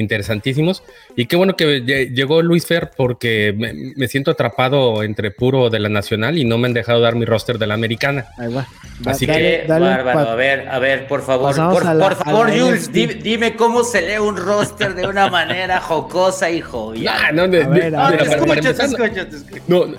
interesantísimos. 0.00 0.82
Y 1.16 1.26
qué 1.26 1.36
bueno 1.36 1.56
que 1.56 1.80
llegó 2.12 2.42
Luis 2.42 2.66
Fer 2.66 2.90
porque 2.96 3.54
me, 3.56 3.72
me, 3.72 4.08
siento 4.08 4.30
atrapado 4.30 5.02
entre 5.02 5.30
puro 5.30 5.70
de 5.70 5.78
la 5.78 5.88
nacional 5.88 6.38
y 6.38 6.44
no 6.44 6.58
me 6.58 6.66
han 6.68 6.74
dejado 6.74 7.00
dar 7.00 7.14
mi 7.14 7.24
roster 7.24 7.58
de 7.58 7.66
la 7.66 7.74
americana. 7.74 8.26
Ahí 8.38 8.52
va. 8.52 8.66
Así 9.06 9.26
dale, 9.26 9.60
que, 9.62 9.66
dale, 9.66 9.86
bárbaro. 9.86 10.30
A 10.30 10.34
ver, 10.34 10.68
a 10.68 10.78
ver, 10.78 11.06
por 11.06 11.22
favor, 11.22 11.54
por, 11.54 11.84
la, 11.84 12.08
por, 12.08 12.16
favor, 12.16 12.50
Jules, 12.50 12.92
dime, 12.92 13.14
dime, 13.14 13.56
cómo 13.56 13.84
se 13.84 14.02
lee 14.02 14.18
un 14.18 14.36
roster 14.36 14.94
de 14.94 15.06
una 15.06 15.28
manera 15.28 15.80
jocosa 15.80 16.50
y 16.50 16.60
jovial. 16.60 17.34
no, 17.34 17.46
no, 17.46 17.58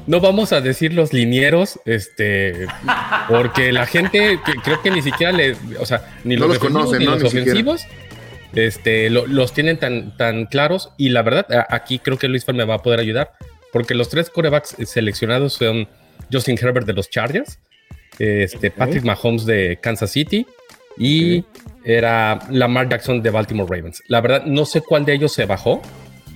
no, 0.07 0.19
vamos 0.19 0.53
a 0.53 0.61
decir 0.61 0.93
los 0.93 1.13
linieros, 1.13 1.79
este, 1.85 2.67
porque 3.27 3.71
la 3.71 3.85
gente 3.85 4.39
que 4.45 4.53
creo 4.63 4.81
que 4.81 4.91
ni 4.91 5.01
siquiera 5.01 5.31
le, 5.31 5.55
o 5.79 5.85
sea, 5.85 6.03
ni 6.23 6.35
no 6.35 6.47
los, 6.47 6.55
los 6.55 6.59
conocen, 6.59 6.99
ni 6.99 7.05
no, 7.05 7.11
los 7.11 7.21
ni 7.21 7.27
ofensivos. 7.27 7.81
Siquiera 7.81 8.10
este, 8.53 9.09
lo- 9.09 9.27
los 9.27 9.53
tienen 9.53 9.77
tan, 9.77 10.15
tan 10.17 10.45
claros 10.45 10.91
y 10.97 11.09
la 11.09 11.21
verdad, 11.21 11.45
aquí 11.69 11.99
creo 11.99 12.17
que 12.17 12.27
Luis 12.27 12.45
Fer 12.45 12.55
me 12.55 12.65
va 12.65 12.75
a 12.75 12.79
poder 12.79 12.99
ayudar, 12.99 13.31
porque 13.71 13.93
los 13.95 14.09
tres 14.09 14.29
corebacks 14.29 14.75
seleccionados 14.85 15.53
son 15.53 15.87
Justin 16.31 16.57
Herbert 16.61 16.85
de 16.85 16.93
los 16.93 17.09
Chargers, 17.09 17.59
este, 18.19 18.69
Patrick 18.71 19.03
Mahomes 19.03 19.45
de 19.45 19.79
Kansas 19.81 20.11
City 20.11 20.45
y 20.97 21.43
era 21.85 22.39
Lamar 22.49 22.89
Jackson 22.89 23.21
de 23.23 23.29
Baltimore 23.29 23.67
Ravens. 23.73 24.03
La 24.07 24.21
verdad, 24.21 24.43
no 24.45 24.65
sé 24.65 24.81
cuál 24.81 25.05
de 25.05 25.13
ellos 25.13 25.33
se 25.33 25.45
bajó, 25.45 25.81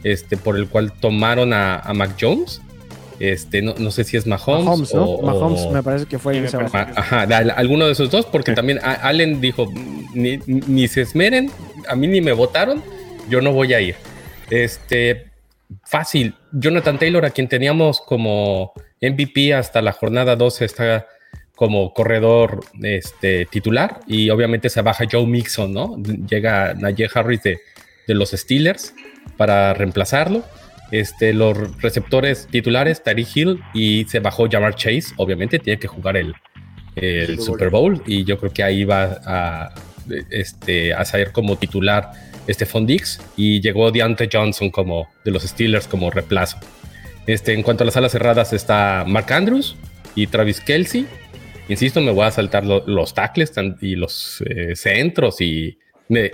este, 0.03 0.37
por 0.37 0.55
el 0.55 0.67
cual 0.69 0.93
tomaron 0.93 1.51
a, 1.53 1.79
a 1.79 1.93
Mac 1.93 2.11
Jones. 2.19 2.61
Este, 3.19 3.61
no, 3.61 3.73
no 3.77 3.91
sé 3.91 4.03
si 4.03 4.17
es 4.17 4.27
Mahomes, 4.27 4.65
Mahomes, 4.65 4.93
¿no? 4.93 5.03
o- 5.05 5.21
Mahomes 5.25 5.61
o- 5.61 5.71
me 5.71 5.81
parece 5.81 6.05
que 6.05 6.19
fue 6.19 6.37
el 6.37 6.49
que 6.49 6.57
Ajá, 6.57 7.21
alguno 7.55 7.85
de 7.85 7.93
esos 7.93 8.09
dos, 8.11 8.25
porque 8.25 8.53
también 8.53 8.79
a- 8.83 8.93
Allen 9.07 9.39
dijo, 9.39 9.71
ni, 10.13 10.37
ni 10.45 10.87
se 10.87 11.01
esmeren, 11.01 11.49
a 11.87 11.95
mí 11.95 12.07
ni 12.07 12.19
me 12.21 12.33
votaron, 12.33 12.83
yo 13.29 13.39
no 13.41 13.51
voy 13.53 13.73
a 13.73 13.79
ir. 13.81 13.95
Este, 14.49 15.31
fácil, 15.83 16.35
Jonathan 16.51 16.99
Taylor, 16.99 17.25
a 17.25 17.29
quien 17.29 17.47
teníamos 17.47 18.01
como 18.01 18.73
MVP 19.01 19.53
hasta 19.53 19.81
la 19.81 19.91
jornada 19.93 20.35
12, 20.35 20.65
está 20.65 21.07
como 21.55 21.93
corredor 21.93 22.65
este, 22.83 23.45
titular 23.45 24.01
y 24.07 24.29
obviamente 24.29 24.69
se 24.69 24.81
baja 24.81 25.05
Joe 25.09 25.25
Mixon, 25.25 25.73
¿no? 25.73 25.95
Llega 26.27 26.73
Najee 26.73 27.09
Harris 27.13 27.43
de, 27.43 27.59
de 28.07 28.13
los 28.13 28.31
Steelers 28.31 28.93
para 29.37 29.73
reemplazarlo. 29.73 30.43
Este, 30.91 31.33
los 31.33 31.57
receptores 31.81 32.47
titulares, 32.49 33.03
Tariq 33.03 33.27
Hill 33.35 33.59
y 33.73 34.05
se 34.05 34.19
bajó 34.19 34.47
Jamar 34.49 34.75
Chase, 34.75 35.13
obviamente 35.17 35.59
tiene 35.59 35.79
que 35.79 35.87
jugar 35.87 36.15
el, 36.17 36.33
el 36.95 37.39
Super 37.39 37.69
Bowl 37.69 38.01
y 38.05 38.23
yo 38.23 38.37
creo 38.39 38.53
que 38.53 38.63
ahí 38.63 38.83
va 38.83 39.19
a, 39.25 39.75
este, 40.29 40.93
a 40.93 41.03
salir 41.03 41.31
como 41.31 41.57
titular 41.57 42.11
Stephon 42.47 42.85
Dix 42.85 43.19
y 43.35 43.59
llegó 43.61 43.91
Deontay 43.91 44.29
Johnson 44.31 44.69
como 44.69 45.07
de 45.25 45.31
los 45.31 45.43
Steelers 45.43 45.87
como 45.87 46.11
reemplazo. 46.11 46.57
Este, 47.25 47.53
en 47.53 47.63
cuanto 47.63 47.83
a 47.83 47.85
las 47.85 47.97
alas 47.97 48.11
cerradas 48.11 48.53
está 48.53 49.03
Mark 49.07 49.33
Andrews 49.33 49.75
y 50.13 50.27
Travis 50.27 50.61
Kelsey. 50.61 51.07
Insisto, 51.67 51.99
me 52.01 52.11
voy 52.11 52.25
a 52.25 52.31
saltar 52.31 52.63
lo- 52.63 52.85
los 52.85 53.15
tackles 53.15 53.51
y 53.81 53.95
los 53.95 54.43
eh, 54.47 54.75
centros 54.75 55.41
y 55.41 55.79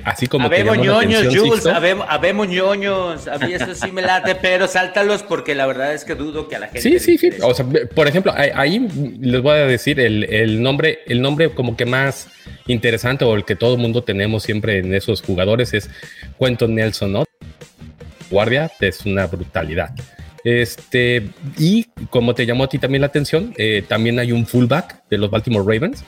así 0.04 0.28
como 0.28 0.48
Habemos 0.48 0.78
ñoños, 0.78 1.34
Jules, 1.34 1.66
habemos, 1.66 2.48
ñoños. 2.48 3.28
A 3.28 3.38
mí 3.38 3.54
eso 3.54 3.74
sí 3.74 3.92
me 3.92 4.02
late, 4.02 4.36
pero 4.36 4.68
sáltalos 4.68 5.24
porque 5.24 5.56
la 5.56 5.66
verdad 5.66 5.94
es 5.94 6.04
que 6.04 6.16
dudo 6.16 6.48
que 6.48 6.56
a 6.56 6.60
la 6.60 6.68
gente. 6.68 6.82
Sí, 6.82 7.00
sí, 7.00 7.18
sí. 7.18 7.30
O 7.42 7.54
sea, 7.54 7.66
por 7.96 8.08
ejemplo, 8.08 8.34
ahí, 8.36 8.80
les 9.20 9.42
voy 9.42 9.54
a 9.54 9.68
decir 9.68 10.00
el, 10.00 10.26
el 10.26 10.62
nombre, 10.62 11.00
el 11.08 11.22
nombre 11.22 11.52
como 11.52 11.78
que 11.78 11.86
más 11.86 12.28
interesante 12.68 13.26
o 13.26 13.36
el 13.36 13.46
que 13.46 13.56
todo 13.56 13.76
el 13.76 13.80
mundo 13.80 14.04
tenemos 14.04 14.44
siempre 14.44 14.80
en 14.80 14.94
esos 14.94 15.22
jugadores 15.22 15.74
es 15.74 15.90
Quentin 16.40 16.76
Nelson, 16.76 17.14
¿no? 17.14 17.24
Guardia 18.30 18.72
es 18.80 19.06
una 19.06 19.28
brutalidad. 19.28 19.94
Este, 20.44 21.30
y 21.58 21.86
como 22.10 22.34
te 22.34 22.46
llamó 22.46 22.64
a 22.64 22.70
ti 22.70 22.80
también 22.80 23.02
la 23.02 23.08
atención, 23.08 23.54
eh, 23.58 23.84
también 23.88 24.18
hay 24.20 24.32
un 24.32 24.46
fullback 24.46 25.08
de 25.10 25.18
los 25.18 25.30
Baltimore 25.30 25.64
Ravens, 25.64 26.04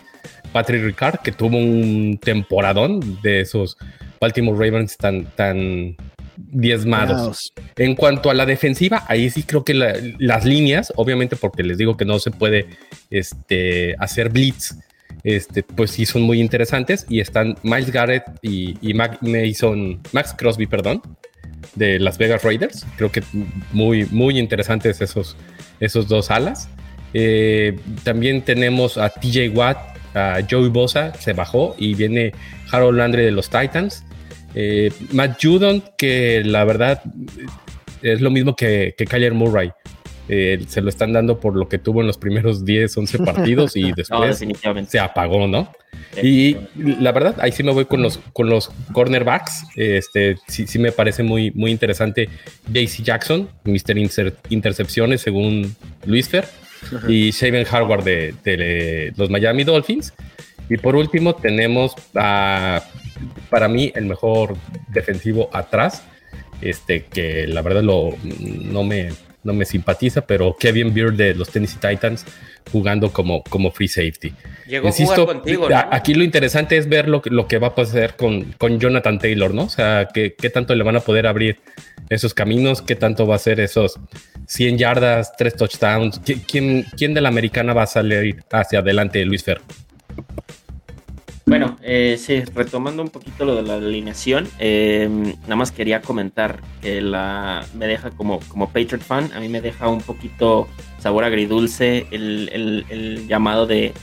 Patrick 0.53 0.83
Ricard, 0.83 1.19
que 1.19 1.31
tuvo 1.33 1.57
un 1.57 2.17
temporadón 2.23 3.19
de 3.21 3.41
esos 3.41 3.75
Baltimore 4.21 4.57
Ravens 4.57 4.95
tan, 4.95 5.25
tan 5.35 5.97
diezmados. 6.37 7.51
En 7.75 7.95
cuanto 7.95 8.29
a 8.29 8.33
la 8.33 8.45
defensiva, 8.45 9.03
ahí 9.07 9.29
sí 9.29 9.43
creo 9.43 9.63
que 9.65 9.73
la- 9.73 9.95
las 10.19 10.45
líneas, 10.45 10.93
obviamente 10.95 11.35
porque 11.35 11.63
les 11.63 11.77
digo 11.77 11.97
que 11.97 12.05
no 12.05 12.19
se 12.19 12.31
puede 12.31 12.67
este, 13.09 13.95
hacer 13.99 14.29
blitz, 14.29 14.75
este, 15.23 15.63
pues 15.63 15.91
sí 15.91 16.05
son 16.05 16.21
muy 16.23 16.39
interesantes 16.41 17.05
y 17.09 17.19
están 17.19 17.55
Miles 17.63 17.91
Garrett 17.91 18.23
y, 18.41 18.75
y 18.81 18.93
Mac- 18.93 19.19
Mason, 19.21 20.01
Max 20.11 20.33
Crosby, 20.37 20.67
perdón, 20.67 21.01
de 21.75 21.99
Las 21.99 22.17
Vegas 22.17 22.43
Raiders. 22.43 22.85
Creo 22.97 23.11
que 23.11 23.23
muy, 23.71 24.05
muy 24.11 24.37
interesantes 24.39 25.01
esos, 25.01 25.35
esos 25.79 26.07
dos 26.07 26.29
alas. 26.31 26.69
Eh, 27.13 27.77
también 28.03 28.41
tenemos 28.41 28.97
a 28.97 29.09
TJ 29.09 29.49
Watt, 29.49 29.77
Joey 30.49 30.69
Bosa, 30.69 31.13
se 31.15 31.33
bajó 31.33 31.75
y 31.77 31.93
viene 31.95 32.33
Harold 32.71 32.97
Landry 32.97 33.23
de 33.23 33.31
los 33.31 33.49
Titans. 33.49 34.03
Eh, 34.55 34.91
Matt 35.11 35.39
Judon, 35.43 35.83
que 35.97 36.43
la 36.45 36.63
verdad 36.63 37.01
es 38.01 38.21
lo 38.21 38.29
mismo 38.29 38.55
que, 38.55 38.93
que 38.97 39.05
Kyler 39.05 39.33
Murray. 39.33 39.71
Eh, 40.29 40.63
se 40.69 40.79
lo 40.81 40.87
están 40.87 41.11
dando 41.11 41.37
por 41.39 41.53
lo 41.55 41.67
que 41.67 41.77
tuvo 41.79 41.99
en 41.99 42.07
los 42.07 42.17
primeros 42.17 42.63
10, 42.63 42.95
11 42.97 43.19
partidos 43.19 43.75
y 43.75 43.91
después 43.95 44.41
se 44.87 44.99
apagó, 44.99 45.47
¿no? 45.47 45.69
Y 46.21 46.55
la 46.77 47.11
verdad, 47.11 47.35
ahí 47.41 47.51
sí 47.51 47.63
me 47.63 47.71
voy 47.71 47.85
con 47.85 48.01
los, 48.01 48.19
con 48.31 48.47
los 48.49 48.71
cornerbacks. 48.93 49.63
Este, 49.75 50.37
sí, 50.47 50.65
sí 50.67 50.79
me 50.79 50.91
parece 50.91 51.23
muy, 51.23 51.51
muy 51.51 51.71
interesante. 51.71 52.29
JC 52.71 53.01
Jackson, 53.03 53.49
Mr. 53.65 53.97
Inter- 53.97 54.35
Intercepciones, 54.49 55.21
según 55.21 55.75
Luis 56.05 56.29
Fer, 56.29 56.45
y 57.07 57.31
Shaven 57.31 57.65
Harvard 57.69 58.03
de, 58.03 59.13
los 59.15 59.29
Miami 59.29 59.63
Dolphins. 59.63 60.13
Y 60.69 60.77
por 60.77 60.95
último, 60.95 61.35
tenemos 61.35 61.93
para 62.13 63.67
mí, 63.69 63.91
el 63.95 64.05
mejor 64.05 64.55
defensivo 64.89 65.49
atrás, 65.53 66.03
este, 66.61 67.05
que 67.05 67.47
la 67.47 67.61
verdad 67.61 67.83
lo, 67.83 68.11
no, 68.23 68.83
me, 68.83 69.09
no 69.43 69.53
me 69.53 69.65
simpatiza, 69.65 70.25
pero 70.25 70.55
Kevin 70.57 70.93
Beard 70.93 71.13
de 71.15 71.35
los 71.35 71.49
Tennessee 71.49 71.79
Titans 71.79 72.25
jugando 72.71 73.11
como, 73.11 73.43
como 73.43 73.71
free 73.71 73.87
safety. 73.87 74.33
Llegó 74.67 74.87
a 74.87 74.91
jugar 75.03 75.17
contigo, 75.25 75.67
¿no? 75.83 75.87
aquí 75.91 76.13
lo 76.13 76.23
interesante 76.23 76.77
es 76.77 76.87
ver 76.87 77.07
lo, 77.09 77.21
que- 77.21 77.29
lo 77.29 77.47
que 77.47 77.57
va 77.57 77.67
a 77.67 77.75
pasar 77.75 78.15
con, 78.15 78.53
con 78.53 78.79
Jonathan 78.79 79.19
Taylor, 79.19 79.53
¿no? 79.53 79.63
O 79.63 79.69
sea, 79.69 80.07
qué, 80.13 80.33
qué 80.37 80.49
tanto 80.49 80.73
le 80.75 80.83
van 80.83 80.95
a 80.95 81.01
poder 81.01 81.27
abrir 81.27 81.59
esos 82.09 82.33
caminos, 82.33 82.81
qué 82.81 82.95
tanto 82.95 83.27
va 83.27 83.35
a 83.35 83.39
ser 83.39 83.59
esos 83.59 83.99
100 84.47 84.77
yardas, 84.77 85.35
3 85.37 85.55
touchdowns. 85.55 86.21
¿Qui- 86.21 86.41
¿Quién, 86.47 86.85
quién 86.97 87.13
de 87.13 87.21
la 87.21 87.29
americana 87.29 87.73
va 87.73 87.83
a 87.83 87.87
salir 87.87 88.43
hacia 88.51 88.79
adelante, 88.79 89.23
Luis 89.25 89.43
Fer? 89.43 89.59
Bueno, 91.45 91.77
eh, 91.81 92.15
sí, 92.17 92.39
retomando 92.55 93.03
un 93.03 93.09
poquito 93.09 93.43
lo 93.43 93.55
de 93.55 93.63
la 93.63 93.75
alineación, 93.75 94.47
eh, 94.59 95.09
nada 95.43 95.57
más 95.57 95.71
quería 95.73 96.01
comentar 96.01 96.61
que 96.81 97.01
la 97.01 97.65
me 97.73 97.85
deja 97.85 98.11
como, 98.11 98.39
como 98.47 98.69
Patriot 98.71 99.01
fan, 99.01 99.29
a 99.33 99.41
mí 99.41 99.49
me 99.49 99.59
deja 99.59 99.89
un 99.89 99.99
poquito 99.99 100.69
sabor 100.99 101.25
agridulce 101.25 102.07
el, 102.11 102.49
el- 102.53 102.85
el 102.89 103.27
llamado 103.27 103.67
de, 103.67 103.93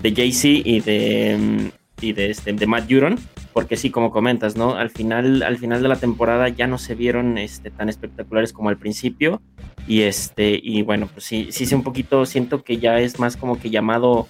de 0.00 0.14
Jay-Z 0.14 0.48
y 0.66 0.80
de, 0.80 1.36
mm, 1.38 2.04
y 2.06 2.12
de, 2.14 2.30
este, 2.30 2.54
de 2.54 2.66
Matt 2.66 2.90
Judon, 2.90 3.18
porque 3.52 3.76
sí, 3.76 3.90
como 3.90 4.10
comentas, 4.10 4.56
¿no? 4.56 4.74
Al 4.76 4.88
final, 4.88 5.42
al 5.42 5.58
final 5.58 5.82
de 5.82 5.88
la 5.88 5.96
temporada 5.96 6.48
ya 6.48 6.66
no 6.66 6.78
se 6.78 6.94
vieron 6.94 7.36
este, 7.36 7.70
tan 7.70 7.90
espectaculares 7.90 8.54
como 8.54 8.70
al 8.70 8.78
principio, 8.78 9.42
y 9.86 10.02
este, 10.02 10.58
y 10.62 10.80
bueno, 10.82 11.06
pues 11.12 11.24
sí, 11.26 11.48
sí, 11.50 11.66
sí, 11.66 11.74
un 11.74 11.82
poquito 11.82 12.24
siento 12.24 12.62
que 12.62 12.78
ya 12.78 12.98
es 13.00 13.18
más 13.18 13.36
como 13.36 13.58
que 13.60 13.68
llamado 13.70 14.26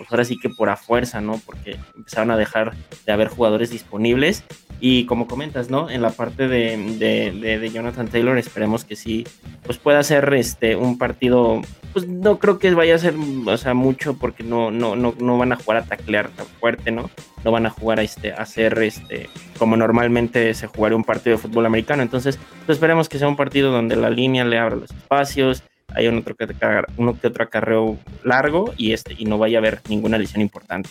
pues 0.00 0.10
ahora 0.10 0.24
sí 0.24 0.38
que 0.38 0.48
por 0.48 0.70
a 0.70 0.76
fuerza, 0.76 1.20
¿no? 1.20 1.38
Porque 1.44 1.76
empezaron 1.94 2.30
a 2.30 2.38
dejar 2.38 2.74
de 3.04 3.12
haber 3.12 3.28
jugadores 3.28 3.68
disponibles. 3.68 4.44
Y 4.82 5.04
como 5.04 5.26
comentas, 5.26 5.68
¿no? 5.68 5.90
En 5.90 6.00
la 6.00 6.08
parte 6.08 6.48
de, 6.48 6.78
de- 6.98 7.32
de- 7.38 7.58
de 7.58 7.70
Jonathan 7.70 8.08
Taylor, 8.08 8.38
esperemos 8.38 8.84
que 8.86 8.96
sí, 8.96 9.26
pues 9.62 9.76
pueda 9.76 10.02
ser 10.02 10.32
este, 10.32 10.74
un 10.74 10.96
partido, 10.96 11.60
pues 11.92 12.08
no 12.08 12.38
creo 12.38 12.58
que 12.58 12.72
vaya 12.72 12.94
a 12.94 12.98
ser, 12.98 13.14
o 13.44 13.56
sea, 13.58 13.74
mucho 13.74 14.16
porque 14.16 14.42
no, 14.42 14.70
no, 14.70 14.96
no, 14.96 15.14
no 15.20 15.36
van 15.36 15.52
a 15.52 15.56
jugar 15.56 15.82
a 15.82 15.84
taclear 15.84 16.30
tan 16.30 16.46
fuerte, 16.46 16.92
¿no? 16.92 17.10
No 17.44 17.50
van 17.50 17.66
a 17.66 17.70
jugar 17.70 17.98
a, 17.98 18.02
este, 18.02 18.32
a 18.32 18.36
hacer 18.36 18.78
este, 18.82 19.28
como 19.58 19.76
normalmente 19.76 20.54
se 20.54 20.66
jugaría 20.66 20.96
un 20.96 21.04
partido 21.04 21.36
de 21.36 21.42
fútbol 21.42 21.66
americano. 21.66 22.02
Entonces, 22.02 22.38
pues 22.64 22.76
esperemos 22.76 23.10
que 23.10 23.18
sea 23.18 23.28
un 23.28 23.36
partido 23.36 23.70
donde 23.72 23.96
la 23.96 24.08
línea 24.08 24.46
le 24.46 24.58
abra 24.58 24.76
los 24.76 24.90
espacios, 24.90 25.62
hay 25.94 26.08
un 26.08 26.18
otro 26.18 26.34
que, 26.36 26.46
uno 26.96 27.18
que 27.18 27.26
otro 27.26 27.44
acarreo 27.44 27.98
largo 28.24 28.72
y 28.76 28.92
este 28.92 29.14
y 29.18 29.24
no 29.24 29.38
vaya 29.38 29.58
a 29.58 29.60
haber 29.60 29.80
ninguna 29.88 30.18
lesión 30.18 30.40
importante. 30.40 30.90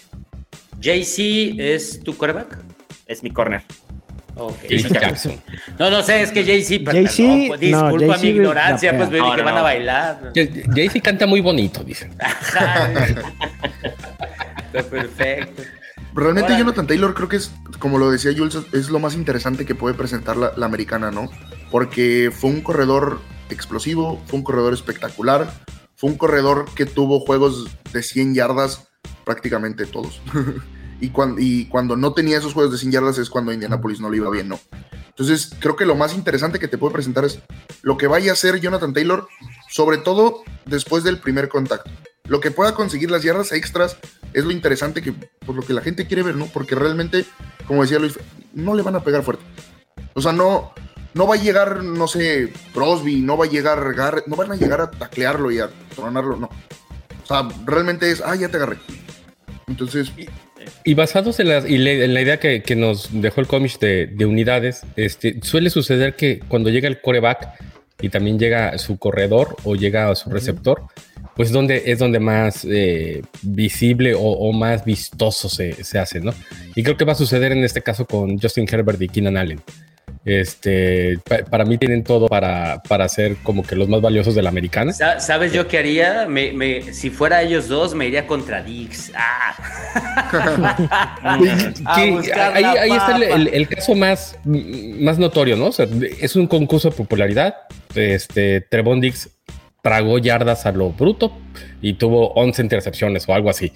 JC 0.79 1.55
es 1.59 2.01
tu 2.03 2.15
quarterback. 2.17 2.57
Es 3.05 3.23
mi 3.23 3.31
corner. 3.31 3.61
Ok. 4.35 4.63
JC 4.69 4.93
Jackson. 4.93 5.33
No, 5.77 5.89
no 5.89 6.01
sé, 6.01 6.21
es 6.21 6.31
que 6.31 6.43
JC, 6.43 6.83
pues, 6.83 6.95
JC, 6.95 7.17
perdón, 7.17 7.47
pues, 7.47 7.61
no, 7.61 7.91
disculpa 7.91 8.15
JC 8.15 8.23
mi 8.23 8.29
ignorancia, 8.29 8.97
pues 8.97 9.09
me 9.09 9.17
No, 9.17 9.31
que 9.31 9.37
no, 9.37 9.43
van 9.43 9.55
a 9.55 9.57
no. 9.57 9.63
bailar. 9.63 10.31
Jaycee 10.75 11.01
canta 11.01 11.27
muy 11.27 11.41
bonito, 11.41 11.83
dicen. 11.83 12.11
Está 14.73 14.83
perfecto. 14.89 15.63
Realmente 16.13 16.47
Órale. 16.47 16.59
Jonathan 16.59 16.87
Taylor 16.87 17.13
creo 17.13 17.29
que 17.29 17.35
es, 17.37 17.51
como 17.79 17.97
lo 17.97 18.09
decía 18.11 18.31
Jules, 18.35 18.57
es 18.73 18.89
lo 18.89 18.99
más 18.99 19.13
interesante 19.15 19.65
que 19.65 19.75
puede 19.75 19.95
presentar 19.95 20.37
la, 20.37 20.53
la 20.55 20.65
americana, 20.65 21.11
¿no? 21.11 21.29
Porque 21.69 22.31
fue 22.33 22.49
un 22.49 22.61
corredor 22.61 23.19
explosivo, 23.53 24.21
fue 24.27 24.39
un 24.39 24.43
corredor 24.43 24.73
espectacular, 24.73 25.53
fue 25.95 26.09
un 26.09 26.17
corredor 26.17 26.65
que 26.75 26.85
tuvo 26.85 27.19
juegos 27.19 27.67
de 27.91 28.03
100 28.03 28.33
yardas 28.35 28.87
prácticamente 29.25 29.85
todos. 29.85 30.21
y, 31.01 31.09
cuan- 31.09 31.35
y 31.39 31.65
cuando 31.65 31.95
no 31.95 32.13
tenía 32.13 32.37
esos 32.37 32.53
juegos 32.53 32.71
de 32.71 32.77
100 32.77 32.91
yardas 32.91 33.17
es 33.17 33.29
cuando 33.29 33.53
Indianapolis 33.53 33.99
no 33.99 34.09
le 34.09 34.17
iba 34.17 34.29
bien, 34.29 34.49
¿no? 34.49 34.59
Entonces 35.09 35.51
creo 35.59 35.75
que 35.75 35.85
lo 35.85 35.95
más 35.95 36.13
interesante 36.15 36.59
que 36.59 36.69
te 36.69 36.77
puede 36.77 36.93
presentar 36.93 37.25
es 37.25 37.39
lo 37.81 37.97
que 37.97 38.07
vaya 38.07 38.31
a 38.31 38.33
hacer 38.33 38.61
Jonathan 38.61 38.93
Taylor, 38.93 39.27
sobre 39.69 39.97
todo 39.97 40.43
después 40.65 41.03
del 41.03 41.19
primer 41.19 41.49
contacto. 41.49 41.91
Lo 42.25 42.39
que 42.39 42.51
pueda 42.51 42.73
conseguir 42.73 43.11
las 43.11 43.23
yardas 43.23 43.51
extras 43.51 43.97
es 44.33 44.45
lo 44.45 44.51
interesante 44.51 45.01
que, 45.01 45.11
por 45.11 45.55
lo 45.55 45.61
que 45.61 45.73
la 45.73 45.81
gente 45.81 46.07
quiere 46.07 46.23
ver, 46.23 46.35
¿no? 46.35 46.45
Porque 46.45 46.75
realmente, 46.75 47.25
como 47.67 47.81
decía 47.81 47.99
Luis, 47.99 48.17
no 48.53 48.75
le 48.75 48.81
van 48.83 48.95
a 48.95 49.03
pegar 49.03 49.23
fuerte. 49.23 49.43
O 50.13 50.21
sea, 50.21 50.31
no, 50.31 50.71
no 51.13 51.27
va 51.27 51.35
a 51.35 51.37
llegar, 51.41 51.83
no 51.83 52.07
sé, 52.07 52.51
Crosby, 52.73 53.17
no 53.21 53.37
va 53.37 53.45
a 53.45 53.49
llegar 53.49 53.93
Garrett, 53.93 54.27
no 54.27 54.35
van 54.35 54.51
a 54.51 54.55
llegar 54.55 54.81
a 54.81 54.91
taclearlo 54.91 55.51
y 55.51 55.59
a 55.59 55.69
tronarlo, 55.95 56.37
no. 56.37 56.47
O 56.47 57.25
sea, 57.27 57.47
realmente 57.65 58.09
es, 58.11 58.21
ah, 58.25 58.35
ya 58.35 58.49
te 58.49 58.57
agarré. 58.57 58.77
Entonces, 59.67 60.11
Y 60.83 60.93
basados 60.93 61.39
en 61.39 61.49
la, 61.49 61.59
y 61.67 61.77
le- 61.77 62.03
en 62.05 62.13
la 62.13 62.21
idea 62.21 62.39
que, 62.39 62.61
que 62.63 62.75
nos 62.75 63.09
dejó 63.11 63.41
el 63.41 63.47
cómic 63.47 63.79
de, 63.79 64.07
de 64.07 64.25
unidades, 64.25 64.81
este, 64.95 65.39
suele 65.43 65.69
suceder 65.69 66.15
que 66.15 66.39
cuando 66.47 66.69
llega 66.69 66.87
el 66.87 67.01
coreback 67.01 67.47
y 68.01 68.09
también 68.09 68.39
llega 68.39 68.77
su 68.77 68.97
corredor 68.97 69.55
o 69.63 69.75
llega 69.75 70.09
a 70.09 70.15
su 70.15 70.29
receptor, 70.29 70.83
pues 71.35 71.51
donde, 71.51 71.83
es 71.85 71.99
donde 71.99 72.19
más 72.19 72.65
eh, 72.69 73.21
visible 73.41 74.13
o, 74.13 74.21
o 74.21 74.51
más 74.51 74.83
vistoso 74.85 75.49
se, 75.49 75.83
se 75.83 75.99
hace, 75.99 76.19
¿no? 76.19 76.33
Y 76.75 76.83
creo 76.83 76.97
que 76.97 77.05
va 77.05 77.13
a 77.13 77.15
suceder 77.15 77.51
en 77.51 77.63
este 77.63 77.81
caso 77.81 78.05
con 78.05 78.37
Justin 78.39 78.67
Herbert 78.69 79.01
y 79.01 79.07
Keenan 79.07 79.37
Allen. 79.37 79.61
Este, 80.31 81.17
pa- 81.27 81.39
para 81.49 81.65
mí 81.65 81.77
tienen 81.77 82.03
todo 82.03 82.27
para, 82.27 82.81
para 82.87 83.09
ser 83.09 83.35
como 83.43 83.63
que 83.63 83.75
los 83.75 83.89
más 83.89 83.99
valiosos 84.01 84.35
de 84.35 84.41
la 84.43 84.49
americana. 84.49 84.93
Sa- 84.93 85.19
¿Sabes 85.19 85.51
yo 85.53 85.67
qué 85.67 85.79
haría? 85.79 86.25
Me, 86.27 86.51
me- 86.53 86.93
si 86.93 87.09
fuera 87.09 87.41
ellos 87.41 87.67
dos, 87.67 87.95
me 87.95 88.05
iría 88.07 88.27
contra 88.27 88.61
Dix. 88.61 89.11
Ah. 89.15 89.55
Ahí, 91.85 92.63
ahí 92.63 92.91
está 92.91 93.15
el, 93.15 93.23
papa. 93.23 93.35
el- 93.35 93.47
el 93.53 93.67
caso 93.67 93.95
más, 93.95 94.37
más 94.45 95.17
notorio, 95.17 95.55
¿no? 95.55 95.67
O 95.67 95.71
sea, 95.71 95.87
es 96.19 96.35
un 96.35 96.47
concurso 96.47 96.89
de 96.89 96.95
popularidad. 96.95 97.55
Este, 97.95 98.61
Trevon 98.61 99.01
Dix 99.01 99.29
tragó 99.81 100.17
yardas 100.19 100.65
a 100.65 100.71
lo 100.71 100.89
bruto 100.91 101.31
y 101.81 101.93
tuvo 101.93 102.33
11 102.33 102.61
intercepciones 102.61 103.27
o 103.27 103.33
algo 103.33 103.49
así. 103.49 103.71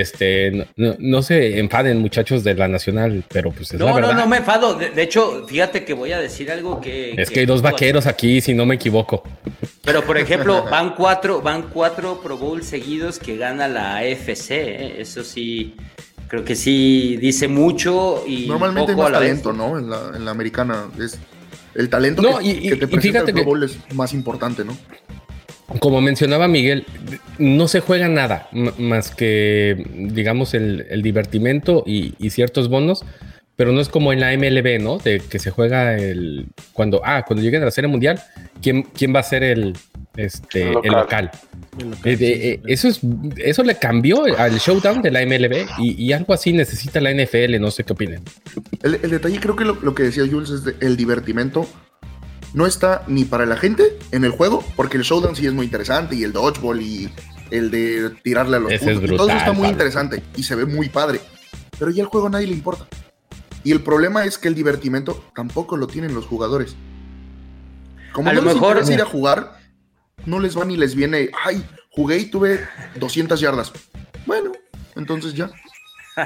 Este, 0.00 0.50
no, 0.50 0.64
no- 0.76 0.96
no 0.98 1.22
se 1.22 1.58
enfaden, 1.58 1.98
muchachos 1.98 2.42
de 2.44 2.54
la 2.54 2.68
nacional, 2.68 3.24
pero 3.32 3.50
pues 3.52 3.72
es 3.72 3.80
la 3.80 3.86
No, 3.86 3.88
no, 3.88 3.94
verdad. 4.08 4.14
no 4.16 4.26
me 4.26 4.38
enfado. 4.38 4.74
De, 4.74 4.90
de 4.90 5.02
hecho, 5.02 5.46
fíjate 5.46 5.84
que 5.84 5.94
voy 5.94 6.12
a 6.12 6.18
decir 6.20 6.50
algo 6.50 6.80
que. 6.80 7.14
es 7.16 7.30
que 7.30 7.40
hay 7.40 7.46
dos 7.46 7.62
vaqueros 7.62 8.06
aquí, 8.06 8.40
si 8.40 8.54
no 8.54 8.66
me 8.66 8.74
equivoco. 8.76 9.22
Pero 9.82 10.02
por 10.04 10.18
ejemplo, 10.18 10.64
van 10.70 10.94
cuatro, 10.94 11.40
van 11.42 11.62
cuatro 11.62 12.20
Pro 12.22 12.36
Bowl 12.38 12.62
seguidos 12.62 13.18
que 13.18 13.36
gana 13.36 13.68
la 13.68 13.96
AFC. 13.96 14.50
¿eh? 14.50 14.94
Eso 14.98 15.22
sí, 15.22 15.74
creo 16.28 16.44
que 16.44 16.56
sí 16.56 17.16
dice 17.20 17.48
mucho 17.48 18.24
y 18.26 18.46
normalmente 18.46 18.92
hay 18.92 18.96
poco 18.96 19.06
a 19.08 19.10
vez. 19.10 19.20
talento, 19.20 19.52
¿no? 19.52 19.78
En 19.78 19.90
la, 19.90 20.12
en 20.16 20.24
la 20.24 20.30
americana. 20.30 20.84
Es, 20.98 21.18
el 21.74 21.88
talento 21.88 22.22
No, 22.22 22.38
que, 22.38 22.44
y- 22.46 22.68
que 22.68 22.76
te 22.76 22.84
y 22.84 22.88
presenta 22.88 23.00
fíjate 23.00 23.30
el 23.30 23.34
Pro 23.34 23.42
que- 23.42 23.44
Bowl 23.46 23.62
es 23.64 23.76
más 23.94 24.12
importante, 24.14 24.64
¿no? 24.64 24.76
Como 25.80 26.00
mencionaba 26.00 26.46
Miguel, 26.46 26.84
no 27.38 27.68
se 27.68 27.80
juega 27.80 28.08
nada 28.08 28.48
más 28.78 29.10
que, 29.10 29.84
digamos, 29.94 30.52
el, 30.54 30.86
el 30.90 31.02
divertimento 31.02 31.82
y, 31.86 32.14
y 32.18 32.30
ciertos 32.30 32.68
bonos, 32.68 33.04
pero 33.56 33.72
no 33.72 33.80
es 33.80 33.88
como 33.88 34.12
en 34.12 34.20
la 34.20 34.36
MLB, 34.36 34.80
¿no? 34.82 34.98
De 34.98 35.20
que 35.20 35.38
se 35.38 35.50
juega 35.50 35.96
el. 35.96 36.46
Cuando, 36.72 37.00
ah, 37.04 37.24
cuando 37.26 37.42
lleguen 37.42 37.62
a 37.62 37.66
la 37.66 37.70
Serie 37.70 37.88
Mundial, 37.88 38.20
¿quién, 38.60 38.82
quién 38.82 39.14
va 39.14 39.20
a 39.20 39.22
ser 39.22 39.42
el, 39.42 39.74
este, 40.16 40.62
El 40.62 40.68
el 40.84 40.92
local. 40.92 40.92
local? 40.92 41.30
Eh, 42.04 42.16
de- 42.16 42.50
eh, 42.52 42.60
eso, 42.66 42.86
es, 42.88 43.00
eso 43.38 43.62
le 43.64 43.76
cambió 43.76 44.24
al 44.36 44.58
showdown 44.58 45.02
de 45.02 45.10
la 45.10 45.24
MLB 45.24 45.66
y, 45.78 46.02
y 46.04 46.12
algo 46.12 46.34
así 46.34 46.52
necesita 46.52 47.00
la 47.00 47.10
NFL, 47.12 47.58
no 47.60 47.70
sé 47.70 47.84
qué 47.84 47.92
opinen. 47.94 48.22
El, 48.82 48.98
el 49.02 49.10
detalle, 49.10 49.40
creo 49.40 49.56
que 49.56 49.64
lo, 49.64 49.74
lo 49.82 49.94
que 49.94 50.02
decía 50.04 50.24
Jules 50.30 50.50
es 50.50 50.64
de- 50.64 50.74
el 50.80 50.96
divertimento 50.96 51.66
no 52.54 52.66
está 52.66 53.02
ni 53.08 53.24
para 53.24 53.44
la 53.46 53.56
gente 53.56 53.98
en 54.12 54.24
el 54.24 54.30
juego, 54.30 54.64
porque 54.76 54.96
el 54.96 55.02
showdown 55.02 55.36
sí 55.36 55.46
es 55.46 55.52
muy 55.52 55.66
interesante 55.66 56.14
y 56.16 56.22
el 56.24 56.32
dodgeball 56.32 56.80
y 56.80 57.10
el 57.50 57.70
de 57.70 58.10
tirarle 58.22 58.56
a 58.56 58.60
los 58.60 58.72
es 58.72 58.80
puntos, 58.80 59.02
y 59.04 59.16
todo 59.16 59.28
eso 59.28 59.36
está 59.36 59.52
muy 59.52 59.62
Pablo. 59.62 59.72
interesante 59.72 60.22
y 60.36 60.42
se 60.44 60.54
ve 60.54 60.64
muy 60.64 60.88
padre, 60.88 61.20
pero 61.78 61.90
ya 61.90 62.02
el 62.02 62.08
juego 62.08 62.28
a 62.28 62.30
nadie 62.30 62.46
le 62.46 62.54
importa. 62.54 62.86
Y 63.64 63.72
el 63.72 63.80
problema 63.82 64.24
es 64.24 64.38
que 64.38 64.48
el 64.48 64.54
divertimento 64.54 65.24
tampoco 65.34 65.76
lo 65.76 65.86
tienen 65.86 66.14
los 66.14 66.26
jugadores. 66.26 66.74
Como 68.12 68.28
A 68.30 68.32
no 68.32 68.40
lo 68.40 68.46
les 68.46 68.54
mejor- 68.54 68.70
interesa 68.76 68.92
ir 68.94 69.02
a 69.02 69.06
jugar, 69.06 69.58
no 70.26 70.38
les 70.40 70.56
va 70.56 70.64
ni 70.64 70.76
les 70.76 70.94
viene, 70.94 71.30
ay, 71.44 71.64
jugué 71.90 72.18
y 72.18 72.26
tuve 72.26 72.60
200 73.00 73.40
yardas. 73.40 73.72
Bueno, 74.26 74.52
entonces 74.96 75.34
ya. 75.34 75.50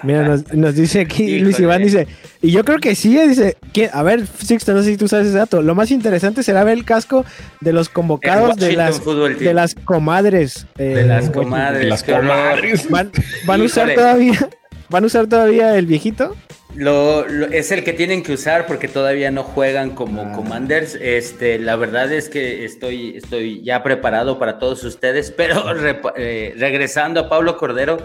Mira, 0.02 0.22
nos, 0.22 0.52
nos 0.52 0.74
dice 0.74 1.00
aquí 1.00 1.38
Luis. 1.40 1.58
Iván, 1.60 1.82
dice, 1.82 2.06
y 2.42 2.50
yo 2.50 2.64
creo 2.64 2.78
que 2.78 2.94
sí, 2.94 3.18
eh, 3.18 3.28
dice, 3.28 3.56
a 3.92 4.02
ver, 4.02 4.26
Sixto, 4.26 4.72
no 4.74 4.82
sé 4.82 4.90
si 4.90 4.96
tú 4.96 5.08
sabes 5.08 5.28
ese 5.28 5.38
dato, 5.38 5.62
lo 5.62 5.74
más 5.74 5.90
interesante 5.90 6.42
será 6.42 6.62
ver 6.64 6.76
el 6.78 6.84
casco 6.84 7.24
de 7.60 7.72
los 7.72 7.88
convocados 7.88 8.56
de 8.56 8.72
las, 8.74 9.00
Football 9.00 9.38
de 9.38 9.54
las 9.54 9.74
comadres. 9.74 10.66
eh, 10.78 10.84
De 10.84 11.04
las 11.04 11.30
comadres. 11.30 11.86
Las 11.88 12.02
qué 12.02 12.12
horror. 12.12 12.28
comadres. 12.28 12.90
¿Van, 12.90 13.10
van 13.46 13.60
a 13.60 13.64
usar 13.64 13.94
todavía, 13.94 14.48
van 14.90 15.02
a 15.04 15.06
usar 15.06 15.26
todavía 15.26 15.76
el 15.76 15.86
viejito? 15.86 16.36
Lo, 16.74 17.26
lo- 17.26 17.46
es 17.46 17.72
el 17.72 17.82
que 17.82 17.92
tienen 17.94 18.22
que 18.22 18.34
usar 18.34 18.66
porque 18.66 18.86
todavía 18.88 19.30
no 19.30 19.42
juegan 19.42 19.90
como 19.90 20.22
Ah. 20.22 20.32
commanders. 20.32 20.96
Este, 21.00 21.58
la 21.58 21.74
verdad 21.76 22.12
es 22.12 22.28
que 22.28 22.64
estoy, 22.64 23.16
estoy 23.16 23.62
ya 23.64 23.82
preparado 23.82 24.38
para 24.38 24.58
todos 24.58 24.84
ustedes, 24.84 25.30
pero 25.32 25.64
eh, 26.16 26.54
regresando 26.58 27.20
a 27.20 27.28
Pablo 27.28 27.56
Cordero, 27.56 27.98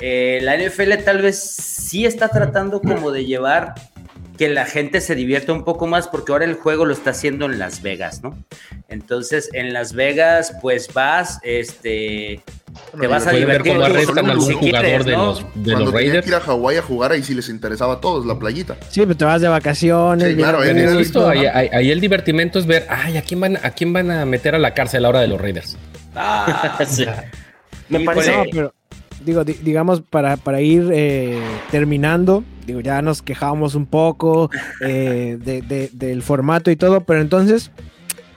eh, 0.00 0.40
la 0.42 0.56
NFL 0.56 1.02
tal 1.04 1.22
vez 1.22 1.38
sí 1.40 2.06
está 2.06 2.28
tratando 2.28 2.80
como 2.80 3.10
de 3.10 3.24
llevar 3.26 3.74
que 4.38 4.48
la 4.48 4.64
gente 4.64 5.02
se 5.02 5.14
divierta 5.14 5.52
un 5.52 5.64
poco 5.64 5.86
más 5.86 6.08
porque 6.08 6.32
ahora 6.32 6.46
el 6.46 6.54
juego 6.54 6.86
lo 6.86 6.94
está 6.94 7.10
haciendo 7.10 7.44
en 7.44 7.58
Las 7.58 7.82
Vegas, 7.82 8.22
¿no? 8.22 8.42
Entonces, 8.88 9.50
en 9.52 9.74
Las 9.74 9.92
Vegas, 9.92 10.54
pues 10.62 10.88
vas, 10.94 11.38
este, 11.42 12.40
te 12.98 13.06
vas 13.06 13.26
a 13.26 13.32
ver 13.32 13.40
divertir. 13.40 13.72
cómo 13.74 13.84
tú, 13.84 13.92
arrestan 13.92 14.26
a 14.26 14.32
algún 14.32 14.46
si 14.46 14.52
jugador 14.54 14.80
quieres, 14.86 15.04
de 15.06 15.12
¿no? 15.12 15.26
los, 15.26 15.38
de 15.54 15.72
Cuando 15.72 15.84
los 15.84 15.92
Raiders. 15.94 16.22
que 16.24 16.28
ir 16.30 16.34
a 16.36 16.40
Hawái 16.40 16.76
a 16.78 16.82
jugar, 16.82 17.12
ahí 17.12 17.22
sí 17.22 17.34
les 17.34 17.50
interesaba 17.50 17.94
a 17.94 18.00
todos 18.00 18.24
la 18.24 18.38
playita. 18.38 18.78
Sí, 18.88 19.02
pero 19.02 19.14
te 19.14 19.24
vas 19.26 19.42
de 19.42 19.48
vacaciones. 19.48 20.26
Sí, 20.30 20.36
claro, 20.36 20.64
en 20.64 20.78
el- 20.78 20.96
Listo, 20.96 21.28
ahí, 21.28 21.44
ahí- 21.44 21.68
ahí 21.70 21.90
el 21.90 22.00
divertimento 22.00 22.58
es 22.58 22.64
ver, 22.66 22.86
ay, 22.88 23.18
¿a 23.18 23.22
quién, 23.22 23.40
van, 23.40 23.58
¿a 23.62 23.70
quién 23.72 23.92
van 23.92 24.10
a 24.10 24.24
meter 24.24 24.54
a 24.54 24.58
la 24.58 24.72
cárcel 24.72 25.04
ahora 25.04 25.20
de 25.20 25.28
los 25.28 25.38
Raiders? 25.38 25.76
Ah, 26.14 26.78
Sí. 26.88 27.04
Me 27.90 28.00
parece 28.00 28.32
No, 28.34 28.44
pero 28.50 28.74
digo, 29.24 29.44
di- 29.44 29.58
digamos, 29.62 30.00
para, 30.02 30.36
para 30.36 30.60
ir 30.60 30.90
eh, 30.92 31.38
terminando, 31.70 32.44
digo, 32.66 32.80
ya 32.80 33.02
nos 33.02 33.22
quejábamos 33.22 33.74
un 33.74 33.86
poco 33.86 34.50
eh, 34.80 35.38
de- 35.42 35.62
de- 35.62 35.90
del 35.92 36.22
formato 36.22 36.70
y 36.70 36.76
todo, 36.76 37.00
pero 37.02 37.20
entonces, 37.20 37.70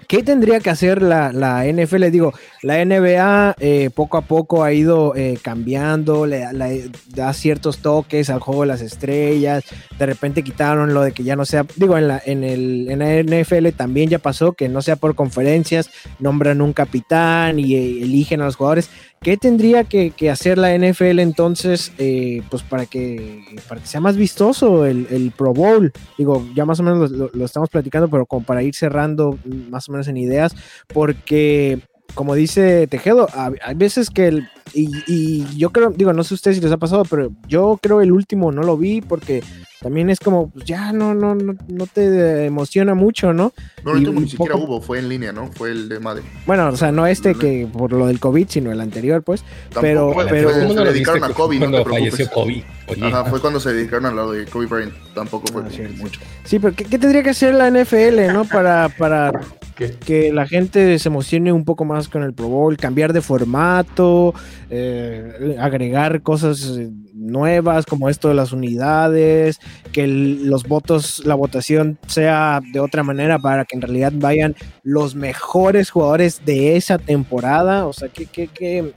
¿qué 0.08 0.22
tendría 0.24 0.60
que 0.60 0.70
hacer 0.70 1.02
la, 1.02 1.32
la 1.32 1.66
NFL? 1.66 2.10
Digo, 2.12 2.34
la 2.62 2.84
NBA 2.86 3.56
eh, 3.60 3.90
poco 3.94 4.18
a 4.18 4.22
poco 4.22 4.64
ha 4.64 4.72
ido 4.72 5.16
eh, 5.16 5.38
cambiando, 5.42 6.26
le, 6.26 6.52
le 6.54 6.90
da 7.10 7.34
ciertos 7.34 7.80
toques 7.80 8.30
al 8.30 8.40
juego 8.40 8.62
de 8.62 8.68
las 8.68 8.82
estrellas, 8.82 9.64
de 9.98 10.06
repente 10.06 10.44
quitaron 10.44 10.94
lo 10.94 11.02
de 11.02 11.12
que 11.14 11.24
ya 11.24 11.36
no 11.36 11.46
sea, 11.46 11.66
digo, 11.76 11.98
en 11.98 12.08
la, 12.08 12.22
en 12.26 12.44
el, 12.44 12.88
en 12.90 13.00
la 13.00 13.42
NFL 13.42 13.70
también 13.76 14.10
ya 14.10 14.20
pasó 14.20 14.54
que 14.54 14.70
no 14.70 14.82
sea 14.82 14.96
por 14.98 15.16
conferencias, 15.16 15.90
nombran 16.20 16.62
un 16.62 16.74
capitán 16.74 17.60
y 17.60 17.74
eligen 18.04 18.42
a 18.42 18.46
los 18.46 18.56
jugadores. 18.56 18.90
¿Qué 19.24 19.38
tendría 19.38 19.86
que, 19.86 20.12
hacer 20.30 20.58
la 20.58 20.76
NFL 20.76 21.20
entonces 21.20 21.94
eh, 21.98 22.42
pues 22.50 22.62
para 22.62 22.86
que, 22.86 23.46
para 23.70 23.80
que 23.80 23.88
sea 23.88 24.02
más 24.02 24.18
vistoso 24.18 24.86
el, 24.86 25.32
Pro 25.38 25.54
Bowl? 25.54 25.94
Digo, 26.18 26.46
ya 26.54 26.66
más 26.66 26.82
o 26.82 26.84
menos 26.84 27.10
lo, 27.10 27.30
lo- 27.34 27.46
estamos 27.46 27.70
platicando, 27.70 28.10
pero 28.10 28.26
como 28.26 28.46
para 28.46 28.64
ir 28.64 28.76
cerrando 28.76 29.40
más 29.70 29.88
o 29.88 29.94
menos 29.94 30.10
en 30.10 30.18
ideas, 30.18 30.54
porque 30.94 31.80
como 32.14 32.36
dice 32.36 32.88
Tejedo, 32.88 33.28
ha- 33.34 33.52
hay 33.64 33.76
veces 33.76 34.10
que 34.10 34.28
el, 34.28 34.48
y, 34.74 34.90
y 35.08 35.58
yo 35.58 35.72
creo, 35.72 35.90
digo, 35.90 36.14
no 36.14 36.24
sé 36.24 36.34
ustedes 36.36 36.58
si 36.58 36.64
les 36.64 36.72
ha 36.72 36.78
pasado, 36.78 37.04
pero 37.10 37.32
yo 37.48 37.80
creo 37.82 38.02
el 38.02 38.12
último 38.12 38.52
no 38.52 38.62
lo 38.64 38.78
vi 38.78 39.02
porque 39.02 39.44
también 39.82 40.10
es 40.10 40.20
como, 40.20 40.50
pues 40.50 40.64
ya 40.64 40.94
no, 40.94 41.14
no, 41.14 41.36
no, 41.36 41.56
no 41.68 41.88
te 41.88 42.46
emociona 42.46 42.94
mucho, 42.94 43.34
¿no? 43.34 43.52
No, 43.84 43.92
el 43.92 43.98
último 43.98 44.22
ni 44.22 44.30
siquiera 44.30 44.54
poco- 44.54 44.66
hubo, 44.66 44.82
fue 44.82 45.00
en 45.00 45.10
línea, 45.10 45.34
¿no? 45.34 45.52
Fue 45.52 45.72
el 45.72 45.90
de 45.90 46.00
Madden. 46.00 46.24
Bueno, 46.46 46.70
o 46.70 46.78
sea, 46.78 46.92
no 46.94 47.06
este 47.06 47.36
que 47.36 47.68
por 47.72 47.92
lo 47.92 48.08
del 48.08 48.20
COVID, 48.22 48.48
sino 48.48 48.72
el 48.72 48.80
anterior, 48.80 49.24
pues. 49.24 49.42
Tampoco 49.74 49.82
Pero- 49.82 50.14
fue, 50.14 50.26
pero- 50.28 50.50
fue- 50.50 50.60
¿Cómo 50.60 50.70
se 50.70 50.76
no 50.76 50.86
lo 50.86 50.94
dedicaron 50.94 51.20
viste 51.22 51.34
a 51.34 51.36
Kobe, 51.36 51.56
no 51.60 51.66
te 51.66 51.72
preocupes. 51.72 52.00
falleció 52.00 52.30
Kobe? 52.30 52.64
Oye, 52.88 53.06
Ajá, 53.08 53.26
fue 53.26 53.42
cuando 53.42 53.60
se 53.60 53.74
dedicaron 53.74 54.06
a 54.06 54.12
lo 54.12 54.32
de 54.32 54.46
Kobe 54.46 54.68
Bryant. 54.68 54.94
Tampoco 55.14 55.48
fue 55.52 55.64
Ah, 55.64 55.90
mucho. 55.98 56.22
Sí, 56.46 56.60
pero 56.60 56.74
¿qué, 56.74 56.86
qué 56.86 56.98
tendría 56.98 57.22
que 57.24 57.32
hacer 57.32 57.54
la 57.54 57.68
NFL, 57.70 58.32
no? 58.32 58.46
Para, 58.46 58.88
para 58.90 59.32
Que- 59.76 59.92
que 59.92 60.32
la 60.32 60.46
gente 60.46 61.00
se 61.00 61.10
emocione 61.10 61.52
un 61.52 61.66
poco 61.66 61.84
más 61.84 62.08
con 62.08 62.22
el 62.24 62.34
Pro 62.34 62.48
Bowl, 62.48 62.78
cambiar 62.78 63.12
de 63.14 63.22
formato, 63.22 64.34
eh, 64.70 65.56
agregar 65.60 66.22
cosas 66.22 66.78
eh, 66.78 66.90
nuevas 67.14 67.86
como 67.86 68.10
esto 68.10 68.28
de 68.28 68.36
las 68.36 68.52
unidades, 68.52 69.60
que 69.92 70.04
el- 70.04 70.48
los 70.48 70.64
votos, 70.68 71.24
la 71.26 71.36
votación 71.36 71.98
sea 72.08 72.62
de 72.72 72.80
otra 72.80 73.02
manera 73.04 73.40
para 73.40 73.66
que 73.66 73.76
en 73.76 73.82
realidad 73.82 74.14
vayan 74.16 74.56
los 74.84 75.16
mejores 75.16 75.90
jugadores 75.90 76.42
de 76.46 76.76
esa 76.76 76.98
temporada. 76.98 77.86
O 77.88 77.94
sea, 77.94 78.10
¿qué, 78.10 78.26
qué, 78.28 78.48
qué, 78.48 78.94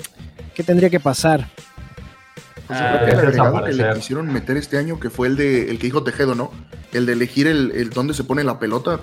qué 0.54 0.62
tendría 0.62 0.90
que 0.90 1.00
pasar? 1.00 1.48
Pues 2.66 2.80
Ah, 2.80 2.98
creo 3.04 3.06
que 3.06 3.12
el 3.12 3.18
agregado 3.28 3.64
que 3.64 3.72
le 3.72 3.82
quisieron 3.94 4.32
meter 4.32 4.56
este 4.56 4.76
año, 4.76 4.98
que 4.98 5.08
fue 5.08 5.28
el 5.28 5.36
de 5.36 5.70
el 5.70 5.78
que 5.78 5.86
dijo 5.86 6.02
Tejedo, 6.02 6.34
¿no? 6.34 6.50
El 6.92 7.06
de 7.06 7.12
elegir 7.12 7.46
el, 7.46 7.70
el 7.72 7.90
dónde 7.90 8.12
se 8.12 8.24
pone 8.24 8.42
la 8.42 8.58
pelota, 8.58 9.00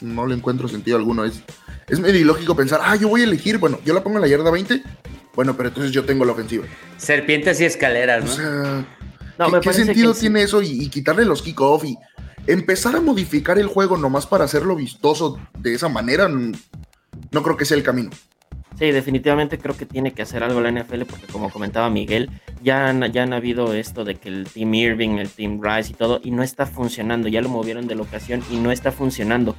no 0.00 0.26
le 0.26 0.34
encuentro 0.34 0.68
sentido 0.68 0.96
alguno. 0.96 1.24
Es, 1.24 1.42
es 1.88 2.00
medio 2.00 2.20
ilógico 2.20 2.54
pensar, 2.56 2.80
ah, 2.82 2.96
yo 2.96 3.08
voy 3.08 3.22
a 3.22 3.24
elegir, 3.24 3.58
bueno, 3.58 3.78
yo 3.84 3.94
la 3.94 4.02
pongo 4.02 4.16
en 4.18 4.22
la 4.22 4.28
yarda 4.28 4.50
20, 4.50 4.82
bueno, 5.34 5.56
pero 5.56 5.68
entonces 5.68 5.92
yo 5.92 6.04
tengo 6.04 6.24
la 6.24 6.32
ofensiva. 6.32 6.64
Serpientes 6.96 7.60
y 7.60 7.64
escaleras, 7.64 8.24
O 8.24 8.26
¿no? 8.26 8.32
sea, 8.32 8.86
No, 9.38 9.46
¿qué, 9.46 9.52
me 9.52 9.60
qué 9.60 9.72
sentido 9.72 10.10
que 10.12 10.14
sí. 10.14 10.20
tiene 10.22 10.42
eso? 10.42 10.62
Y, 10.62 10.82
y 10.82 10.88
quitarle 10.88 11.24
los 11.24 11.42
kickoff 11.42 11.84
y, 11.84 11.96
empezar 12.46 12.94
a 12.94 13.00
modificar 13.00 13.58
el 13.58 13.66
juego 13.66 13.96
nomás 13.96 14.26
para 14.26 14.44
hacerlo 14.44 14.76
vistoso 14.76 15.38
de 15.58 15.74
esa 15.74 15.88
manera, 15.88 16.28
no 16.28 17.42
creo 17.42 17.56
que 17.56 17.64
sea 17.64 17.76
el 17.76 17.82
camino. 17.82 18.10
Sí, 18.78 18.90
definitivamente 18.90 19.58
creo 19.58 19.76
que 19.76 19.86
tiene 19.86 20.12
que 20.12 20.22
hacer 20.22 20.44
algo 20.44 20.60
la 20.60 20.70
NFL 20.70 21.02
porque 21.08 21.26
como 21.26 21.50
comentaba 21.50 21.88
Miguel, 21.88 22.30
ya 22.62 22.88
han, 22.88 23.10
ya 23.10 23.22
han 23.22 23.32
habido 23.32 23.72
esto 23.72 24.04
de 24.04 24.16
que 24.16 24.28
el 24.28 24.44
Team 24.44 24.74
Irving, 24.74 25.16
el 25.18 25.30
Team 25.30 25.60
Rice 25.62 25.92
y 25.92 25.94
todo, 25.94 26.20
y 26.22 26.30
no 26.30 26.42
está 26.42 26.66
funcionando, 26.66 27.26
ya 27.28 27.40
lo 27.40 27.48
movieron 27.48 27.86
de 27.86 27.94
locación 27.94 28.42
y 28.50 28.56
no 28.58 28.70
está 28.70 28.92
funcionando. 28.92 29.56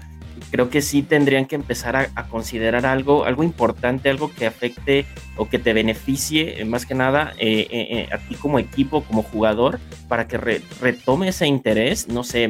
Creo 0.51 0.69
que 0.69 0.81
sí 0.81 1.03
tendrían 1.03 1.45
que 1.45 1.55
empezar 1.55 1.95
a, 1.95 2.27
considerar 2.27 2.85
algo, 2.85 3.25
algo 3.25 3.43
importante, 3.43 4.09
algo 4.09 4.31
que 4.33 4.45
afecte 4.45 5.05
o 5.35 5.49
que 5.49 5.59
te 5.59 5.73
beneficie, 5.73 6.61
eh, 6.61 6.65
más 6.65 6.85
que 6.85 6.95
nada, 6.95 7.33
eh, 7.37 7.67
eh, 7.69 8.09
a 8.11 8.17
ti 8.17 8.35
como 8.35 8.59
equipo, 8.59 9.03
como 9.03 9.23
jugador, 9.23 9.79
para 10.07 10.27
que 10.27 10.37
retome 10.37 11.29
ese 11.29 11.47
interés. 11.47 12.07
No 12.07 12.23
sé, 12.23 12.47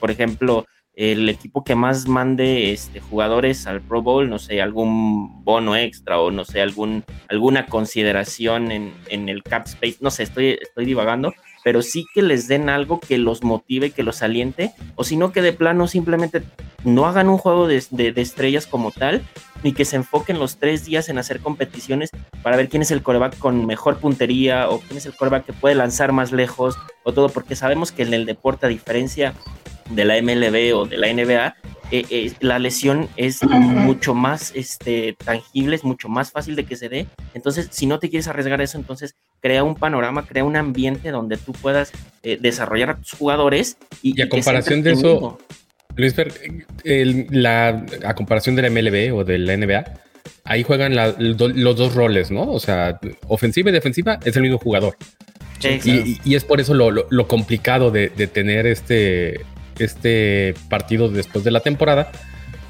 por 0.00 0.10
ejemplo, 0.10 0.66
el 0.96 1.28
equipo 1.28 1.62
que 1.62 1.74
más 1.74 2.08
mande 2.08 2.72
este, 2.72 3.00
jugadores 3.00 3.66
al 3.66 3.82
Pro 3.82 4.00
Bowl, 4.02 4.30
no 4.30 4.38
sé, 4.38 4.62
algún 4.62 5.44
bono 5.44 5.76
extra 5.76 6.18
o 6.18 6.30
no 6.30 6.44
sé, 6.46 6.62
algún, 6.62 7.04
alguna 7.28 7.66
consideración 7.66 8.72
en, 8.72 8.94
en, 9.08 9.28
el 9.28 9.42
cap 9.42 9.66
space, 9.66 9.98
no 10.00 10.10
sé, 10.10 10.22
estoy, 10.22 10.58
estoy 10.60 10.86
divagando, 10.86 11.34
pero 11.62 11.82
sí 11.82 12.06
que 12.14 12.22
les 12.22 12.48
den 12.48 12.70
algo 12.70 12.98
que 12.98 13.18
los 13.18 13.44
motive, 13.44 13.90
que 13.90 14.02
los 14.02 14.22
aliente, 14.22 14.72
o 14.94 15.04
si 15.04 15.18
no 15.18 15.32
que 15.32 15.42
de 15.42 15.52
plano 15.52 15.86
simplemente 15.86 16.42
no 16.84 17.06
hagan 17.06 17.28
un 17.28 17.38
juego 17.38 17.66
de, 17.66 17.82
de, 17.90 18.20
estrellas 18.20 18.66
como 18.66 18.90
tal, 18.90 19.22
ni 19.62 19.72
que 19.72 19.84
se 19.84 19.96
enfoquen 19.96 20.38
los 20.38 20.56
tres 20.56 20.84
días 20.84 21.08
en 21.08 21.18
hacer 21.18 21.40
competiciones 21.40 22.10
para 22.42 22.56
ver 22.56 22.68
quién 22.68 22.82
es 22.82 22.90
el 22.90 23.02
coreback 23.02 23.38
con 23.38 23.66
mejor 23.66 23.98
puntería 23.98 24.68
o 24.68 24.80
quién 24.80 24.98
es 24.98 25.06
el 25.06 25.16
coreback 25.16 25.46
que 25.46 25.52
puede 25.52 25.74
lanzar 25.74 26.12
más 26.12 26.32
lejos 26.32 26.76
o 27.04 27.12
todo, 27.12 27.28
porque 27.28 27.56
sabemos 27.56 27.92
que 27.92 28.02
en 28.02 28.14
el 28.14 28.26
deporte, 28.26 28.66
a 28.66 28.68
diferencia 28.68 29.34
de 29.90 30.04
la 30.04 30.20
MLB 30.20 30.76
o 30.76 30.86
de 30.86 30.96
la 30.96 31.12
NBA, 31.12 31.54
eh, 31.92 32.04
eh, 32.10 32.32
la 32.40 32.58
lesión 32.58 33.08
es 33.16 33.44
mucho 33.44 34.12
más 34.12 34.52
este, 34.56 35.16
tangible, 35.24 35.76
es 35.76 35.84
mucho 35.84 36.08
más 36.08 36.32
fácil 36.32 36.56
de 36.56 36.64
que 36.64 36.74
se 36.74 36.88
dé. 36.88 37.06
Entonces, 37.32 37.68
si 37.70 37.86
no 37.86 38.00
te 38.00 38.10
quieres 38.10 38.26
arriesgar 38.26 38.60
eso, 38.60 38.76
entonces 38.76 39.14
crea 39.40 39.62
un 39.62 39.76
panorama, 39.76 40.26
crea 40.26 40.42
un 40.42 40.56
ambiente 40.56 41.10
donde 41.10 41.36
tú 41.36 41.52
puedas 41.52 41.92
eh, 42.24 42.38
desarrollar 42.40 42.90
a 42.90 42.96
tus 42.96 43.12
jugadores. 43.12 43.76
Y, 44.02 44.20
a 44.20 44.28
comparación 44.28 44.82
de 44.82 44.92
eso, 44.92 45.38
Luis, 45.96 46.14
la, 47.30 47.86
a 48.04 48.14
comparación 48.14 48.54
de 48.54 48.62
la 48.62 48.70
MLB 48.70 49.14
o 49.14 49.24
de 49.24 49.38
la 49.38 49.56
NBA, 49.56 49.84
ahí 50.44 50.62
juegan 50.62 50.94
los 51.18 51.76
dos 51.76 51.94
roles, 51.94 52.30
¿no? 52.30 52.50
O 52.50 52.60
sea, 52.60 53.00
ofensiva 53.28 53.70
y 53.70 53.72
defensiva 53.72 54.18
es 54.24 54.36
el 54.36 54.42
mismo 54.42 54.58
jugador. 54.58 54.96
y, 55.62 56.34
es 56.34 56.44
por 56.44 56.60
eso 56.60 56.74
lo, 56.74 57.28
complicado 57.28 57.90
de, 57.90 58.10
de, 58.10 58.26
tener 58.26 58.66
este, 58.66 59.40
este 59.78 60.54
partido 60.68 61.08
después 61.08 61.44
de 61.44 61.50
la 61.50 61.60
temporada, 61.60 62.12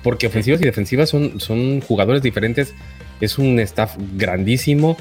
porque 0.02 0.28
ofensivas 0.28 0.60
y 0.60 0.64
defensivas 0.64 1.10
son, 1.10 1.40
son 1.40 1.80
jugadores 1.80 2.22
diferentes, 2.22 2.74
es 3.20 3.38
un 3.38 3.58
staff 3.60 3.96
grandísimo. 4.14 4.96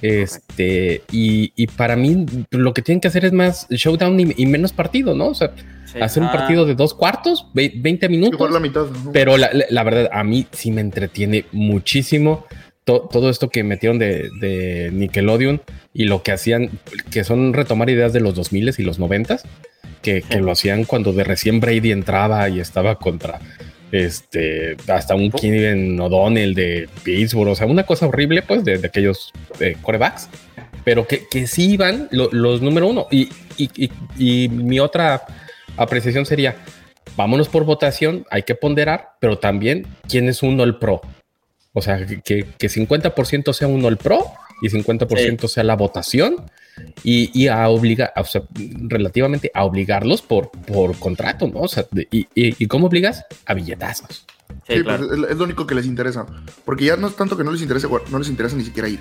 Este, 0.00 1.02
y, 1.10 1.66
para 1.76 1.96
mí 1.96 2.24
lo 2.50 2.72
que 2.72 2.82
tienen 2.82 3.00
que 3.00 3.08
hacer 3.08 3.24
es 3.24 3.32
más 3.32 3.66
showdown 3.68 4.18
y, 4.36 4.46
menos 4.46 4.72
partido, 4.72 5.14
¿no? 5.14 5.28
O 5.28 5.34
sea, 5.34 5.52
hacer 6.00 6.22
un 6.22 6.30
partido 6.30 6.66
de 6.66 6.74
dos 6.74 6.94
cuartos, 6.94 7.46
20 7.54 8.08
minutos. 8.08 8.50
la 8.50 8.60
mitad. 8.60 8.86
Pero 9.12 9.36
la, 9.36 9.82
verdad, 9.82 10.08
a 10.12 10.22
mí 10.24 10.46
sí 10.52 10.70
me 10.70 10.80
entretiene 10.80 11.46
muchísimo 11.52 12.46
todo 12.84 13.28
esto 13.28 13.50
que 13.50 13.62
metieron 13.64 13.98
de, 13.98 14.90
Nickelodeon 14.92 15.60
y 15.92 16.04
lo 16.04 16.22
que 16.22 16.32
hacían, 16.32 16.70
que 17.10 17.24
son 17.24 17.52
retomar 17.52 17.90
ideas 17.90 18.12
de 18.12 18.20
los 18.20 18.34
2000 18.34 18.74
y 18.78 18.82
los 18.82 18.98
90 18.98 19.38
que, 20.02 20.22
lo 20.40 20.52
hacían 20.52 20.84
cuando 20.84 21.12
de 21.12 21.24
recién 21.24 21.60
Brady 21.60 21.92
entraba 21.92 22.48
y 22.48 22.60
estaba 22.60 22.96
contra 22.96 23.40
este 23.92 24.76
hasta 24.86 25.14
un 25.14 25.30
Kevin 25.30 25.98
O'Donnell 26.00 26.54
de 26.54 26.88
Pittsburgh, 27.02 27.50
o 27.50 27.54
sea, 27.54 27.66
una 27.66 27.84
cosa 27.84 28.06
horrible, 28.06 28.42
pues, 28.42 28.64
de, 28.64 28.74
aquellos 28.84 29.32
eh, 29.60 29.76
corebacks, 29.80 30.28
pero 30.84 31.06
que, 31.06 31.26
que 31.28 31.46
sí 31.46 31.72
iban 31.72 32.08
los 32.10 32.62
número 32.62 32.88
uno. 32.88 33.06
Y, 33.10 33.28
y, 33.56 34.48
mi 34.48 34.80
otra 34.80 35.22
apreciación 35.76 36.26
sería: 36.26 36.56
vámonos 37.16 37.48
por 37.48 37.64
votación, 37.64 38.26
hay 38.30 38.42
que 38.42 38.54
ponderar, 38.54 39.10
pero 39.20 39.38
también 39.38 39.86
quién 40.08 40.28
es 40.28 40.42
uno 40.42 40.64
el 40.64 40.76
pro. 40.76 41.00
O 41.72 41.82
sea, 41.82 42.04
que, 42.06 42.46
que 42.58 42.68
50% 42.68 43.52
sea 43.52 43.68
uno 43.68 43.88
el 43.88 43.98
pro 43.98 44.32
y 44.60 44.68
50% 44.68 45.48
sea 45.48 45.64
la 45.64 45.76
votación 45.76 46.36
y, 47.02 47.48
a 47.48 47.68
obligar, 47.68 48.12
o 48.16 48.24
sea, 48.24 48.42
relativamente 48.88 49.50
a 49.54 49.64
obligarlos 49.64 50.22
por, 50.22 50.50
por 50.50 50.96
contrato, 50.98 51.48
¿no? 51.48 51.60
O 51.60 51.68
sea, 51.68 51.86
y, 52.10 52.26
y, 52.34 52.66
cómo 52.66 52.86
obligas? 52.86 53.24
A 53.46 53.54
billetazos. 53.54 54.26
Sí, 54.66 54.82
pues, 54.82 55.00
es, 55.00 55.36
lo 55.36 55.44
único 55.44 55.66
que 55.66 55.74
les 55.74 55.86
interesa. 55.86 56.26
Porque 56.64 56.84
ya 56.84 56.96
no 56.96 57.08
es 57.08 57.16
tanto 57.16 57.36
que 57.36 57.44
no 57.44 57.52
les 57.52 57.62
interese, 57.62 57.88
no 58.10 58.18
les 58.18 58.28
interesa 58.28 58.56
ni 58.56 58.64
siquiera 58.64 58.88
ir. 58.88 59.00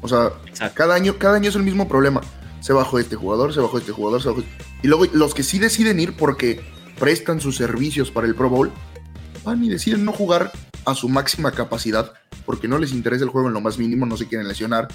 O 0.00 0.08
sea, 0.08 0.32
cada 0.74 0.94
año, 0.94 1.18
cada 1.18 1.36
año 1.36 1.48
es 1.48 1.56
el 1.56 1.62
mismo 1.62 1.88
problema. 1.88 2.20
Se 2.60 2.72
bajó 2.72 2.98
este 2.98 3.16
jugador, 3.16 3.52
se 3.54 3.60
bajó 3.60 3.78
este 3.78 3.92
jugador, 3.92 4.22
se 4.22 4.28
bajó. 4.28 4.40
Este, 4.40 4.52
y 4.82 4.88
luego 4.88 5.06
los 5.12 5.34
que 5.34 5.42
sí 5.42 5.58
deciden 5.58 6.00
ir 6.00 6.16
porque 6.16 6.60
prestan 6.98 7.40
sus 7.40 7.56
servicios 7.56 8.10
para 8.10 8.26
el 8.26 8.34
Pro 8.34 8.48
Bowl, 8.48 8.70
van 9.44 9.62
y 9.62 9.68
deciden 9.68 10.04
no 10.04 10.12
jugar 10.12 10.52
a 10.84 10.94
su 10.94 11.08
máxima 11.08 11.52
capacidad 11.52 12.12
porque 12.48 12.66
no 12.66 12.78
les 12.78 12.92
interesa 12.92 13.24
el 13.24 13.30
juego 13.30 13.48
en 13.48 13.52
lo 13.52 13.60
más 13.60 13.76
mínimo, 13.76 14.06
no 14.06 14.16
se 14.16 14.26
quieren 14.26 14.48
lesionar. 14.48 14.88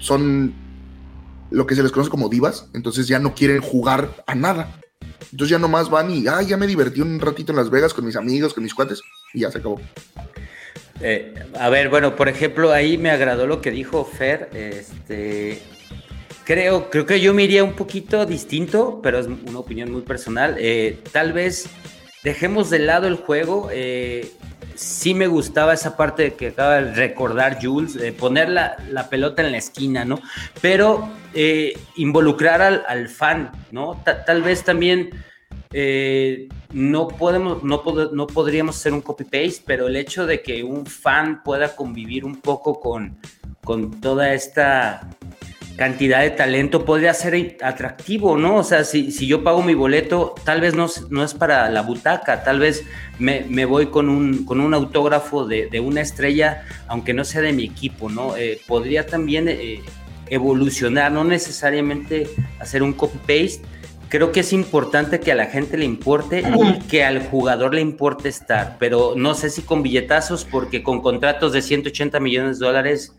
Son 0.00 0.52
lo 1.50 1.66
que 1.66 1.74
se 1.74 1.82
les 1.82 1.92
conoce 1.92 2.10
como 2.10 2.28
divas, 2.28 2.68
entonces 2.74 3.08
ya 3.08 3.18
no 3.18 3.34
quieren 3.34 3.62
jugar 3.62 4.22
a 4.26 4.34
nada. 4.34 4.78
Entonces 5.32 5.48
ya 5.48 5.58
nomás 5.58 5.88
van 5.88 6.10
y, 6.10 6.26
ah, 6.26 6.42
ya 6.42 6.58
me 6.58 6.66
divertí 6.66 7.00
un 7.00 7.18
ratito 7.18 7.52
en 7.52 7.56
Las 7.56 7.70
Vegas 7.70 7.94
con 7.94 8.04
mis 8.04 8.16
amigos, 8.16 8.52
con 8.52 8.62
mis 8.62 8.74
cuates, 8.74 9.00
y 9.32 9.40
ya 9.40 9.50
se 9.50 9.60
acabó. 9.60 9.80
Eh, 11.00 11.32
a 11.58 11.70
ver, 11.70 11.88
bueno, 11.88 12.16
por 12.16 12.28
ejemplo, 12.28 12.70
ahí 12.70 12.98
me 12.98 13.10
agradó 13.10 13.46
lo 13.46 13.62
que 13.62 13.70
dijo 13.70 14.04
Fer. 14.04 14.50
Este, 14.52 15.62
creo, 16.44 16.90
creo 16.90 17.06
que 17.06 17.18
yo 17.18 17.32
me 17.32 17.44
iría 17.44 17.64
un 17.64 17.76
poquito 17.76 18.26
distinto, 18.26 19.00
pero 19.02 19.20
es 19.20 19.26
una 19.26 19.58
opinión 19.58 19.90
muy 19.90 20.02
personal. 20.02 20.56
Eh, 20.58 20.98
tal 21.12 21.32
vez 21.32 21.66
dejemos 22.24 22.68
de 22.68 22.80
lado 22.80 23.06
el 23.06 23.16
juego. 23.16 23.70
Eh, 23.72 24.30
sí 24.80 25.12
me 25.12 25.26
gustaba 25.26 25.74
esa 25.74 25.94
parte 25.94 26.32
que 26.34 26.48
acaba 26.48 26.80
de 26.80 26.94
recordar 26.94 27.58
Jules, 27.60 27.94
de 27.94 28.12
poner 28.12 28.48
la, 28.48 28.76
pelota 29.10 29.42
en 29.42 29.52
la 29.52 29.58
esquina, 29.58 30.06
¿no? 30.06 30.20
Pero 30.62 31.10
eh, 31.34 31.78
involucrar 31.96 32.62
al, 32.62 33.08
fan, 33.08 33.52
¿no? 33.70 34.02
tal 34.04 34.42
vez 34.42 34.64
también 34.64 35.10
eh, 35.72 36.48
no 36.72 37.08
podemos, 37.08 37.62
no, 37.62 37.82
no 38.12 38.26
podríamos 38.26 38.76
hacer 38.76 38.94
un 38.94 39.02
copy-paste, 39.02 39.62
pero 39.66 39.86
el 39.86 39.96
hecho 39.96 40.24
de 40.24 40.40
que 40.40 40.64
un 40.64 40.86
fan 40.86 41.42
pueda 41.42 41.76
convivir 41.76 42.24
un 42.24 42.40
poco 42.40 42.80
con, 42.80 43.18
con 43.62 44.00
toda 44.00 44.32
esta 44.32 45.10
cantidad 45.80 46.20
de 46.20 46.28
talento 46.28 46.84
podría 46.84 47.14
ser 47.14 47.56
atractivo, 47.62 48.36
¿no? 48.36 48.56
O 48.56 48.64
sea, 48.64 48.84
si, 48.84 49.10
si 49.10 49.26
yo 49.26 49.42
pago 49.42 49.62
mi 49.62 49.72
boleto, 49.72 50.34
tal 50.44 50.60
vez 50.60 50.74
no, 50.74 50.88
no 51.08 51.24
es 51.24 51.32
para 51.32 51.70
la 51.70 51.80
butaca, 51.80 52.44
tal 52.44 52.58
vez 52.58 52.84
me, 53.18 53.46
me 53.48 53.64
voy 53.64 53.86
con 53.86 54.10
un, 54.10 54.44
con 54.44 54.60
un 54.60 54.74
autógrafo 54.74 55.46
de, 55.46 55.68
de, 55.70 55.80
una 55.80 56.02
estrella, 56.02 56.66
aunque 56.86 57.14
no 57.14 57.24
sea 57.24 57.40
de 57.40 57.54
mi 57.54 57.64
equipo, 57.64 58.10
¿no? 58.10 58.36
Eh, 58.36 58.60
podría 58.66 59.06
también 59.06 59.48
eh, 59.48 59.80
evolucionar, 60.26 61.12
no 61.12 61.24
necesariamente 61.24 62.28
hacer 62.58 62.82
un 62.82 62.92
copy-paste. 62.92 63.62
Creo 64.10 64.32
que 64.32 64.40
es 64.40 64.52
importante 64.52 65.18
que 65.18 65.32
a 65.32 65.34
la 65.34 65.46
gente 65.46 65.78
le 65.78 65.86
importe 65.86 66.42
y 66.42 66.78
que 66.88 67.04
al 67.04 67.26
jugador 67.26 67.72
le 67.72 67.80
importe 67.80 68.28
estar, 68.28 68.76
pero 68.78 69.14
no 69.16 69.32
sé 69.32 69.48
si 69.48 69.62
con 69.62 69.82
billetazos, 69.82 70.44
porque 70.44 70.82
con 70.82 71.00
contratos 71.00 71.54
de 71.54 71.62
180 71.62 72.20
millones 72.20 72.58
de 72.58 72.66
dólares 72.66 73.14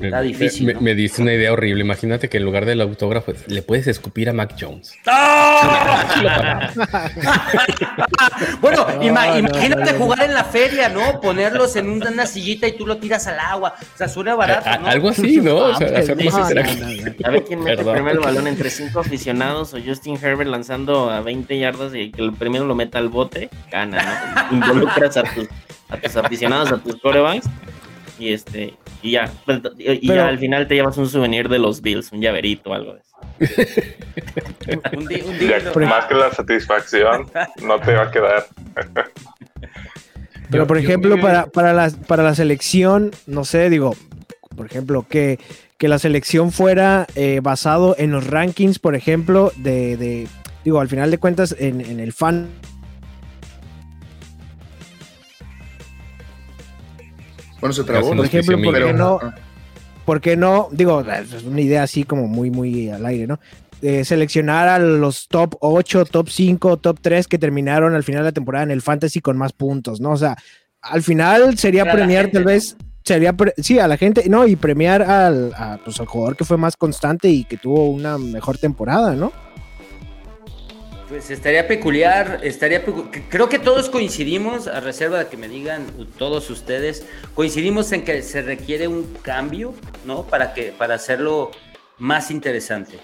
Está 0.00 0.20
difícil. 0.20 0.66
Me, 0.66 0.74
me, 0.74 0.94
diste 0.94 1.22
una 1.22 1.32
idea 1.32 1.52
horrible. 1.52 1.82
Imagínate 1.82 2.28
que 2.28 2.38
en 2.38 2.44
lugar 2.44 2.66
del 2.66 2.80
autógrafo 2.80 3.32
le 3.46 3.62
puedes 3.62 3.86
escupir 3.86 4.28
a 4.28 4.32
Mac 4.32 4.54
Jones. 4.58 4.94
bueno, 8.60 8.86
imagínate 9.02 9.94
jugar 9.94 10.22
en 10.22 10.34
la 10.34 10.44
feria, 10.44 10.88
¿no? 10.88 11.20
Ponerlos 11.20 11.76
en 11.76 11.90
una 11.90 12.26
sillita 12.26 12.68
y 12.68 12.72
tú 12.72 12.86
lo 12.86 12.98
tiras 12.98 13.26
al 13.26 13.40
agua. 13.40 13.74
O 13.94 13.98
sea, 13.98 14.08
suena 14.08 14.34
barato, 14.34 14.68
¿no? 14.80 14.88
Algo 14.88 15.08
así, 15.08 15.38
¿no? 15.38 15.56
O 15.56 15.74
sea, 15.74 15.98
hacer 15.98 16.24
más 16.24 16.34
A 16.34 17.30
ver 17.30 17.44
quién 17.44 17.62
mete 17.62 17.84
primero 17.84 18.20
el 18.20 18.20
balón 18.20 18.46
entre 18.46 18.70
cinco 18.70 19.00
aficionados 19.00 19.74
o 19.74 19.78
Justin 19.84 20.18
Herbert 20.22 20.50
lanzando 20.50 21.10
a 21.10 21.20
20 21.20 21.58
yardas 21.58 21.94
y 21.94 22.10
que 22.10 22.22
el 22.22 22.32
primero 22.32 22.66
lo 22.66 22.74
meta 22.74 22.98
al 22.98 23.08
bote, 23.08 23.50
gana, 23.70 24.48
¿no? 24.50 24.56
Involucras 24.56 25.16
a 25.16 25.22
tus, 25.22 25.48
a 25.88 25.96
tus 25.96 26.16
aficionados, 26.16 26.72
a 26.72 26.78
tus 26.78 27.00
corebacks 27.00 27.48
y 28.18 28.32
este 28.32 28.74
y 29.02 29.12
ya, 29.12 29.30
pues, 29.44 29.60
y 29.78 30.06
ya 30.06 30.26
al 30.26 30.38
final 30.38 30.66
te 30.66 30.74
llevas 30.74 30.96
un 30.96 31.08
souvenir 31.08 31.48
de 31.48 31.58
los 31.58 31.80
Bills, 31.80 32.12
un 32.12 32.20
llaverito 32.20 32.70
o 32.70 32.74
algo 32.74 32.94
de 32.94 33.00
eso. 33.00 33.08
Más 35.88 36.04
que 36.06 36.14
la 36.14 36.32
satisfacción, 36.32 37.30
no 37.62 37.80
te 37.80 37.94
va 37.94 38.02
a 38.02 38.10
quedar. 38.10 38.46
Pero 40.50 40.66
por 40.66 40.78
ejemplo, 40.78 41.20
para, 41.20 41.46
para, 41.46 41.72
la, 41.72 41.90
para 42.06 42.22
la 42.22 42.34
selección, 42.34 43.12
no 43.26 43.44
sé, 43.44 43.70
digo, 43.70 43.94
por 44.56 44.66
ejemplo, 44.66 45.06
que, 45.08 45.38
que 45.76 45.88
la 45.88 45.98
selección 45.98 46.52
fuera 46.52 47.06
eh, 47.14 47.40
basado 47.42 47.94
en 47.98 48.10
los 48.10 48.26
rankings, 48.26 48.78
por 48.78 48.94
ejemplo, 48.94 49.52
de, 49.56 49.96
de 49.96 50.28
digo, 50.64 50.80
al 50.80 50.88
final 50.88 51.10
de 51.10 51.18
cuentas, 51.18 51.54
en, 51.58 51.80
en 51.80 52.00
el 52.00 52.12
fan 52.12 52.48
Bueno, 57.60 57.72
se 57.72 57.84
trabó. 57.84 58.14
Por 58.14 58.24
ejemplo, 58.26 58.56
¿por 58.56 58.74
qué 58.74 58.80
Pero- 58.80 58.92
no? 58.92 59.20
¿Por 60.04 60.20
qué 60.20 60.36
no? 60.36 60.68
Digo, 60.72 61.00
es 61.02 61.42
una 61.44 61.60
idea 61.60 61.82
así 61.82 62.04
como 62.04 62.26
muy, 62.28 62.50
muy 62.50 62.88
al 62.90 63.04
aire, 63.04 63.26
¿no? 63.26 63.38
Eh, 63.82 64.04
seleccionar 64.04 64.66
a 64.68 64.78
los 64.78 65.28
top 65.28 65.56
8, 65.60 66.04
top 66.06 66.28
5, 66.30 66.78
top 66.78 66.98
3 67.00 67.28
que 67.28 67.38
terminaron 67.38 67.94
al 67.94 68.02
final 68.04 68.22
de 68.22 68.28
la 68.30 68.32
temporada 68.32 68.64
en 68.64 68.70
el 68.70 68.82
fantasy 68.82 69.20
con 69.20 69.36
más 69.36 69.52
puntos, 69.52 70.00
¿no? 70.00 70.10
O 70.12 70.16
sea, 70.16 70.36
al 70.80 71.02
final 71.02 71.58
sería 71.58 71.84
premiar 71.92 72.30
tal 72.32 72.44
vez, 72.44 72.76
sería, 73.04 73.34
pre- 73.34 73.54
sí, 73.58 73.78
a 73.78 73.86
la 73.86 73.96
gente, 73.96 74.24
no, 74.28 74.46
y 74.46 74.56
premiar 74.56 75.02
al, 75.02 75.52
a, 75.54 75.78
pues, 75.84 76.00
al 76.00 76.06
jugador 76.06 76.36
que 76.36 76.44
fue 76.44 76.56
más 76.56 76.76
constante 76.76 77.28
y 77.28 77.44
que 77.44 77.56
tuvo 77.56 77.88
una 77.88 78.16
mejor 78.18 78.56
temporada, 78.58 79.14
¿no? 79.14 79.30
Pues 81.08 81.30
estaría 81.30 81.66
peculiar, 81.66 82.40
estaría 82.42 82.84
pecu- 82.84 83.08
creo 83.30 83.48
que 83.48 83.58
todos 83.58 83.88
coincidimos, 83.88 84.66
a 84.66 84.80
reserva 84.80 85.20
de 85.20 85.28
que 85.28 85.38
me 85.38 85.48
digan 85.48 85.86
todos 86.18 86.50
ustedes, 86.50 87.06
coincidimos 87.34 87.90
en 87.92 88.04
que 88.04 88.22
se 88.22 88.42
requiere 88.42 88.88
un 88.88 89.14
cambio, 89.22 89.74
¿no? 90.04 90.24
Para 90.24 90.52
que 90.52 90.64
para 90.64 90.96
hacerlo 90.96 91.50
más 91.96 92.30
interesante. 92.30 92.98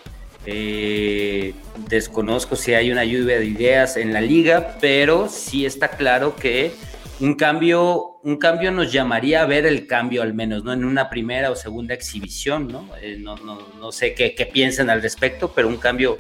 Eh, 0.45 1.55
desconozco 1.89 2.57
si 2.57 2.75
hay 2.75 2.93
una 2.93 3.07
lluvia 3.07 3.39
de 3.39 3.47
ideas 3.47 3.97
en 3.97 4.13
la 4.13 4.21
liga, 4.21 4.77
pero 4.83 5.31
sí 5.31 5.65
está 5.65 5.89
claro 5.89 6.37
que 6.37 6.73
un 7.21 7.35
cambio, 7.37 8.19
un 8.23 8.37
cambio 8.37 8.71
nos 8.71 8.93
llamaría 8.93 9.41
a 9.41 9.47
ver 9.47 9.65
el 9.65 9.87
cambio 9.87 10.21
al 10.21 10.35
menos, 10.35 10.63
¿no? 10.63 10.75
En 10.75 10.85
una 10.85 11.09
primera 11.09 11.51
o 11.51 11.57
segunda 11.57 11.95
exhibición, 11.95 12.69
¿no? 12.69 12.87
Eh, 13.01 13.17
no, 13.19 13.37
no, 13.37 13.67
no 13.81 13.93
sé 13.93 14.13
qué 14.13 14.51
piensan 14.53 14.91
al 14.91 15.01
respecto, 15.01 15.53
pero 15.55 15.69
un 15.69 15.79
cambio, 15.79 16.19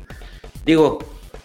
digo, 0.64 0.98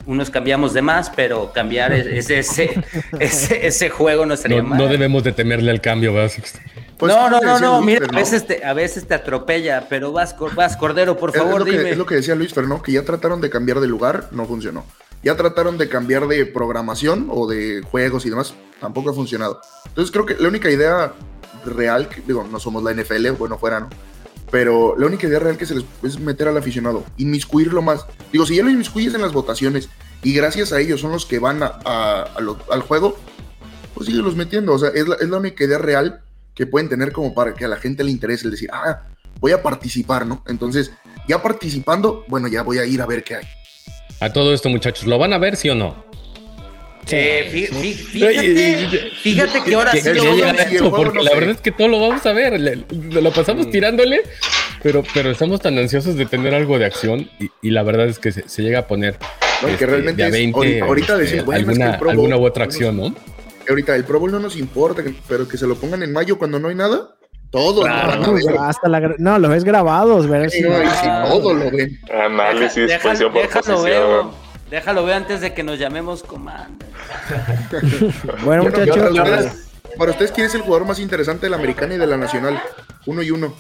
unos 0.10 0.30
cambiamos 0.30 0.74
de 0.74 0.82
más, 0.82 1.10
pero 1.16 1.54
cambiar 1.54 1.94
es- 1.94 2.08
es- 2.08 2.30
ese, 2.30 2.84
ese, 3.20 3.68
ese 3.68 3.90
juego 3.90 4.26
no 4.26 4.36
sería 4.36 4.62
No, 4.62 4.70
mal. 4.70 4.78
no 4.80 4.88
debemos 4.88 5.24
de 5.24 5.32
temerle 5.32 5.72
al 5.72 5.82
cambio, 5.82 6.14
¿verdad? 6.14 6.30
Sixto? 6.32 6.60
pues, 6.98 7.14
no, 7.16 7.30
no, 7.30 7.38
es 7.38 7.44
no, 7.46 7.60
no, 7.60 7.82
Luis 7.82 7.86
mira, 8.02 8.08
a 8.12 8.16
veces, 8.16 8.46
te, 8.46 8.66
a 8.66 8.74
veces 8.74 9.08
te 9.08 9.14
atropella, 9.14 9.86
pero 9.88 10.12
vas, 10.12 10.34
Cor- 10.34 10.56
vas 10.56 10.76
Cordero, 10.76 11.16
por 11.18 11.30
Es- 11.30 11.36
es 11.38 11.42
favor, 11.44 11.64
que- 11.64 11.72
dime. 11.78 11.92
Es 11.92 11.98
lo 11.98 12.06
que 12.06 12.16
decía 12.16 12.36
Luis 12.36 12.54
Fer, 12.54 12.68
¿no? 12.68 12.82
Que 12.82 12.92
ya 12.92 13.04
trataron 13.04 13.40
de 13.40 13.50
cambiar 13.50 13.80
de 13.80 13.88
lugar, 13.88 14.28
no 14.32 14.46
funcionó. 14.46 14.84
Ya 15.24 15.36
trataron 15.36 15.78
de 15.78 15.88
cambiar 15.90 16.28
de 16.28 16.46
programación 16.46 17.28
o 17.30 17.48
de 17.48 17.82
juegos 17.84 18.26
y 18.26 18.30
demás, 18.30 18.54
tampoco 18.82 19.12
ha 19.12 19.14
funcionado. 19.14 19.62
Entonces 19.88 20.12
creo 20.12 20.26
que 20.26 20.36
la 20.36 20.48
única 20.48 20.70
idea 20.72 21.14
real, 21.66 22.08
que, 22.10 22.22
digo, 22.26 22.48
no 22.50 22.60
somos 22.60 22.84
la 22.84 22.92
NFL, 22.94 23.32
bueno, 23.32 23.58
fuera, 23.58 23.82
¿no? 23.82 23.90
Pero 24.52 24.96
la 24.98 25.06
única 25.06 25.28
idea 25.28 25.40
real 25.40 25.58
que 25.58 25.66
se 25.66 25.76
les 25.76 25.86
es 26.04 26.20
meter 26.20 26.48
al 26.48 26.58
aficionado, 26.58 27.04
inmiscuirlo 27.18 27.82
más. 27.82 28.06
Digo, 28.32 28.46
si 28.46 28.56
ya 28.56 28.64
lo 28.64 28.70
inmiscuyes 28.72 29.14
en 29.14 29.22
las 29.22 29.32
votaciones 29.34 29.90
y 30.24 30.34
gracias 30.34 30.74
a 30.74 30.80
ellos 30.80 31.02
son 31.02 31.12
los 31.12 31.26
que 31.26 31.40
van 31.40 31.62
a- 31.64 32.24
al 32.72 32.82
juego, 32.82 33.18
pues 33.94 34.08
síguelos 34.08 34.36
metiendo. 34.36 34.74
O 34.74 34.80
sea, 34.80 34.90
es 34.90 35.08
la, 35.08 35.16
es 35.16 35.30
la 35.30 35.38
única 35.38 35.64
idea 35.64 35.78
real 35.78 36.22
que 36.56 36.66
pueden 36.66 36.90
tener 36.90 37.12
como 37.12 37.34
para 37.34 37.54
que 37.54 37.66
a 37.66 37.68
la 37.68 37.78
gente 37.78 38.04
le 38.04 38.12
interese 38.12 38.46
el 38.46 38.52
decir, 38.52 38.70
ah, 38.74 39.04
voy 39.40 39.52
a 39.52 39.62
participar, 39.62 40.26
¿no? 40.26 40.44
Entonces, 40.48 40.92
ya 41.28 41.42
participando, 41.42 42.26
bueno, 42.28 42.48
ya 42.48 42.64
voy 42.64 42.80
a 42.80 42.86
ir 42.86 43.02
a 43.02 43.06
ver 43.06 43.24
qué 43.24 43.36
hay. 43.36 43.46
A 44.20 44.34
todo 44.34 44.54
esto, 44.54 44.68
muchachos, 44.68 45.06
¿lo 45.08 45.18
van 45.18 45.32
a 45.32 45.38
ver, 45.38 45.56
sí 45.56 45.70
o 45.70 45.76
no? 45.76 46.04
Eh, 47.12 47.50
fí- 47.52 47.68
fí- 47.70 47.94
fíjate, 47.94 49.10
fíjate 49.22 49.64
que 49.64 49.76
ahora 49.76 49.92
Que- 49.92 50.02
sí 50.02 50.12
que 50.12 50.16
yo 50.18 50.32
voy 50.32 50.42
a 50.42 50.52
no 50.52 50.58
ver. 50.58 50.68
esto, 50.74 50.92
porque 50.92 51.18
no 51.18 51.24
la 51.24 51.32
verdad 51.34 51.50
es 51.52 51.62
que 51.62 51.72
todo 51.72 51.88
lo 51.88 52.00
vamos 52.00 52.26
a 52.26 52.34
ver. 52.34 52.60
le- 52.60 52.76
le- 52.78 53.22
lo 53.22 53.32
pasamos 53.32 53.68
Mm. 53.68 53.72
tirándole, 53.72 54.22
pero, 54.84 55.04
pero 55.14 55.32
estamos 55.32 55.62
tan 55.62 55.78
ansiosos 55.78 56.16
de 56.16 56.26
tener 56.26 56.54
algo 56.54 56.78
de 56.80 56.86
acción 56.86 57.30
y, 57.40 57.50
y 57.62 57.72
la 57.72 57.84
verdad 57.84 58.08
es 58.08 58.20
que 58.20 58.32
se, 58.32 58.48
se 58.48 58.62
llega 58.64 58.80
a 58.80 58.88
poner 58.88 59.18
No, 59.62 59.68
que 59.68 59.74
este, 59.74 59.86
realmente 59.86 60.18
de 60.18 60.24
a 60.24 60.28
es- 60.28 60.32
20, 60.34 60.58
ahorita- 60.58 60.86
ahorita 60.86 61.14
este, 61.14 61.24
decir, 61.24 61.44
bueno, 61.44 61.60
es 61.60 61.66
que 61.66 61.72
alguna, 61.72 61.92
el 61.94 62.00
Pro 62.00 62.10
alguna 62.12 62.36
Bowl 62.36 62.44
u 62.46 62.48
otra 62.48 62.66
no 62.66 62.70
acción, 62.70 62.98
¿no? 62.98 63.14
Que 63.66 63.72
ahorita 63.72 63.96
el 63.96 64.04
Pro 64.04 64.20
Bowl 64.20 64.32
no 64.32 64.40
nos 64.40 64.56
importa, 64.58 65.04
que- 65.04 65.14
pero 65.28 65.48
que 65.48 65.58
se 65.58 65.68
lo 65.68 65.76
pongan 65.76 66.04
en 66.04 66.12
mayo 66.14 66.38
cuando 66.38 66.60
no 66.60 66.70
hay 66.70 66.76
nada, 66.76 67.16
todos 67.52 67.88
Pues, 68.26 68.46
ver. 68.46 68.56
hasta 68.60 68.88
la, 68.88 69.00
no, 69.18 69.40
lo 69.40 69.50
ves 69.50 69.64
grabados, 69.64 70.28
¿verdad? 70.28 70.50
Sí, 70.50 70.62
no, 70.62 70.70
sí, 70.70 71.08
Ah. 71.08 71.26
todos 71.28 71.56
lo 71.58 71.72
ven. 71.72 72.00
Análisis, 72.14 72.88
Deja- 72.88 73.02
posición 73.02 73.34
por 73.34 73.42
déjalo 73.42 73.76
posición. 73.76 74.32
Déjalo 74.70 75.06
veo 75.06 75.16
antes 75.16 75.42
de 75.42 75.54
que 75.54 75.64
nos 75.64 75.80
llamemos 75.80 76.24
comando. 76.24 76.86
Bueno, 78.44 78.44
Bueno, 78.44 78.64
muchachos, 78.64 78.98
para 78.98 79.10
ustedes, 79.10 79.70
para 79.98 80.12
ustedes, 80.12 80.32
¿quién 80.32 80.48
es 80.48 80.56
el 80.56 80.62
jugador 80.62 80.88
más 80.88 81.00
interesante 81.00 81.46
de 81.46 81.50
la 81.50 81.58
americana 81.58 81.96
y 81.96 81.98
de 81.98 82.08
la 82.08 82.18
nacional? 82.18 82.62
Uno 83.06 83.22
y 83.22 83.32
uno. 83.32 83.56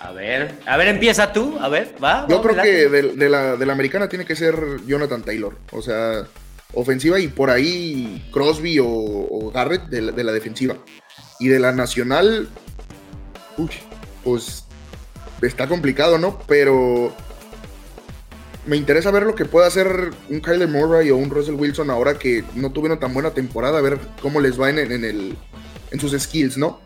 A 0.00 0.12
ver, 0.12 0.54
a 0.66 0.76
ver, 0.76 0.88
empieza 0.88 1.32
tú, 1.32 1.58
a 1.60 1.68
ver, 1.68 1.94
va. 2.02 2.26
Yo 2.28 2.36
va, 2.36 2.42
creo 2.42 2.62
que 2.62 2.88
de, 2.88 3.02
de 3.14 3.28
la, 3.28 3.56
de 3.56 3.66
la 3.66 3.72
americana 3.72 4.08
tiene 4.08 4.24
que 4.24 4.36
ser 4.36 4.54
Jonathan 4.86 5.22
Taylor. 5.22 5.56
O 5.72 5.82
sea, 5.82 6.24
ofensiva 6.74 7.18
y 7.18 7.28
por 7.28 7.50
ahí 7.50 8.28
Crosby 8.32 8.78
o, 8.78 8.86
o 8.88 9.50
Garrett 9.50 9.84
de 9.84 10.02
la, 10.02 10.12
de 10.12 10.24
la 10.24 10.32
defensiva. 10.32 10.76
Y 11.40 11.48
de 11.48 11.58
la 11.58 11.72
nacional, 11.72 12.48
uy, 13.56 13.70
pues 14.24 14.64
está 15.42 15.66
complicado, 15.66 16.18
¿no? 16.18 16.38
Pero 16.46 17.12
me 18.66 18.76
interesa 18.76 19.10
ver 19.10 19.22
lo 19.24 19.34
que 19.34 19.44
puede 19.44 19.66
hacer 19.66 20.10
un 20.28 20.40
Kyler 20.40 20.68
Murray 20.68 21.10
o 21.10 21.16
un 21.16 21.30
Russell 21.30 21.54
Wilson 21.54 21.90
ahora 21.90 22.18
que 22.18 22.44
no 22.54 22.70
tuvieron 22.72 22.98
tan 22.98 23.14
buena 23.14 23.30
temporada, 23.30 23.78
a 23.78 23.82
ver 23.82 23.98
cómo 24.20 24.40
les 24.40 24.60
va 24.60 24.70
en, 24.70 24.78
en 24.78 25.04
el, 25.04 25.36
en 25.90 26.00
sus 26.00 26.12
skills, 26.20 26.56
¿no? 26.58 26.80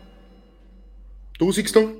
¿Tú, 1.37 1.51
Sixto? 1.53 1.93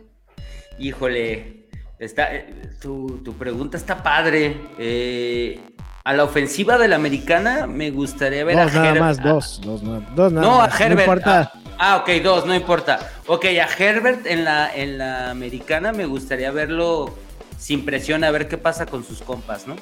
Híjole, 0.77 1.67
está, 1.99 2.35
eh, 2.35 2.53
tu, 2.79 3.21
tu 3.23 3.33
pregunta 3.33 3.77
está 3.77 4.01
padre. 4.03 4.55
Eh, 4.77 5.59
a 6.03 6.13
la 6.13 6.23
ofensiva 6.23 6.77
de 6.77 6.87
la 6.87 6.95
americana 6.95 7.67
me 7.67 7.91
gustaría 7.91 8.43
ver 8.43 8.55
dos 8.57 8.71
a 8.75 8.79
nada 8.79 8.93
Her- 8.95 8.99
más, 8.99 9.19
a- 9.19 9.23
dos, 9.23 9.61
dos, 9.63 9.83
no, 9.83 10.01
dos 10.15 10.31
nada 10.31 10.47
No, 10.47 10.61
a. 10.61 10.67
Herbert. 10.67 10.95
No 10.95 11.01
importa. 11.01 11.51
Ah, 11.53 11.61
ah, 11.79 11.97
ok, 11.97 12.09
dos, 12.23 12.45
no 12.45 12.55
importa. 12.55 13.11
Ok, 13.27 13.45
a 13.45 13.67
Herbert 13.83 14.25
en 14.25 14.43
la, 14.43 14.73
en 14.75 14.97
la 14.97 15.31
americana 15.31 15.91
me 15.91 16.05
gustaría 16.05 16.51
verlo 16.51 17.15
sin 17.61 17.85
presión, 17.85 18.23
a 18.23 18.31
ver 18.31 18.47
qué 18.47 18.57
pasa 18.57 18.87
con 18.87 19.03
sus 19.03 19.21
compas, 19.21 19.67
¿no? 19.67 19.75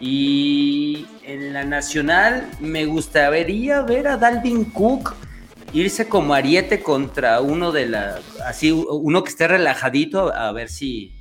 Y 0.00 1.06
en 1.24 1.52
la 1.52 1.64
nacional 1.64 2.48
me 2.60 2.86
gustaría 2.86 3.82
ver 3.82 4.08
a 4.08 4.16
Dalvin 4.16 4.64
Cook 4.64 5.14
irse 5.74 6.08
como 6.08 6.32
ariete 6.32 6.82
contra 6.82 7.40
uno 7.42 7.70
de 7.72 7.86
la, 7.86 8.18
así, 8.46 8.72
uno 8.72 9.22
que 9.22 9.28
esté 9.28 9.46
relajadito, 9.46 10.32
a 10.34 10.50
ver 10.52 10.70
si, 10.70 11.14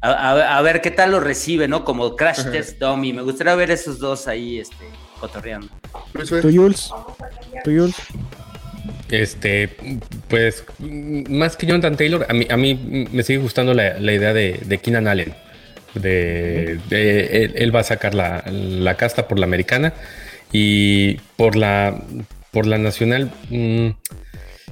a, 0.00 0.10
a- 0.12 0.56
a 0.58 0.62
ver 0.62 0.80
qué 0.80 0.92
tal 0.92 1.10
lo 1.10 1.18
recibe, 1.20 1.66
¿no? 1.66 1.84
Como 1.84 2.14
Crash 2.14 2.40
Ajá. 2.40 2.52
Test 2.52 2.78
Dummy. 2.78 3.12
Me 3.12 3.22
gustaría 3.22 3.56
ver 3.56 3.72
esos 3.72 3.98
dos 3.98 4.28
ahí, 4.28 4.60
este, 4.60 4.88
cotorreando. 5.20 5.68
Tú, 6.12 6.50
Jules. 6.54 6.90
Tú, 7.64 7.70
Jules. 7.72 7.96
Este, 9.10 9.70
pues, 10.28 10.64
más 10.78 11.56
que 11.56 11.66
Jonathan 11.66 11.96
Taylor, 11.96 12.26
a 12.28 12.32
mí, 12.34 12.46
a 12.50 12.56
mí 12.56 13.08
me 13.10 13.22
sigue 13.22 13.38
gustando 13.38 13.72
la, 13.74 13.98
la 13.98 14.12
idea 14.12 14.34
de, 14.34 14.60
de 14.64 14.78
Keenan 14.78 15.08
Allen. 15.08 15.34
De, 15.94 16.78
de- 16.90 17.44
él, 17.44 17.52
él 17.56 17.74
va 17.74 17.80
a 17.80 17.84
sacar 17.84 18.14
la, 18.14 18.44
la 18.50 18.96
casta 18.96 19.26
por 19.26 19.38
la 19.38 19.46
americana 19.46 19.94
y 20.52 21.14
por 21.36 21.56
la, 21.56 22.02
por 22.52 22.66
la 22.66 22.76
nacional. 22.78 23.30
mm, 23.50 23.88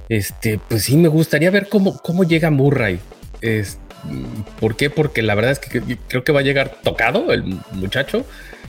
este, 0.08 0.60
pues 0.68 0.84
sí, 0.84 0.96
me 0.96 1.08
gustaría 1.08 1.50
ver 1.50 1.68
cómo, 1.68 1.98
cómo 1.98 2.24
llega 2.24 2.50
Murray. 2.50 2.98
Es, 3.40 3.78
mm, 4.04 4.42
¿Por 4.60 4.76
qué? 4.76 4.90
Porque 4.90 5.22
la 5.22 5.34
verdad 5.34 5.52
es 5.52 5.58
que 5.58 5.80
cre- 5.82 5.98
creo 6.08 6.24
que 6.24 6.32
va 6.32 6.40
a 6.40 6.44
llegar 6.44 6.76
tocado 6.82 7.32
el 7.32 7.42
muchacho 7.72 8.24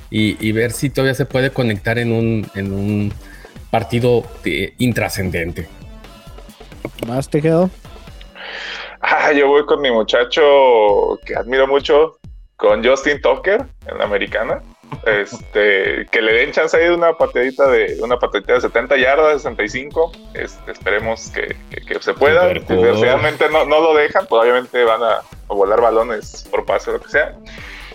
y, 0.09 0.37
y 0.45 0.51
ver 0.53 0.71
si 0.71 0.89
todavía 0.89 1.13
se 1.13 1.25
puede 1.25 1.49
conectar 1.51 1.99
en 1.99 2.11
un, 2.11 2.47
en 2.55 2.71
un 2.73 3.13
partido 3.71 4.23
de- 4.43 4.73
intrascendente. 4.77 5.67
¿Vas, 7.05 7.29
Tejedo? 7.29 7.69
Ah, 9.01 9.31
yo 9.31 9.47
voy 9.47 9.65
con 9.65 9.81
mi 9.81 9.91
muchacho 9.91 11.19
que 11.25 11.35
admiro 11.35 11.67
mucho, 11.67 12.17
con 12.55 12.83
Justin 12.83 13.21
Tucker 13.21 13.65
en 13.87 13.97
la 13.97 14.05
americana. 14.05 14.61
Este, 15.05 16.05
que 16.11 16.21
le 16.21 16.31
den 16.33 16.53
chance 16.53 16.75
ahí 16.77 16.85
de 16.85 16.93
una 16.95 17.11
pateadita 17.13 17.67
de 17.67 17.97
una 18.01 18.17
pateadita 18.19 18.53
de 18.53 18.61
70 18.61 18.95
yardas, 18.97 19.41
65. 19.41 20.13
Este, 20.33 20.71
esperemos 20.71 21.29
que, 21.29 21.55
que- 21.69 21.81
que 21.85 22.01
se 22.01 22.13
pueda. 22.13 22.47
Desgraciadamente 22.47 23.49
no, 23.49 23.65
no 23.65 23.81
lo 23.81 23.93
dejan, 23.95 24.25
pues 24.27 24.43
obviamente 24.43 24.81
van 24.85 25.03
a, 25.03 25.15
a 25.17 25.53
volar 25.53 25.81
balones 25.81 26.47
por 26.49 26.65
pase 26.65 26.89
o 26.89 26.93
lo 26.93 27.01
que 27.01 27.09
sea. 27.09 27.35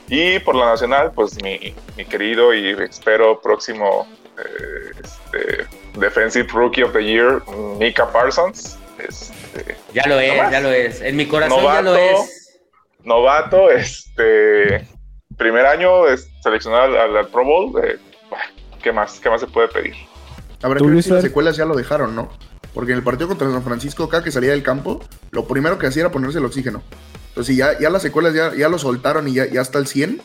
Y 0.08 0.38
por 0.40 0.54
la 0.54 0.66
nacional, 0.66 1.12
pues 1.14 1.42
mi, 1.42 1.74
mi 1.96 2.04
querido 2.04 2.52
y 2.52 2.70
espero 2.82 3.40
próximo 3.40 4.06
eh, 4.21 4.21
este, 4.38 5.66
Defensive 5.98 6.48
Rookie 6.52 6.82
of 6.82 6.92
the 6.92 7.04
Year, 7.04 7.42
Mika 7.78 8.10
Parsons. 8.10 8.78
Este, 8.98 9.76
Ya 9.92 10.04
lo 10.06 10.18
es, 10.20 10.50
ya 10.50 10.60
lo 10.60 10.70
es. 10.70 11.00
En 11.00 11.16
mi 11.16 11.26
corazón 11.26 11.62
ya 11.62 11.82
lo 11.82 11.96
es. 11.96 12.60
novato, 13.04 13.70
este 13.70 14.86
primer 15.36 15.66
año 15.66 16.06
es 16.08 16.28
seleccionado 16.42 17.00
al, 17.00 17.16
al 17.16 17.28
Pro 17.28 17.44
Bowl. 17.44 17.72
eh, 17.84 17.98
¿Qué 18.82 18.92
más? 18.92 19.20
¿Qué 19.20 19.30
más 19.30 19.40
se 19.40 19.46
puede 19.46 19.68
pedir? 19.68 19.94
Habrá 20.62 20.78
¿Tú, 20.78 20.86
que 20.86 20.90
ver 20.92 21.02
si 21.02 21.10
las 21.10 21.22
secuelas 21.22 21.56
ya 21.56 21.64
lo 21.64 21.74
dejaron, 21.74 22.14
¿no? 22.14 22.30
Porque 22.74 22.92
en 22.92 22.98
el 22.98 23.04
partido 23.04 23.28
contra 23.28 23.50
San 23.50 23.62
Francisco, 23.62 24.04
acá 24.04 24.22
que 24.24 24.30
salía 24.30 24.52
del 24.52 24.62
campo, 24.62 25.00
lo 25.30 25.46
primero 25.46 25.78
que 25.78 25.86
hacía 25.86 26.02
era 26.02 26.10
ponerse 26.12 26.38
el 26.38 26.44
oxígeno. 26.44 26.82
Entonces, 27.28 27.54
si 27.54 27.58
ya, 27.58 27.78
ya 27.78 27.90
las 27.90 28.02
secuelas 28.02 28.34
ya, 28.34 28.54
ya 28.54 28.68
lo 28.68 28.78
soltaron 28.78 29.26
y 29.28 29.34
ya, 29.34 29.46
ya 29.46 29.60
está 29.60 29.78
al 29.78 29.86
100, 29.86 30.22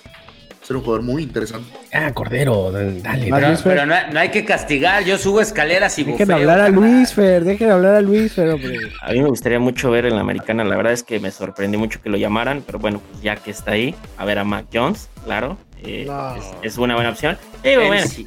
ser 0.68 0.76
un 0.76 0.84
jugador 0.84 1.04
muy 1.06 1.24
interesante. 1.24 1.70
Ah, 1.94 2.12
Cordero, 2.14 2.72
dale. 2.72 3.02
Pero, 3.32 3.48
pero 3.64 3.86
no, 3.86 3.96
no 4.12 4.20
hay 4.20 4.30
que 4.30 4.44
castigar, 4.44 5.04
yo 5.06 5.18
subo 5.18 5.40
escaleras 5.40 5.98
y 5.98 6.04
Dejen 6.04 6.28
bufeo. 6.28 6.36
hablar 6.38 6.60
a. 6.60 6.70
Luis 6.70 7.14
Fer, 7.14 7.44
dejen 7.46 7.72
hablar 7.72 7.96
a 7.96 8.02
Luis 8.02 8.34
Fer, 8.34 8.50
hombre. 8.50 8.78
A 9.02 9.12
mí 9.14 9.22
me 9.22 9.30
gustaría 9.30 9.60
mucho 9.60 9.90
ver 9.92 10.06
en 10.06 10.16
la 10.16 10.22
americana. 10.22 10.64
La 10.66 10.76
verdad 10.76 10.92
es 10.94 11.04
que 11.04 11.20
me 11.20 11.32
sorprendió 11.32 11.80
mucho 11.80 12.02
que 12.02 12.10
lo 12.10 12.18
llamaran, 12.18 12.64
pero 12.66 12.80
bueno, 12.80 13.02
pues 13.10 13.22
ya 13.22 13.38
que 13.38 13.52
está 13.52 13.72
ahí, 13.72 13.96
a 14.18 14.26
ver 14.26 14.40
a 14.40 14.44
Mac 14.44 14.66
Jones, 14.74 15.10
claro. 15.24 15.58
eh, 15.84 16.04
No. 16.06 16.36
es, 16.36 16.44
es 16.64 16.78
una 16.78 16.96
buena 16.96 17.12
opción. 17.12 17.38
Digo, 17.64 17.86
bueno, 17.88 18.04
MC, 18.06 18.26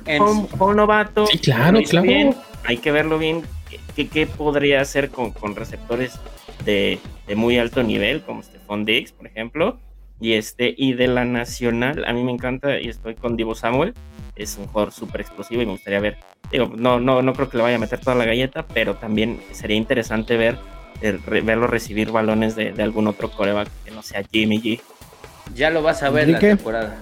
fue 0.57 0.67
un, 0.71 0.77
novato. 0.77 1.27
Sí, 1.27 1.39
claro, 1.39 1.81
claro. 1.83 2.07
bien, 2.07 2.35
hay 2.65 2.79
que 2.79 2.91
verlo 2.91 3.19
bien. 3.19 3.43
¿Qué, 3.69 3.79
qué- 3.95 4.09
qué 4.09 4.27
podría 4.27 4.81
hacer 4.81 5.11
con, 5.11 5.31
con 5.33 5.55
receptores 5.57 6.19
de, 6.65 6.99
de 7.27 7.35
muy 7.37 7.59
alto 7.59 7.83
nivel, 7.83 8.23
como 8.23 8.43
Stephon 8.43 8.85
Diggs, 8.87 9.13
por 9.13 9.27
ejemplo? 9.27 9.79
Y 10.21 10.35
este, 10.35 10.75
y 10.77 10.93
de 10.93 11.09
la 11.09 11.25
nacional, 11.25 12.05
a 12.07 12.13
mí 12.13 12.23
me 12.23 12.33
encanta, 12.33 12.79
y 12.79 12.89
estoy 12.89 13.15
con 13.15 13.37
Divo 13.37 13.55
Samuel, 13.55 13.95
es 14.37 14.57
un 14.59 14.67
jugador 14.67 14.93
súper 14.93 15.23
explosivo 15.23 15.63
y 15.63 15.67
me 15.67 15.73
gustaría 15.73 16.01
ver, 16.01 16.19
digo, 16.53 16.71
no, 16.77 17.01
no, 17.01 17.23
no 17.23 17.33
creo 17.33 17.49
que 17.49 17.57
le 17.57 17.63
vaya 17.63 17.77
a 17.77 17.81
meter 17.81 18.01
toda 18.01 18.17
la 18.17 18.25
galleta, 18.27 18.67
pero 18.67 18.95
también 18.97 19.41
sería 19.53 19.77
interesante 19.77 20.37
ver, 20.37 20.59
eh, 21.01 21.19
re- 21.27 21.41
verlo 21.41 21.67
recibir 21.67 22.11
balones 22.11 22.55
de, 22.57 22.73
de 22.73 22.83
algún 22.83 23.07
otro 23.07 23.31
coreback 23.31 23.69
que 23.85 23.91
no 23.91 24.03
sea 24.03 24.23
Jimmy 24.31 24.61
G. 24.61 24.81
Ya 25.55 25.71
lo 25.71 25.83
vas 25.83 26.03
a 26.03 26.11
ver 26.11 26.25
en 26.25 26.33
la 26.33 26.39
Enrique. 26.39 26.57
temporada. 26.57 26.97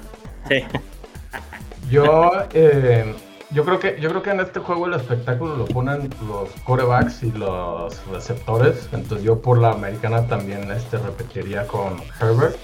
Sí. 0.49 0.65
Yo, 1.91 2.31
eh, 2.53 3.15
yo 3.51 3.65
creo 3.65 3.79
que 3.79 3.99
yo 3.99 4.11
creo 4.11 4.23
que 4.23 4.31
en 4.31 4.41
este 4.41 4.61
juego 4.61 4.87
el 4.87 4.95
espectáculo 4.95 5.57
lo 5.57 5.65
ponen 5.65 6.11
los 6.29 6.51
corebacks 6.65 7.23
y 7.23 7.33
los 7.33 8.07
receptores. 8.09 8.89
Entonces 8.93 9.25
yo 9.25 9.41
por 9.41 9.59
la 9.59 9.71
americana 9.73 10.27
también 10.27 10.71
este 10.71 10.99
repetiría 10.99 11.67
con 11.67 11.97
Herbert. 12.21 12.57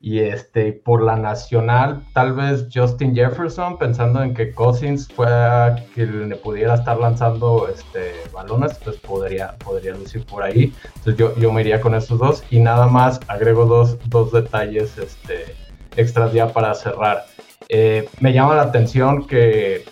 Y 0.00 0.20
este 0.20 0.72
por 0.72 1.02
la 1.02 1.16
nacional, 1.16 2.04
tal 2.14 2.32
vez 2.32 2.68
Justin 2.72 3.16
Jefferson, 3.16 3.78
pensando 3.78 4.22
en 4.22 4.32
que 4.32 4.54
Cousins 4.54 5.08
fuera 5.08 5.74
quien 5.92 6.28
le 6.28 6.36
pudiera 6.36 6.74
estar 6.74 6.98
lanzando 6.98 7.68
este 7.68 8.12
balones, 8.32 8.78
pues 8.84 8.96
podría, 8.98 9.56
podría 9.58 9.94
lucir 9.94 10.24
por 10.24 10.44
ahí. 10.44 10.72
Entonces 10.84 11.16
yo, 11.16 11.34
yo 11.36 11.52
me 11.52 11.62
iría 11.62 11.80
con 11.80 11.96
esos 11.96 12.18
dos. 12.18 12.44
Y 12.50 12.60
nada 12.60 12.86
más 12.86 13.18
agrego 13.26 13.66
dos, 13.66 13.98
dos 14.08 14.30
detalles 14.30 14.96
este, 14.98 15.56
extras 15.96 16.32
ya 16.32 16.52
para 16.52 16.74
cerrar. 16.74 17.26
Eh, 17.68 18.08
me 18.20 18.32
llama 18.32 18.54
la 18.54 18.62
atención 18.62 19.26
que 19.26 19.84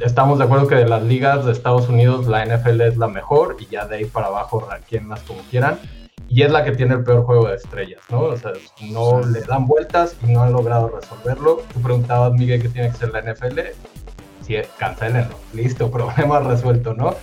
estamos 0.00 0.38
de 0.38 0.44
acuerdo 0.44 0.66
que 0.66 0.74
de 0.76 0.88
las 0.88 1.02
ligas 1.02 1.44
de 1.44 1.52
Estados 1.52 1.88
Unidos 1.88 2.26
la 2.26 2.44
NFL 2.44 2.80
es 2.80 2.96
la 2.96 3.08
mejor 3.08 3.56
y 3.60 3.66
ya 3.66 3.86
de 3.86 3.96
ahí 3.96 4.04
para 4.06 4.28
abajo 4.28 4.66
ranqueenlas 4.68 5.20
como 5.22 5.40
quieran. 5.50 5.78
Y 6.32 6.40
es 6.42 6.50
la 6.50 6.64
que 6.64 6.72
tiene 6.72 6.94
el 6.94 7.04
peor 7.04 7.24
juego 7.24 7.48
de 7.48 7.56
estrellas, 7.56 8.00
¿no? 8.08 8.20
O 8.22 8.36
sea, 8.38 8.52
no 8.90 9.20
le 9.20 9.42
dan 9.42 9.66
vueltas 9.66 10.16
y 10.26 10.32
no 10.32 10.42
han 10.42 10.52
logrado 10.52 10.88
resolverlo. 10.88 11.60
Tú 11.74 11.82
preguntabas, 11.82 12.32
Miguel, 12.32 12.62
qué 12.62 12.70
tiene 12.70 12.90
que 12.90 12.96
ser 12.96 13.10
la 13.10 13.20
NFL. 13.20 13.60
Sí, 14.40 14.56
cancelenlo. 14.78 15.34
Listo, 15.52 15.90
problema 15.90 16.40
resuelto, 16.40 16.94
¿no? 16.94 17.16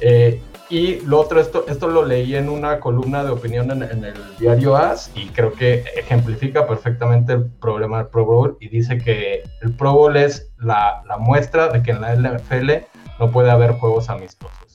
Eh, 0.00 0.40
y 0.70 1.00
lo 1.00 1.18
otro, 1.18 1.40
esto, 1.40 1.64
esto 1.66 1.88
lo 1.88 2.04
leí 2.04 2.36
en 2.36 2.48
una 2.48 2.78
columna 2.78 3.24
de 3.24 3.30
opinión 3.30 3.68
en, 3.72 3.82
en 3.82 4.04
el 4.04 4.14
diario 4.38 4.76
AS 4.76 5.10
y 5.16 5.26
creo 5.30 5.52
que 5.52 5.84
ejemplifica 5.96 6.64
perfectamente 6.68 7.32
el 7.32 7.46
problema 7.46 7.98
del 7.98 8.06
Pro 8.06 8.24
Bowl 8.24 8.56
y 8.60 8.68
dice 8.68 8.96
que 8.96 9.42
el 9.60 9.72
Pro 9.72 9.92
Bowl 9.92 10.16
es 10.16 10.52
la, 10.58 11.02
la 11.08 11.18
muestra 11.18 11.66
de 11.66 11.82
que 11.82 11.90
en 11.90 12.00
la 12.00 12.14
NFL 12.14 12.70
no 13.18 13.32
puede 13.32 13.50
haber 13.50 13.72
juegos 13.72 14.08
amistosos. 14.08 14.71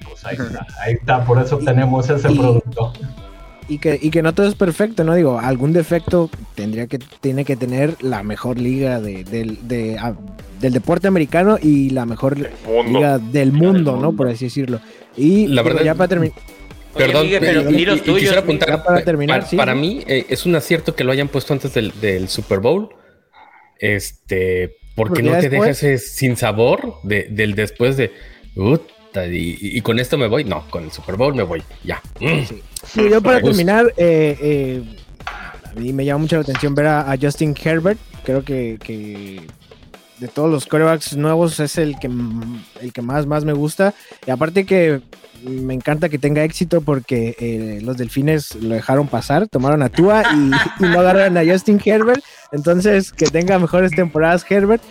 Y 0.00 0.04
pues 0.04 0.24
ahí 0.24 0.36
está, 0.36 0.66
ahí 0.80 0.94
está, 0.94 1.24
por 1.24 1.40
eso 1.40 1.58
tenemos 1.58 2.08
ese 2.10 2.30
y- 2.32 2.38
producto. 2.38 2.92
Y 3.68 3.78
que, 3.78 3.98
y 4.02 4.10
que 4.10 4.22
no 4.22 4.34
todo 4.34 4.48
es 4.48 4.54
perfecto, 4.56 5.04
¿no? 5.04 5.14
Digo, 5.14 5.38
algún 5.38 5.72
defecto 5.72 6.28
tendría 6.56 6.88
que, 6.88 6.98
tiene 6.98 7.44
que 7.44 7.56
tener 7.56 7.96
la 8.02 8.22
mejor 8.22 8.58
liga 8.58 9.00
de, 9.00 9.22
del, 9.24 9.66
de, 9.68 9.96
ah, 9.98 10.14
del 10.60 10.72
deporte 10.72 11.06
americano 11.06 11.58
y 11.62 11.90
la 11.90 12.04
mejor 12.04 12.36
Mundo. 12.66 12.98
liga 12.98 13.18
del 13.18 13.52
mundo, 13.52 13.96
¿no? 13.96 14.12
Por 14.14 14.28
así 14.28 14.46
decirlo. 14.46 14.80
Y 15.16 15.46
La 15.46 15.62
verdad- 15.62 15.84
ya 15.84 15.94
para 15.94 16.08
terminar. 16.08 16.36
Oye, 16.94 17.06
Perdón, 17.06 17.22
Miguel, 17.24 17.40
pero 17.40 17.70
y- 17.70 17.84
los 17.86 17.96
y 17.98 18.00
tuyos, 18.00 18.18
quisiera 18.18 18.40
apuntar, 18.40 18.68
Ya 18.68 18.82
para 18.84 18.98
pa- 18.98 19.04
terminar, 19.04 19.40
pa- 19.40 19.46
sí. 19.46 19.56
para 19.56 19.74
mí 19.74 20.02
eh, 20.06 20.26
es 20.28 20.44
un 20.44 20.54
acierto 20.56 20.94
que 20.94 21.04
lo 21.04 21.12
hayan 21.12 21.28
puesto 21.28 21.54
antes 21.54 21.72
del, 21.72 21.92
del 22.00 22.28
Super 22.28 22.58
Bowl, 22.58 22.90
este, 23.78 24.76
porque 24.94 25.20
Porque 25.20 25.22
no 25.22 25.30
te 25.38 25.48
después- 25.48 25.78
dejas 25.80 25.82
ese 25.84 25.98
sin 25.98 26.36
sabor 26.36 26.96
de- 27.04 27.28
del 27.30 27.54
después 27.54 27.96
de, 27.96 28.12
"Uta, 28.56 28.84
y, 29.14 29.58
y 29.60 29.80
con 29.80 29.98
esto 29.98 30.16
me 30.18 30.26
voy, 30.26 30.44
no, 30.44 30.64
con 30.70 30.84
el 30.84 30.92
Super 30.92 31.16
Bowl 31.16 31.34
me 31.34 31.42
voy, 31.42 31.62
ya. 31.84 32.00
Mm. 32.20 32.44
Sí. 32.48 32.62
Sí, 32.84 33.08
yo 33.08 33.22
para 33.22 33.40
terminar, 33.40 33.92
eh, 33.96 34.36
eh, 34.40 34.82
a 35.24 35.78
mí 35.78 35.92
me 35.92 36.04
llama 36.04 36.22
mucho 36.22 36.36
la 36.36 36.42
atención 36.42 36.74
ver 36.74 36.86
a, 36.86 37.12
a 37.12 37.16
Justin 37.16 37.54
Herbert. 37.62 37.98
Creo 38.24 38.44
que, 38.44 38.78
que 38.82 39.40
de 40.18 40.28
todos 40.28 40.50
los 40.50 40.66
corebacks 40.66 41.16
nuevos 41.16 41.60
es 41.60 41.78
el 41.78 41.98
que, 41.98 42.10
el 42.80 42.92
que 42.92 43.02
más, 43.02 43.26
más 43.26 43.44
me 43.44 43.52
gusta. 43.52 43.94
Y 44.26 44.30
aparte 44.30 44.64
que 44.64 45.00
me 45.44 45.74
encanta 45.74 46.08
que 46.08 46.18
tenga 46.18 46.44
éxito 46.44 46.80
porque 46.80 47.36
eh, 47.38 47.80
los 47.82 47.96
delfines 47.96 48.54
lo 48.56 48.74
dejaron 48.74 49.08
pasar, 49.08 49.48
tomaron 49.48 49.82
a 49.82 49.88
Tua 49.88 50.22
y, 50.34 50.84
y 50.84 50.88
no 50.88 51.00
agarraron 51.00 51.36
a 51.36 51.44
Justin 51.44 51.80
Herbert. 51.84 52.22
Entonces, 52.52 53.12
que 53.12 53.26
tenga 53.26 53.58
mejores 53.58 53.92
temporadas 53.92 54.44
Herbert. 54.48 54.82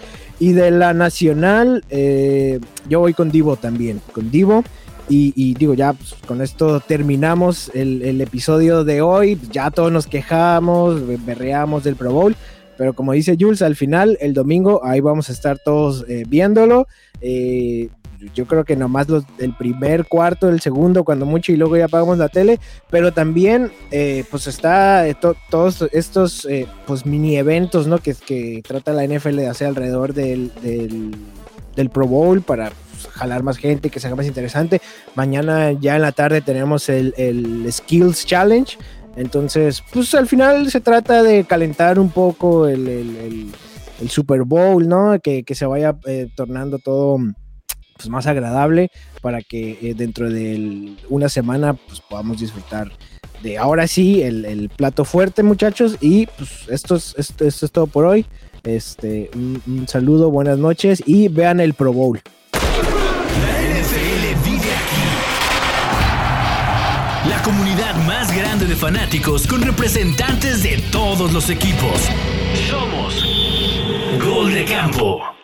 Y 0.42 0.54
de 0.54 0.72
la 0.72 0.96
nacional, 0.96 1.84
eh, 1.92 2.60
yo 2.90 3.00
voy 3.00 3.14
con 3.14 3.30
Divo 3.30 3.58
también, 3.58 4.02
con 4.12 4.32
Divo. 4.32 4.64
Y, 5.08 5.54
digo, 5.54 5.76
ya 5.76 5.94
pues, 5.94 6.16
con 6.26 6.42
esto 6.42 6.80
terminamos 6.80 7.70
el, 7.76 8.20
episodio 8.22 8.84
de 8.84 9.02
hoy. 9.02 9.38
Ya 9.52 9.70
todos 9.70 9.92
nos 9.92 10.08
quejamos, 10.08 11.06
be- 11.06 11.20
berreamos 11.24 11.84
del 11.84 11.96
Pro 11.96 12.12
Bowl. 12.12 12.36
Pero 12.76 12.94
como 12.94 13.12
dice 13.12 13.38
Jules, 13.40 13.62
al 13.62 13.76
final, 13.76 14.18
el 14.20 14.34
domingo, 14.34 14.84
ahí 14.84 15.00
vamos 15.00 15.30
a 15.30 15.34
estar 15.34 15.60
todos 15.60 16.06
eh, 16.08 16.24
viéndolo. 16.28 16.88
Eh, 17.22 17.90
yo 18.36 18.46
creo 18.46 18.64
que 18.64 18.76
nomás 18.76 19.10
los, 19.10 19.24
el 19.40 19.54
primer 19.56 20.06
cuarto, 20.06 20.50
el 20.50 20.62
segundo, 20.62 21.04
cuando 21.04 21.26
mucho, 21.26 21.52
y 21.52 21.56
luego 21.58 21.78
ya 21.78 21.86
apagamos 21.86 22.18
la 22.18 22.30
tele. 22.30 22.60
Pero 22.90 23.12
también, 23.14 23.72
eh, 23.92 24.24
pues 24.30 24.48
está 24.48 25.08
eh, 25.08 25.16
to- 25.16 25.36
todos 25.50 25.82
estos 25.92 26.46
eh, 26.46 26.68
pues 26.86 27.06
mini 27.06 27.38
eventos, 27.38 27.88
¿no? 27.88 27.98
Que, 28.00 28.14
que 28.14 28.62
trata 28.68 28.94
la 28.94 29.06
NFL 29.06 29.36
de 29.38 29.48
hacer 29.48 29.68
alrededor 29.68 30.14
del, 30.14 30.52
del, 31.76 31.90
Pro 31.90 32.08
Bowl 32.08 32.42
para 32.42 32.70
pues, 32.70 33.08
jalar 33.14 33.44
más 33.44 33.58
gente, 33.58 33.90
que 33.90 34.00
se 34.00 34.08
haga 34.08 34.16
más 34.16 34.28
interesante. 34.28 34.82
Mañana 35.16 35.72
ya 35.72 35.96
en 35.96 36.02
la 36.04 36.12
tarde 36.12 36.42
tenemos 36.42 36.90
el, 36.90 37.66
Skills 37.72 38.26
Challenge. 38.26 38.78
Entonces, 39.16 39.84
pues 39.92 40.14
al 40.16 40.28
final 40.28 40.70
se 40.72 40.80
trata 40.80 41.22
de 41.24 41.44
calentar 41.44 42.00
un 42.00 42.10
poco 42.12 42.68
el- 42.68 42.88
el 44.02 44.10
Super 44.10 44.44
Bowl, 44.44 44.88
¿no? 44.88 45.20
Que, 45.22 45.44
que 45.44 45.54
se 45.54 45.66
vaya 45.66 45.96
eh, 46.08 46.28
tornando 46.36 46.80
todo 46.80 47.18
pues, 48.02 48.10
más 48.10 48.28
agradable 48.28 48.92
para 49.22 49.42
que 49.42 49.78
eh, 49.82 49.94
dentro 49.96 50.30
de 50.30 50.96
una 51.10 51.30
semana 51.30 51.74
pues, 51.74 52.02
podamos 52.02 52.40
disfrutar 52.40 52.92
de 53.44 53.58
ahora 53.58 53.88
sí 53.88 54.22
el, 54.22 54.70
plato 54.76 55.06
fuerte, 55.06 55.44
muchachos. 55.44 55.98
Y 56.02 56.28
pues 56.28 56.68
esto 56.70 56.96
es, 56.96 57.16
esto, 57.18 57.46
es 57.46 57.72
todo 57.72 57.88
por 57.88 58.06
hoy. 58.06 58.26
Este, 58.64 59.32
un, 59.36 59.62
un 59.66 59.88
saludo, 59.88 60.30
buenas 60.30 60.58
noches 60.58 61.02
y 61.06 61.28
vean 61.28 61.60
el 61.60 61.74
Pro 61.74 61.94
Bowl. 61.94 62.22
La 67.28 67.42
comunidad 67.44 67.96
más 68.06 68.36
grande 68.36 68.66
de 68.66 68.76
fanáticos 68.76 69.46
con 69.48 69.62
representantes 69.62 70.64
de 70.64 70.78
todos 70.92 71.32
los 71.34 71.50
equipos. 71.50 72.10
Somos 72.68 73.24
Gol 74.24 74.54
de 74.54 74.66
Campo. 74.66 75.41